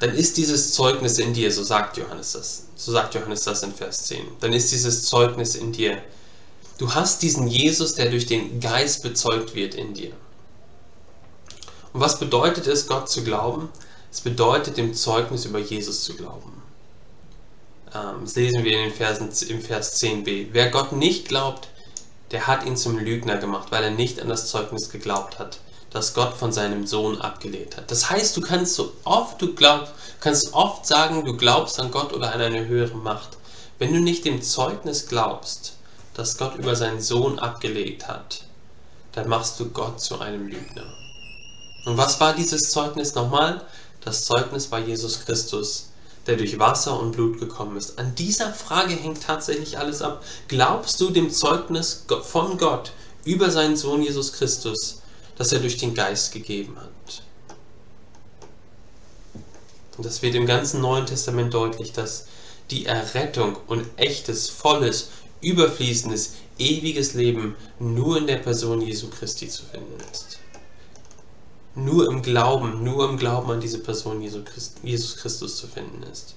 dann 0.00 0.14
ist 0.14 0.38
dieses 0.38 0.72
Zeugnis 0.72 1.18
in 1.18 1.34
dir, 1.34 1.52
so 1.52 1.62
sagt 1.62 1.98
Johannes 1.98 2.32
das, 2.32 2.62
so 2.76 2.92
sagt 2.92 3.14
Johannes 3.14 3.44
das 3.44 3.62
in 3.62 3.74
Vers 3.74 4.04
10, 4.04 4.26
dann 4.40 4.54
ist 4.54 4.72
dieses 4.72 5.02
Zeugnis 5.02 5.54
in 5.54 5.70
dir. 5.70 5.98
Du 6.78 6.94
hast 6.94 7.22
diesen 7.22 7.46
Jesus, 7.46 7.94
der 7.94 8.10
durch 8.10 8.26
den 8.26 8.60
Geist 8.60 9.02
bezeugt 9.02 9.54
wird 9.54 9.74
in 9.74 9.94
dir. 9.94 10.12
Und 11.92 12.00
was 12.00 12.18
bedeutet 12.18 12.66
es, 12.66 12.86
Gott 12.86 13.08
zu 13.08 13.22
glauben? 13.22 13.68
Es 14.10 14.20
bedeutet, 14.20 14.76
dem 14.76 14.94
Zeugnis 14.94 15.44
über 15.44 15.58
Jesus 15.58 16.04
zu 16.04 16.14
glauben. 16.14 16.62
Ähm, 17.94 18.22
das 18.22 18.34
lesen 18.34 18.64
wir 18.64 18.72
in 18.72 18.88
den 18.88 18.94
Versen, 18.94 19.30
im 19.48 19.60
Vers 19.60 20.00
10b. 20.00 20.48
Wer 20.52 20.70
Gott 20.70 20.92
nicht 20.92 21.28
glaubt, 21.28 21.68
der 22.30 22.46
hat 22.46 22.64
ihn 22.64 22.76
zum 22.76 22.98
Lügner 22.98 23.36
gemacht, 23.36 23.68
weil 23.70 23.84
er 23.84 23.90
nicht 23.90 24.20
an 24.20 24.28
das 24.28 24.48
Zeugnis 24.48 24.90
geglaubt 24.90 25.38
hat, 25.38 25.58
das 25.90 26.14
Gott 26.14 26.34
von 26.34 26.52
seinem 26.52 26.86
Sohn 26.86 27.20
abgelehnt 27.20 27.76
hat. 27.76 27.90
Das 27.90 28.08
heißt, 28.08 28.36
du 28.36 28.40
kannst 28.40 28.74
so 28.74 28.92
oft 29.04 29.40
du 29.42 29.54
glaubst, 29.54 29.92
kannst 30.20 30.54
oft 30.54 30.86
sagen, 30.86 31.24
du 31.24 31.36
glaubst 31.36 31.78
an 31.78 31.90
Gott 31.90 32.14
oder 32.14 32.32
an 32.32 32.40
eine 32.40 32.66
höhere 32.66 32.96
Macht. 32.96 33.36
Wenn 33.78 33.92
du 33.92 34.00
nicht 34.00 34.24
dem 34.24 34.40
Zeugnis 34.40 35.08
glaubst, 35.08 35.74
das 36.14 36.36
Gott 36.36 36.56
über 36.56 36.76
seinen 36.76 37.00
Sohn 37.00 37.38
abgelegt 37.38 38.08
hat, 38.08 38.44
dann 39.12 39.28
machst 39.28 39.58
du 39.60 39.70
Gott 39.70 40.00
zu 40.00 40.18
einem 40.20 40.46
Lügner. 40.46 40.86
Und 41.84 41.96
was 41.96 42.20
war 42.20 42.34
dieses 42.34 42.70
Zeugnis 42.70 43.14
nochmal? 43.14 43.62
Das 44.02 44.24
Zeugnis 44.24 44.70
war 44.70 44.80
Jesus 44.80 45.24
Christus, 45.24 45.88
der 46.26 46.36
durch 46.36 46.58
Wasser 46.58 46.98
und 46.98 47.12
Blut 47.12 47.40
gekommen 47.40 47.76
ist. 47.76 47.98
An 47.98 48.14
dieser 48.14 48.52
Frage 48.52 48.94
hängt 48.94 49.22
tatsächlich 49.22 49.78
alles 49.78 50.02
ab. 50.02 50.22
Glaubst 50.48 51.00
du 51.00 51.10
dem 51.10 51.30
Zeugnis 51.30 52.04
von 52.22 52.58
Gott 52.58 52.92
über 53.24 53.50
seinen 53.50 53.76
Sohn 53.76 54.02
Jesus 54.02 54.32
Christus, 54.32 55.02
das 55.36 55.52
er 55.52 55.60
durch 55.60 55.76
den 55.76 55.94
Geist 55.94 56.32
gegeben 56.32 56.76
hat? 56.78 57.22
Und 59.96 60.06
das 60.06 60.22
wird 60.22 60.34
im 60.34 60.46
ganzen 60.46 60.80
Neuen 60.80 61.06
Testament 61.06 61.52
deutlich, 61.52 61.92
dass 61.92 62.26
die 62.70 62.86
Errettung 62.86 63.56
und 63.66 63.86
echtes, 63.96 64.48
volles, 64.48 65.08
überfließendes, 65.42 66.34
ewiges 66.58 67.14
Leben 67.14 67.56
nur 67.78 68.18
in 68.18 68.26
der 68.26 68.36
Person 68.36 68.80
Jesu 68.80 69.08
Christi 69.08 69.48
zu 69.48 69.64
finden 69.64 69.98
ist 70.10 70.38
nur 71.74 72.08
im 72.08 72.22
Glauben, 72.22 72.84
nur 72.84 73.08
im 73.08 73.16
Glauben 73.16 73.50
an 73.50 73.60
diese 73.60 73.78
Person 73.78 74.22
Jesus 74.22 75.16
Christus 75.16 75.56
zu 75.56 75.66
finden 75.66 76.02
ist. 76.10 76.34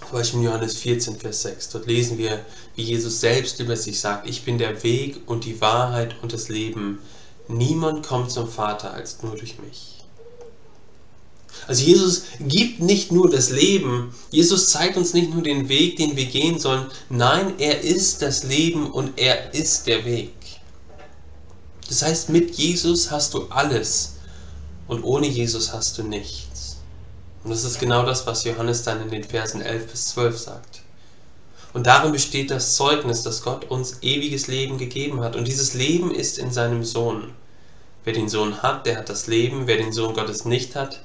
Zum 0.00 0.12
Beispiel 0.12 0.40
in 0.40 0.46
Johannes 0.46 0.78
14, 0.78 1.16
Vers 1.18 1.42
6. 1.42 1.70
Dort 1.70 1.86
lesen 1.86 2.18
wir, 2.18 2.44
wie 2.76 2.82
Jesus 2.82 3.20
selbst 3.20 3.60
über 3.60 3.76
sich 3.76 4.00
sagt, 4.00 4.28
ich 4.28 4.44
bin 4.44 4.58
der 4.58 4.82
Weg 4.82 5.20
und 5.26 5.44
die 5.44 5.60
Wahrheit 5.60 6.16
und 6.22 6.32
das 6.32 6.48
Leben. 6.48 6.98
Niemand 7.46 8.06
kommt 8.06 8.30
zum 8.30 8.48
Vater 8.48 8.92
als 8.92 9.22
nur 9.22 9.36
durch 9.36 9.58
mich. 9.58 9.97
Also 11.66 11.84
Jesus 11.84 12.24
gibt 12.40 12.80
nicht 12.80 13.12
nur 13.12 13.28
das 13.28 13.50
Leben, 13.50 14.14
Jesus 14.30 14.70
zeigt 14.70 14.96
uns 14.96 15.12
nicht 15.12 15.32
nur 15.32 15.42
den 15.42 15.68
Weg, 15.68 15.96
den 15.96 16.16
wir 16.16 16.26
gehen 16.26 16.58
sollen, 16.58 16.86
nein, 17.10 17.54
er 17.58 17.82
ist 17.82 18.22
das 18.22 18.42
Leben 18.42 18.90
und 18.90 19.18
er 19.18 19.52
ist 19.54 19.86
der 19.86 20.04
Weg. 20.04 20.32
Das 21.88 22.02
heißt, 22.02 22.28
mit 22.28 22.54
Jesus 22.56 23.10
hast 23.10 23.34
du 23.34 23.46
alles 23.48 24.16
und 24.86 25.02
ohne 25.02 25.26
Jesus 25.26 25.72
hast 25.72 25.98
du 25.98 26.02
nichts. 26.02 26.78
Und 27.44 27.50
das 27.50 27.64
ist 27.64 27.78
genau 27.78 28.04
das, 28.04 28.26
was 28.26 28.44
Johannes 28.44 28.82
dann 28.82 29.00
in 29.02 29.10
den 29.10 29.24
Versen 29.24 29.62
11 29.62 29.90
bis 29.90 30.06
12 30.06 30.38
sagt. 30.38 30.82
Und 31.72 31.86
darin 31.86 32.12
besteht 32.12 32.50
das 32.50 32.76
Zeugnis, 32.76 33.22
dass 33.22 33.42
Gott 33.42 33.66
uns 33.66 33.98
ewiges 34.02 34.46
Leben 34.48 34.78
gegeben 34.78 35.20
hat. 35.20 35.36
Und 35.36 35.46
dieses 35.46 35.74
Leben 35.74 36.10
ist 36.10 36.38
in 36.38 36.50
seinem 36.50 36.82
Sohn. 36.84 37.32
Wer 38.04 38.14
den 38.14 38.28
Sohn 38.28 38.62
hat, 38.62 38.86
der 38.86 38.96
hat 38.96 39.08
das 39.08 39.26
Leben. 39.26 39.66
Wer 39.66 39.76
den 39.76 39.92
Sohn 39.92 40.14
Gottes 40.14 40.44
nicht 40.44 40.74
hat, 40.74 41.02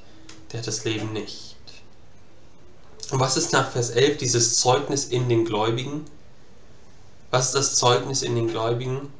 der 0.54 0.60
hat 0.60 0.68
das 0.68 0.84
Leben 0.84 1.12
nicht. 1.12 1.56
Und 3.10 3.18
was 3.18 3.36
ist 3.36 3.52
nach 3.52 3.72
Vers 3.72 3.90
11 3.90 4.18
dieses 4.18 4.54
Zeugnis 4.54 5.06
in 5.06 5.28
den 5.28 5.44
Gläubigen? 5.44 6.04
Was 7.32 7.46
ist 7.46 7.54
das 7.56 7.74
Zeugnis 7.74 8.22
in 8.22 8.36
den 8.36 8.46
Gläubigen, 8.46 9.12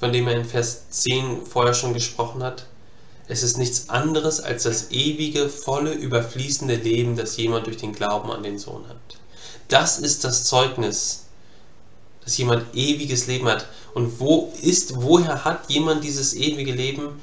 von 0.00 0.14
dem 0.14 0.26
er 0.26 0.34
in 0.34 0.46
Vers 0.46 0.88
10 0.88 1.44
vorher 1.44 1.74
schon 1.74 1.92
gesprochen 1.92 2.42
hat? 2.42 2.68
Es 3.28 3.42
ist 3.42 3.58
nichts 3.58 3.90
anderes 3.90 4.40
als 4.40 4.62
das 4.62 4.90
ewige, 4.90 5.50
volle, 5.50 5.92
überfließende 5.92 6.76
Leben, 6.76 7.16
das 7.16 7.36
jemand 7.36 7.66
durch 7.66 7.76
den 7.76 7.92
Glauben 7.92 8.30
an 8.30 8.42
den 8.42 8.58
Sohn 8.58 8.88
hat. 8.88 8.96
Das 9.68 9.98
ist 9.98 10.24
das 10.24 10.44
Zeugnis, 10.44 11.24
dass 12.24 12.38
jemand 12.38 12.74
ewiges 12.74 13.26
Leben 13.26 13.46
hat. 13.46 13.66
Und 13.92 14.20
wo 14.20 14.54
ist, 14.62 15.02
woher 15.02 15.44
hat 15.44 15.68
jemand 15.68 16.02
dieses 16.02 16.32
ewige 16.32 16.72
Leben? 16.72 17.20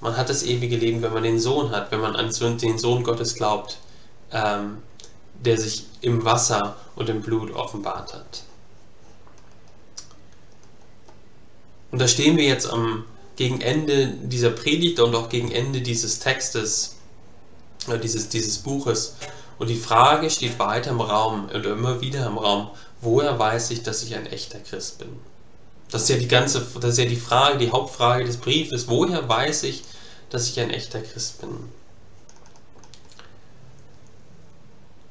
Man 0.00 0.16
hat 0.16 0.28
das 0.30 0.42
ewige 0.42 0.76
Leben, 0.76 1.02
wenn 1.02 1.12
man 1.12 1.22
den 1.22 1.38
Sohn 1.38 1.70
hat, 1.70 1.90
wenn 1.90 2.00
man 2.00 2.16
an 2.16 2.30
den 2.30 2.78
Sohn 2.78 3.02
Gottes 3.02 3.34
glaubt, 3.34 3.78
ähm, 4.32 4.78
der 5.34 5.58
sich 5.58 5.86
im 6.00 6.24
Wasser 6.24 6.76
und 6.96 7.08
im 7.08 7.22
Blut 7.22 7.52
offenbart 7.52 8.14
hat. 8.14 8.42
Und 11.90 12.00
da 12.00 12.08
stehen 12.08 12.36
wir 12.36 12.44
jetzt 12.44 12.70
am 12.70 13.04
gegen 13.40 13.62
Ende 13.62 14.08
dieser 14.08 14.50
Predigt 14.50 15.00
und 15.00 15.14
auch 15.14 15.30
gegen 15.30 15.50
Ende 15.50 15.80
dieses 15.80 16.18
Textes, 16.18 16.96
äh, 17.88 17.98
dieses, 17.98 18.28
dieses 18.28 18.58
Buches. 18.58 19.16
Und 19.58 19.68
die 19.68 19.76
Frage 19.76 20.28
steht 20.28 20.58
weiter 20.58 20.90
im 20.90 21.00
Raum 21.00 21.48
und 21.52 21.64
immer 21.64 22.02
wieder 22.02 22.26
im 22.26 22.36
Raum, 22.36 22.70
woher 23.00 23.38
weiß 23.38 23.70
ich, 23.70 23.82
dass 23.82 24.02
ich 24.02 24.14
ein 24.14 24.26
echter 24.26 24.58
Christ 24.58 24.98
bin? 24.98 25.08
Das 25.90 26.02
ist 26.02 26.08
ja 26.08 26.16
die 26.16 26.28
ganze, 26.28 26.64
das 26.80 26.92
ist 26.92 26.98
ja 26.98 27.04
die 27.04 27.16
Frage, 27.16 27.58
die 27.58 27.72
Hauptfrage 27.72 28.24
des 28.24 28.36
Briefes. 28.36 28.88
Woher 28.88 29.28
weiß 29.28 29.64
ich, 29.64 29.82
dass 30.30 30.48
ich 30.48 30.60
ein 30.60 30.70
echter 30.70 31.00
Christ 31.00 31.40
bin? 31.40 31.50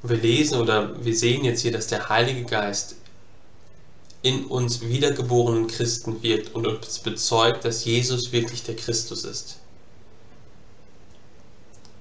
Wir 0.01 0.17
lesen 0.17 0.59
oder 0.59 1.03
wir 1.03 1.15
sehen 1.15 1.43
jetzt 1.43 1.61
hier, 1.61 1.73
dass 1.73 1.87
der 1.87 2.07
Heilige 2.07 2.45
Geist 2.45 2.95
in 4.21 4.45
uns 4.45 4.81
wiedergeborenen 4.81 5.67
Christen 5.67 6.23
wirkt 6.23 6.55
und 6.55 6.67
uns 6.67 6.99
bezeugt, 6.99 7.65
dass 7.65 7.85
Jesus 7.85 8.31
wirklich 8.31 8.63
der 8.63 8.75
Christus 8.75 9.23
ist. 9.23 9.57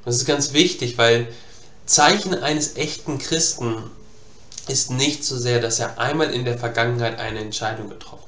Das 0.05 0.17
ist 0.17 0.27
ganz 0.27 0.53
wichtig, 0.53 0.99
weil 0.99 1.29
Zeichen 1.87 2.35
eines 2.35 2.77
echten 2.77 3.19
Christen 3.19 3.91
ist 4.69 4.91
nicht 4.91 5.25
so 5.25 5.37
sehr, 5.37 5.61
dass 5.61 5.79
er 5.79 5.99
einmal 5.99 6.31
in 6.31 6.45
der 6.45 6.59
Vergangenheit 6.59 7.19
eine 7.19 7.41
Entscheidung 7.41 7.89
getroffen 7.89 8.28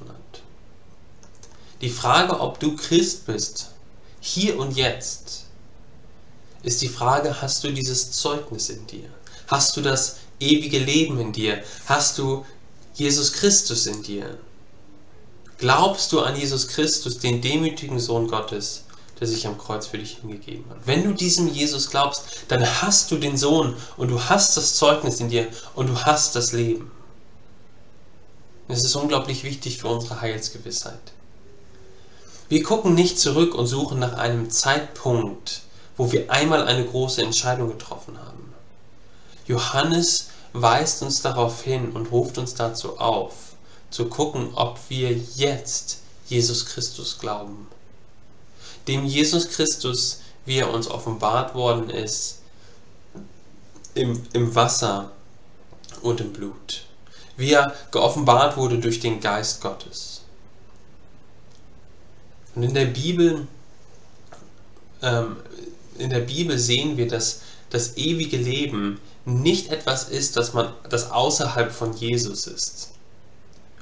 Die 1.81 1.89
Frage, 1.89 2.39
ob 2.39 2.59
du 2.59 2.75
Christ 2.75 3.25
bist, 3.25 3.71
hier 4.19 4.59
und 4.59 4.77
jetzt, 4.77 5.45
ist 6.61 6.81
die 6.83 6.89
Frage, 6.89 7.41
hast 7.41 7.63
du 7.63 7.71
dieses 7.71 8.11
Zeugnis 8.11 8.69
in 8.69 8.85
dir? 8.85 9.09
Hast 9.47 9.75
du 9.75 9.81
das 9.81 10.17
ewige 10.39 10.77
Leben 10.77 11.19
in 11.19 11.33
dir? 11.33 11.63
Hast 11.87 12.19
du 12.19 12.45
Jesus 12.93 13.33
Christus 13.33 13.87
in 13.87 14.03
dir? 14.03 14.37
Glaubst 15.57 16.11
du 16.11 16.21
an 16.21 16.35
Jesus 16.35 16.67
Christus, 16.67 17.17
den 17.17 17.41
demütigen 17.41 17.99
Sohn 17.99 18.27
Gottes, 18.27 18.83
der 19.19 19.27
sich 19.27 19.47
am 19.47 19.57
Kreuz 19.57 19.87
für 19.87 19.97
dich 19.97 20.19
hingegeben 20.19 20.69
hat? 20.69 20.77
Wenn 20.85 21.03
du 21.03 21.13
diesem 21.13 21.47
Jesus 21.47 21.89
glaubst, 21.89 22.23
dann 22.47 22.63
hast 22.63 23.09
du 23.09 23.17
den 23.17 23.37
Sohn 23.37 23.75
und 23.97 24.09
du 24.09 24.21
hast 24.21 24.55
das 24.55 24.75
Zeugnis 24.75 25.19
in 25.19 25.29
dir 25.29 25.47
und 25.73 25.87
du 25.87 26.05
hast 26.05 26.35
das 26.35 26.51
Leben. 26.51 26.91
Es 28.67 28.83
ist 28.83 28.95
unglaublich 28.95 29.43
wichtig 29.43 29.79
für 29.79 29.87
unsere 29.87 30.21
Heilsgewissheit. 30.21 31.11
Wir 32.51 32.63
gucken 32.63 32.95
nicht 32.95 33.17
zurück 33.17 33.55
und 33.55 33.65
suchen 33.65 33.99
nach 33.99 34.17
einem 34.17 34.49
Zeitpunkt, 34.49 35.61
wo 35.95 36.11
wir 36.11 36.29
einmal 36.29 36.67
eine 36.67 36.85
große 36.85 37.21
Entscheidung 37.21 37.69
getroffen 37.69 38.19
haben. 38.19 38.53
Johannes 39.47 40.31
weist 40.51 41.01
uns 41.01 41.21
darauf 41.21 41.63
hin 41.63 41.93
und 41.93 42.11
ruft 42.11 42.37
uns 42.37 42.53
dazu 42.53 42.99
auf, 42.99 43.53
zu 43.89 44.07
gucken, 44.07 44.49
ob 44.55 44.77
wir 44.89 45.13
jetzt 45.13 45.99
Jesus 46.27 46.65
Christus 46.65 47.19
glauben. 47.19 47.69
Dem 48.85 49.05
Jesus 49.05 49.47
Christus, 49.47 50.19
wie 50.45 50.57
er 50.57 50.73
uns 50.73 50.89
offenbart 50.89 51.55
worden 51.55 51.89
ist, 51.89 52.39
im, 53.93 54.23
im 54.33 54.53
Wasser 54.53 55.11
und 56.01 56.19
im 56.19 56.33
Blut. 56.33 56.83
Wie 57.37 57.53
er 57.53 57.73
geoffenbart 57.91 58.57
wurde 58.57 58.77
durch 58.77 58.99
den 58.99 59.21
Geist 59.21 59.61
Gottes. 59.61 60.20
Und 62.55 62.63
in 62.63 62.73
der 62.73 62.85
Bibel, 62.85 63.47
ähm, 65.01 65.37
in 65.97 66.09
der 66.09 66.19
Bibel 66.19 66.57
sehen 66.57 66.97
wir, 66.97 67.07
dass 67.07 67.41
das 67.69 67.97
ewige 67.97 68.37
Leben 68.37 68.99
nicht 69.25 69.69
etwas 69.69 70.09
ist, 70.09 70.35
das, 70.35 70.53
man, 70.53 70.73
das 70.89 71.11
außerhalb 71.11 71.71
von 71.71 71.95
Jesus 71.95 72.47
ist. 72.47 72.91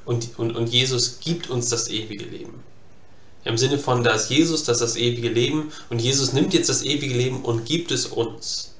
Und, 0.05 0.38
und, 0.38 0.55
und 0.55 0.67
Jesus 0.67 1.20
gibt 1.20 1.49
uns 1.49 1.70
das 1.70 1.89
ewige 1.89 2.26
Leben. 2.26 2.63
Im 3.45 3.57
Sinne 3.57 3.80
von, 3.80 4.03
da 4.03 4.11
ist 4.11 4.30
Jesus, 4.30 4.63
das 4.63 4.78
ist 4.78 4.82
das 4.82 4.95
ewige 4.97 5.30
Leben 5.30 5.72
und 5.89 5.99
Jesus 5.99 6.34
nimmt 6.34 6.53
jetzt 6.53 6.70
das 6.70 6.84
ewige 6.84 7.15
Leben 7.15 7.41
und 7.43 7.65
gibt 7.65 7.91
es 7.91 8.05
uns. 8.05 8.74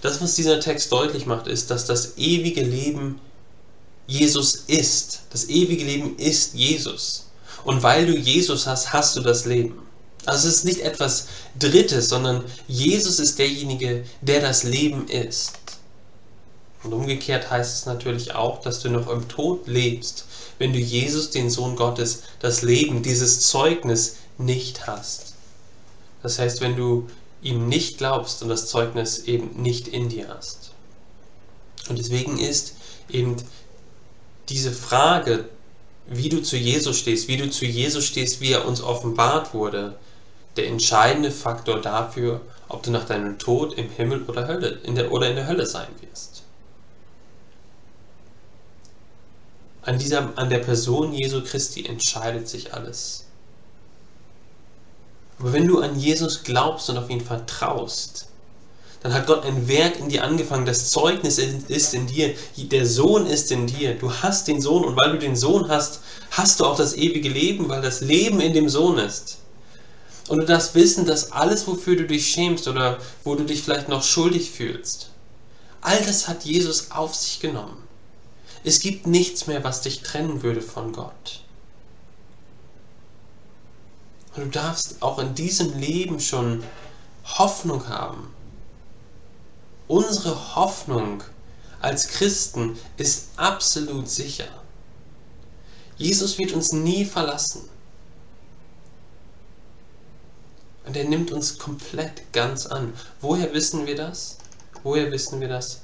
Das, 0.00 0.20
was 0.22 0.34
dieser 0.34 0.60
Text 0.60 0.92
deutlich 0.92 1.26
macht, 1.26 1.46
ist, 1.46 1.70
dass 1.70 1.86
das 1.86 2.16
ewige 2.16 2.62
Leben 2.62 3.20
Jesus 4.06 4.64
ist. 4.66 5.22
Das 5.30 5.48
ewige 5.48 5.84
Leben 5.84 6.16
ist 6.18 6.54
Jesus. 6.54 7.23
Und 7.64 7.82
weil 7.82 8.06
du 8.06 8.16
Jesus 8.16 8.66
hast, 8.66 8.92
hast 8.92 9.16
du 9.16 9.20
das 9.20 9.44
Leben. 9.46 9.80
Also 10.26 10.48
es 10.48 10.56
ist 10.56 10.64
nicht 10.64 10.80
etwas 10.80 11.26
Drittes, 11.58 12.08
sondern 12.08 12.44
Jesus 12.66 13.18
ist 13.18 13.38
derjenige, 13.38 14.04
der 14.22 14.40
das 14.40 14.62
Leben 14.62 15.08
ist. 15.08 15.52
Und 16.82 16.92
umgekehrt 16.92 17.50
heißt 17.50 17.74
es 17.74 17.86
natürlich 17.86 18.34
auch, 18.34 18.60
dass 18.60 18.80
du 18.80 18.90
noch 18.90 19.08
im 19.08 19.28
Tod 19.28 19.66
lebst, 19.66 20.26
wenn 20.58 20.72
du 20.72 20.78
Jesus, 20.78 21.30
den 21.30 21.50
Sohn 21.50 21.76
Gottes, 21.76 22.22
das 22.40 22.62
Leben, 22.62 23.02
dieses 23.02 23.40
Zeugnis 23.48 24.16
nicht 24.38 24.86
hast. 24.86 25.34
Das 26.22 26.38
heißt, 26.38 26.60
wenn 26.60 26.76
du 26.76 27.08
ihm 27.42 27.68
nicht 27.68 27.98
glaubst 27.98 28.42
und 28.42 28.48
das 28.48 28.66
Zeugnis 28.66 29.20
eben 29.20 29.60
nicht 29.60 29.88
in 29.88 30.08
dir 30.08 30.28
hast. 30.28 30.72
Und 31.88 31.98
deswegen 31.98 32.38
ist 32.38 32.74
eben 33.10 33.36
diese 34.48 34.72
Frage, 34.72 35.48
wie 36.06 36.28
du 36.28 36.42
zu 36.42 36.56
Jesus 36.56 36.98
stehst, 36.98 37.28
wie 37.28 37.36
du 37.36 37.50
zu 37.50 37.64
Jesus 37.64 38.04
stehst, 38.04 38.40
wie 38.40 38.52
er 38.52 38.66
uns 38.66 38.82
offenbart 38.82 39.54
wurde, 39.54 39.96
der 40.56 40.68
entscheidende 40.68 41.30
Faktor 41.30 41.80
dafür, 41.80 42.40
ob 42.68 42.82
du 42.82 42.90
nach 42.90 43.04
deinem 43.04 43.38
Tod 43.38 43.74
im 43.74 43.90
Himmel 43.90 44.22
oder, 44.22 44.46
Hölle, 44.46 44.68
in 44.84 44.94
der, 44.94 45.12
oder 45.12 45.28
in 45.28 45.36
der 45.36 45.46
Hölle 45.46 45.66
sein 45.66 45.88
wirst. 46.00 46.42
An, 49.82 49.98
dieser, 49.98 50.36
an 50.38 50.48
der 50.48 50.60
Person 50.60 51.12
Jesu 51.12 51.42
Christi 51.42 51.84
entscheidet 51.84 52.48
sich 52.48 52.72
alles. 52.72 53.26
Aber 55.38 55.52
wenn 55.52 55.66
du 55.66 55.80
an 55.80 55.98
Jesus 55.98 56.42
glaubst 56.42 56.88
und 56.88 56.96
auf 56.96 57.10
ihn 57.10 57.20
vertraust, 57.20 58.28
dann 59.04 59.12
hat 59.12 59.26
Gott 59.26 59.44
ein 59.44 59.68
Werk 59.68 59.98
in 59.98 60.08
dir 60.08 60.24
angefangen. 60.24 60.64
Das 60.64 60.90
Zeugnis 60.90 61.36
ist 61.36 61.92
in 61.92 62.06
dir. 62.06 62.34
Der 62.56 62.86
Sohn 62.86 63.26
ist 63.26 63.52
in 63.52 63.66
dir. 63.66 63.98
Du 63.98 64.10
hast 64.10 64.48
den 64.48 64.62
Sohn 64.62 64.82
und 64.82 64.96
weil 64.96 65.12
du 65.12 65.18
den 65.18 65.36
Sohn 65.36 65.68
hast, 65.68 66.00
hast 66.30 66.58
du 66.58 66.64
auch 66.64 66.74
das 66.74 66.96
ewige 66.96 67.28
Leben, 67.28 67.68
weil 67.68 67.82
das 67.82 68.00
Leben 68.00 68.40
in 68.40 68.54
dem 68.54 68.70
Sohn 68.70 68.96
ist. 68.96 69.36
Und 70.28 70.38
du 70.38 70.46
darfst 70.46 70.74
wissen, 70.74 71.04
dass 71.04 71.32
alles, 71.32 71.66
wofür 71.66 71.96
du 71.96 72.06
dich 72.06 72.26
schämst 72.28 72.66
oder 72.66 72.96
wo 73.24 73.34
du 73.34 73.44
dich 73.44 73.62
vielleicht 73.62 73.90
noch 73.90 74.02
schuldig 74.02 74.50
fühlst, 74.50 75.10
all 75.82 76.00
das 76.06 76.26
hat 76.26 76.46
Jesus 76.46 76.90
auf 76.90 77.14
sich 77.14 77.40
genommen. 77.40 77.82
Es 78.64 78.80
gibt 78.80 79.06
nichts 79.06 79.46
mehr, 79.46 79.62
was 79.64 79.82
dich 79.82 80.00
trennen 80.00 80.42
würde 80.42 80.62
von 80.62 80.92
Gott. 80.92 81.42
Und 84.34 84.44
du 84.44 84.48
darfst 84.48 85.02
auch 85.02 85.18
in 85.18 85.34
diesem 85.34 85.78
Leben 85.78 86.20
schon 86.20 86.64
Hoffnung 87.26 87.86
haben. 87.86 88.33
Unsere 89.88 90.56
Hoffnung 90.56 91.22
als 91.80 92.08
Christen 92.08 92.78
ist 92.96 93.28
absolut 93.36 94.08
sicher. 94.08 94.48
Jesus 95.96 96.38
wird 96.38 96.52
uns 96.52 96.72
nie 96.72 97.04
verlassen. 97.04 97.68
Und 100.86 100.96
er 100.96 101.04
nimmt 101.04 101.30
uns 101.30 101.58
komplett 101.58 102.32
ganz 102.32 102.66
an. 102.66 102.92
Woher 103.20 103.52
wissen 103.52 103.86
wir 103.86 103.96
das? 103.96 104.38
Woher 104.82 105.10
wissen 105.10 105.40
wir 105.40 105.48
das? 105.48 105.80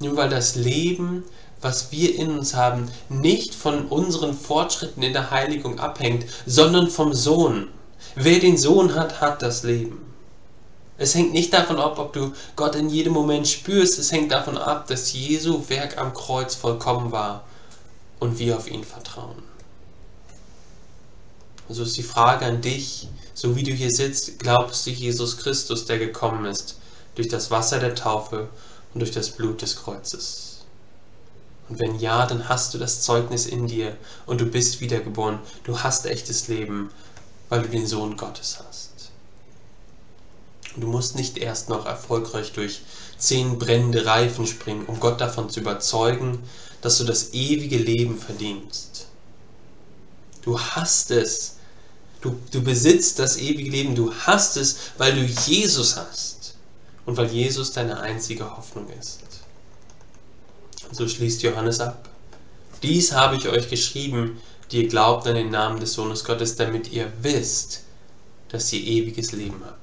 Nur 0.00 0.16
weil 0.16 0.28
das 0.28 0.56
Leben 0.56 1.24
was 1.62 1.92
wir 1.92 2.14
in 2.16 2.38
uns 2.38 2.54
haben, 2.54 2.90
nicht 3.08 3.54
von 3.54 3.86
unseren 3.86 4.34
Fortschritten 4.34 5.02
in 5.02 5.12
der 5.12 5.30
Heiligung 5.30 5.78
abhängt, 5.78 6.26
sondern 6.44 6.90
vom 6.90 7.14
Sohn. 7.14 7.68
Wer 8.16 8.40
den 8.40 8.58
Sohn 8.58 8.94
hat, 8.94 9.20
hat 9.20 9.42
das 9.42 9.62
Leben. 9.62 10.11
Es 10.98 11.14
hängt 11.14 11.32
nicht 11.32 11.52
davon 11.52 11.78
ab, 11.78 11.98
ob 11.98 12.12
du 12.12 12.32
Gott 12.54 12.74
in 12.74 12.88
jedem 12.88 13.12
Moment 13.12 13.48
spürst, 13.48 13.98
es 13.98 14.12
hängt 14.12 14.30
davon 14.30 14.58
ab, 14.58 14.86
dass 14.86 15.12
Jesu 15.12 15.64
Werk 15.68 15.98
am 15.98 16.14
Kreuz 16.14 16.54
vollkommen 16.54 17.12
war 17.12 17.44
und 18.20 18.38
wir 18.38 18.56
auf 18.56 18.70
ihn 18.70 18.84
vertrauen. 18.84 19.42
Also 21.68 21.82
ist 21.84 21.96
die 21.96 22.02
Frage 22.02 22.44
an 22.44 22.60
dich, 22.60 23.08
so 23.34 23.56
wie 23.56 23.62
du 23.62 23.72
hier 23.72 23.90
sitzt, 23.90 24.38
glaubst 24.38 24.86
du 24.86 24.90
Jesus 24.90 25.38
Christus, 25.38 25.86
der 25.86 25.98
gekommen 25.98 26.44
ist, 26.44 26.76
durch 27.14 27.28
das 27.28 27.50
Wasser 27.50 27.78
der 27.78 27.94
Taufe 27.94 28.48
und 28.92 29.00
durch 29.00 29.12
das 29.12 29.30
Blut 29.30 29.62
des 29.62 29.76
Kreuzes? 29.76 30.52
Und 31.68 31.80
wenn 31.80 31.98
ja, 31.98 32.26
dann 32.26 32.50
hast 32.50 32.74
du 32.74 32.78
das 32.78 33.00
Zeugnis 33.00 33.46
in 33.46 33.66
dir 33.66 33.96
und 34.26 34.40
du 34.40 34.44
bist 34.44 34.82
wiedergeboren. 34.82 35.38
Du 35.64 35.78
hast 35.78 36.04
echtes 36.04 36.48
Leben, 36.48 36.90
weil 37.48 37.62
du 37.62 37.68
den 37.68 37.86
Sohn 37.86 38.18
Gottes 38.18 38.58
hast. 38.62 38.91
Du 40.76 40.86
musst 40.86 41.16
nicht 41.16 41.36
erst 41.36 41.68
noch 41.68 41.86
erfolgreich 41.86 42.52
durch 42.52 42.80
zehn 43.18 43.58
brennende 43.58 44.06
Reifen 44.06 44.46
springen, 44.46 44.86
um 44.86 45.00
Gott 45.00 45.20
davon 45.20 45.50
zu 45.50 45.60
überzeugen, 45.60 46.38
dass 46.80 46.98
du 46.98 47.04
das 47.04 47.34
ewige 47.34 47.76
Leben 47.76 48.18
verdienst. 48.18 49.06
Du 50.42 50.58
hast 50.58 51.10
es. 51.10 51.56
Du, 52.20 52.36
du 52.50 52.62
besitzt 52.62 53.18
das 53.18 53.36
ewige 53.36 53.70
Leben. 53.70 53.94
Du 53.94 54.14
hast 54.14 54.56
es, 54.56 54.76
weil 54.98 55.14
du 55.14 55.22
Jesus 55.22 55.96
hast. 55.96 56.54
Und 57.04 57.16
weil 57.16 57.30
Jesus 57.30 57.72
deine 57.72 58.00
einzige 58.00 58.56
Hoffnung 58.56 58.88
ist. 58.98 59.20
So 60.92 61.08
schließt 61.08 61.42
Johannes 61.42 61.80
ab. 61.80 62.08
Dies 62.82 63.12
habe 63.12 63.36
ich 63.36 63.48
euch 63.48 63.68
geschrieben, 63.68 64.40
die 64.70 64.82
ihr 64.82 64.88
glaubt 64.88 65.26
an 65.26 65.34
den 65.34 65.50
Namen 65.50 65.80
des 65.80 65.94
Sohnes 65.94 66.24
Gottes, 66.24 66.56
damit 66.56 66.92
ihr 66.92 67.12
wisst, 67.22 67.82
dass 68.48 68.72
ihr 68.72 68.80
ewiges 68.80 69.32
Leben 69.32 69.62
habt. 69.64 69.81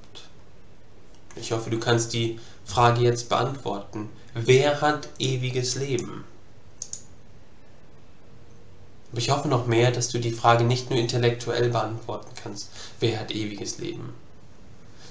Ich 1.39 1.51
hoffe, 1.51 1.69
du 1.69 1.79
kannst 1.79 2.13
die 2.13 2.39
Frage 2.65 3.01
jetzt 3.01 3.29
beantworten. 3.29 4.09
Wer 4.33 4.81
hat 4.81 5.09
ewiges 5.19 5.75
Leben? 5.75 6.25
Ich 9.13 9.31
hoffe 9.31 9.47
noch 9.47 9.65
mehr, 9.65 9.91
dass 9.91 10.09
du 10.09 10.19
die 10.19 10.31
Frage 10.31 10.63
nicht 10.63 10.89
nur 10.89 10.99
intellektuell 10.99 11.69
beantworten 11.69 12.29
kannst, 12.43 12.69
wer 12.99 13.19
hat 13.19 13.31
ewiges 13.31 13.79
Leben, 13.79 14.13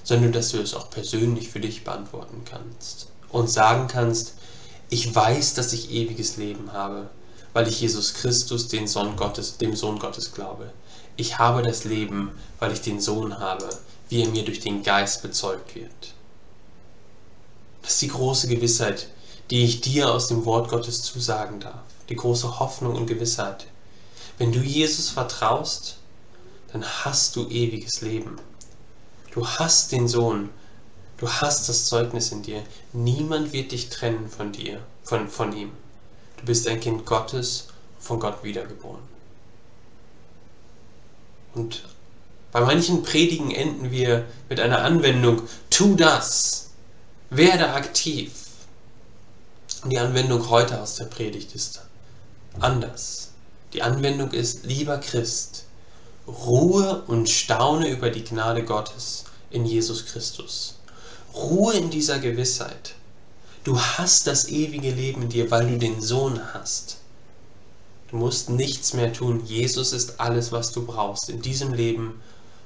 sondern 0.05 0.31
dass 0.31 0.51
du 0.51 0.59
es 0.59 0.75
auch 0.75 0.89
persönlich 0.89 1.49
für 1.49 1.59
dich 1.59 1.83
beantworten 1.83 2.43
kannst 2.45 3.09
und 3.31 3.51
sagen 3.51 3.89
kannst, 3.89 4.35
ich 4.89 5.13
weiß, 5.13 5.55
dass 5.55 5.73
ich 5.73 5.91
ewiges 5.91 6.37
Leben 6.37 6.73
habe, 6.73 7.11
weil 7.53 7.67
ich 7.67 7.81
Jesus 7.81 8.15
Christus, 8.15 8.69
den 8.69 8.87
Sohn 8.87 9.17
Gottes, 9.17 9.59
dem 9.59 9.75
Sohn 9.75 9.99
Gottes 9.99 10.33
glaube. 10.33 10.73
Ich 11.17 11.39
habe 11.39 11.63
das 11.63 11.83
Leben, 11.83 12.31
weil 12.61 12.73
ich 12.73 12.81
den 12.81 13.01
Sohn 13.01 13.41
habe, 13.41 13.69
wie 14.09 14.23
er 14.23 14.29
mir 14.29 14.45
durch 14.45 14.61
den 14.61 14.85
Geist 14.85 15.23
bezeugt 15.23 15.75
wird. 15.75 16.15
Das 17.89 17.95
ist 17.95 18.03
die 18.03 18.09
große 18.09 18.49
Gewissheit, 18.49 19.09
die 19.49 19.65
ich 19.65 19.81
dir 19.81 20.13
aus 20.13 20.29
dem 20.29 20.45
Wort 20.45 20.69
Gottes 20.69 21.01
zusagen 21.01 21.59
darf. 21.59 21.81
Die 22.11 22.17
große 22.17 22.59
Hoffnung 22.59 22.95
und 22.95 23.07
Gewissheit. 23.07 23.67
Wenn 24.37 24.53
du 24.53 24.59
Jesus 24.59 25.09
vertraust, 25.09 25.97
dann 26.71 26.85
hast 26.85 27.35
du 27.35 27.49
ewiges 27.49 28.03
Leben. 28.03 28.37
Du 29.33 29.49
hast 29.49 29.91
den 29.91 30.07
Sohn. 30.07 30.51
Du 31.17 31.31
hast 31.31 31.71
das 31.71 31.87
Zeugnis 31.87 32.31
in 32.31 32.43
dir. 32.43 32.63
Niemand 32.93 33.55
wird 33.55 33.73
dich 33.73 33.89
trennen 33.89 34.29
von 34.29 34.53
dir, 34.53 34.81
von, 35.03 35.27
von 35.27 35.57
ihm. 35.57 35.71
Du 36.37 36.45
bist 36.45 36.69
ein 36.69 36.81
Kind 36.81 37.07
Gottes, 37.07 37.69
von 37.99 38.21
Gott 38.21 38.45
wiedergeboren. 38.45 39.01
Und 41.55 41.85
bei 42.53 42.61
manchen 42.61 43.03
Predigen 43.03 43.51
enden 43.51 43.91
wir 43.91 44.27
mit 44.51 44.61
einer 44.61 44.83
Anwendung, 44.83 45.41
tu 45.71 45.95
das, 45.95 46.68
werde 47.31 47.71
aktiv. 47.71 48.33
Die 49.85 49.99
Anwendung 49.99 50.49
heute 50.49 50.81
aus 50.81 50.97
der 50.97 51.05
Predigt 51.05 51.55
ist 51.55 51.83
anders. 52.59 53.31
Die 53.73 53.83
Anwendung 53.83 54.33
ist, 54.33 54.65
lieber 54.65 54.99
Christ, 54.99 55.65
Ruhe 56.27 57.03
und 57.07 57.29
staune 57.29 57.89
über 57.89 58.11
die 58.11 58.25
Gnade 58.25 58.65
Gottes 58.65 59.25
in 59.51 59.67
Jesus 59.67 60.07
Christus. 60.07 60.79
Ruhe 61.35 61.75
in 61.75 61.91
dieser 61.91 62.19
Gewissheit. 62.19 62.95
Du 63.65 63.79
hast 63.79 64.27
das 64.27 64.49
ewige 64.49 64.91
Leben 64.91 65.23
in 65.23 65.29
dir, 65.29 65.51
weil 65.51 65.69
du 65.69 65.79
den 65.79 66.01
Sohn 66.01 66.55
hast. 66.55 66.99
Du 68.11 68.17
musst 68.17 68.49
nichts 68.49 68.95
mehr 68.95 69.13
tun. 69.13 69.45
Jesus 69.45 69.93
ist 69.93 70.19
alles, 70.19 70.51
was 70.51 70.73
du 70.73 70.87
brauchst 70.87 71.29
in 71.29 71.43
diesem 71.43 71.75
Leben 71.75 72.23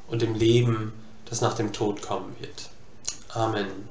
und 0.06 0.22
im 0.22 0.34
Leben, 0.34 0.92
das 1.28 1.40
nach 1.40 1.54
dem 1.54 1.72
Tod 1.72 2.00
kommen 2.00 2.36
wird. 2.38 2.70
Amen. 3.28 3.88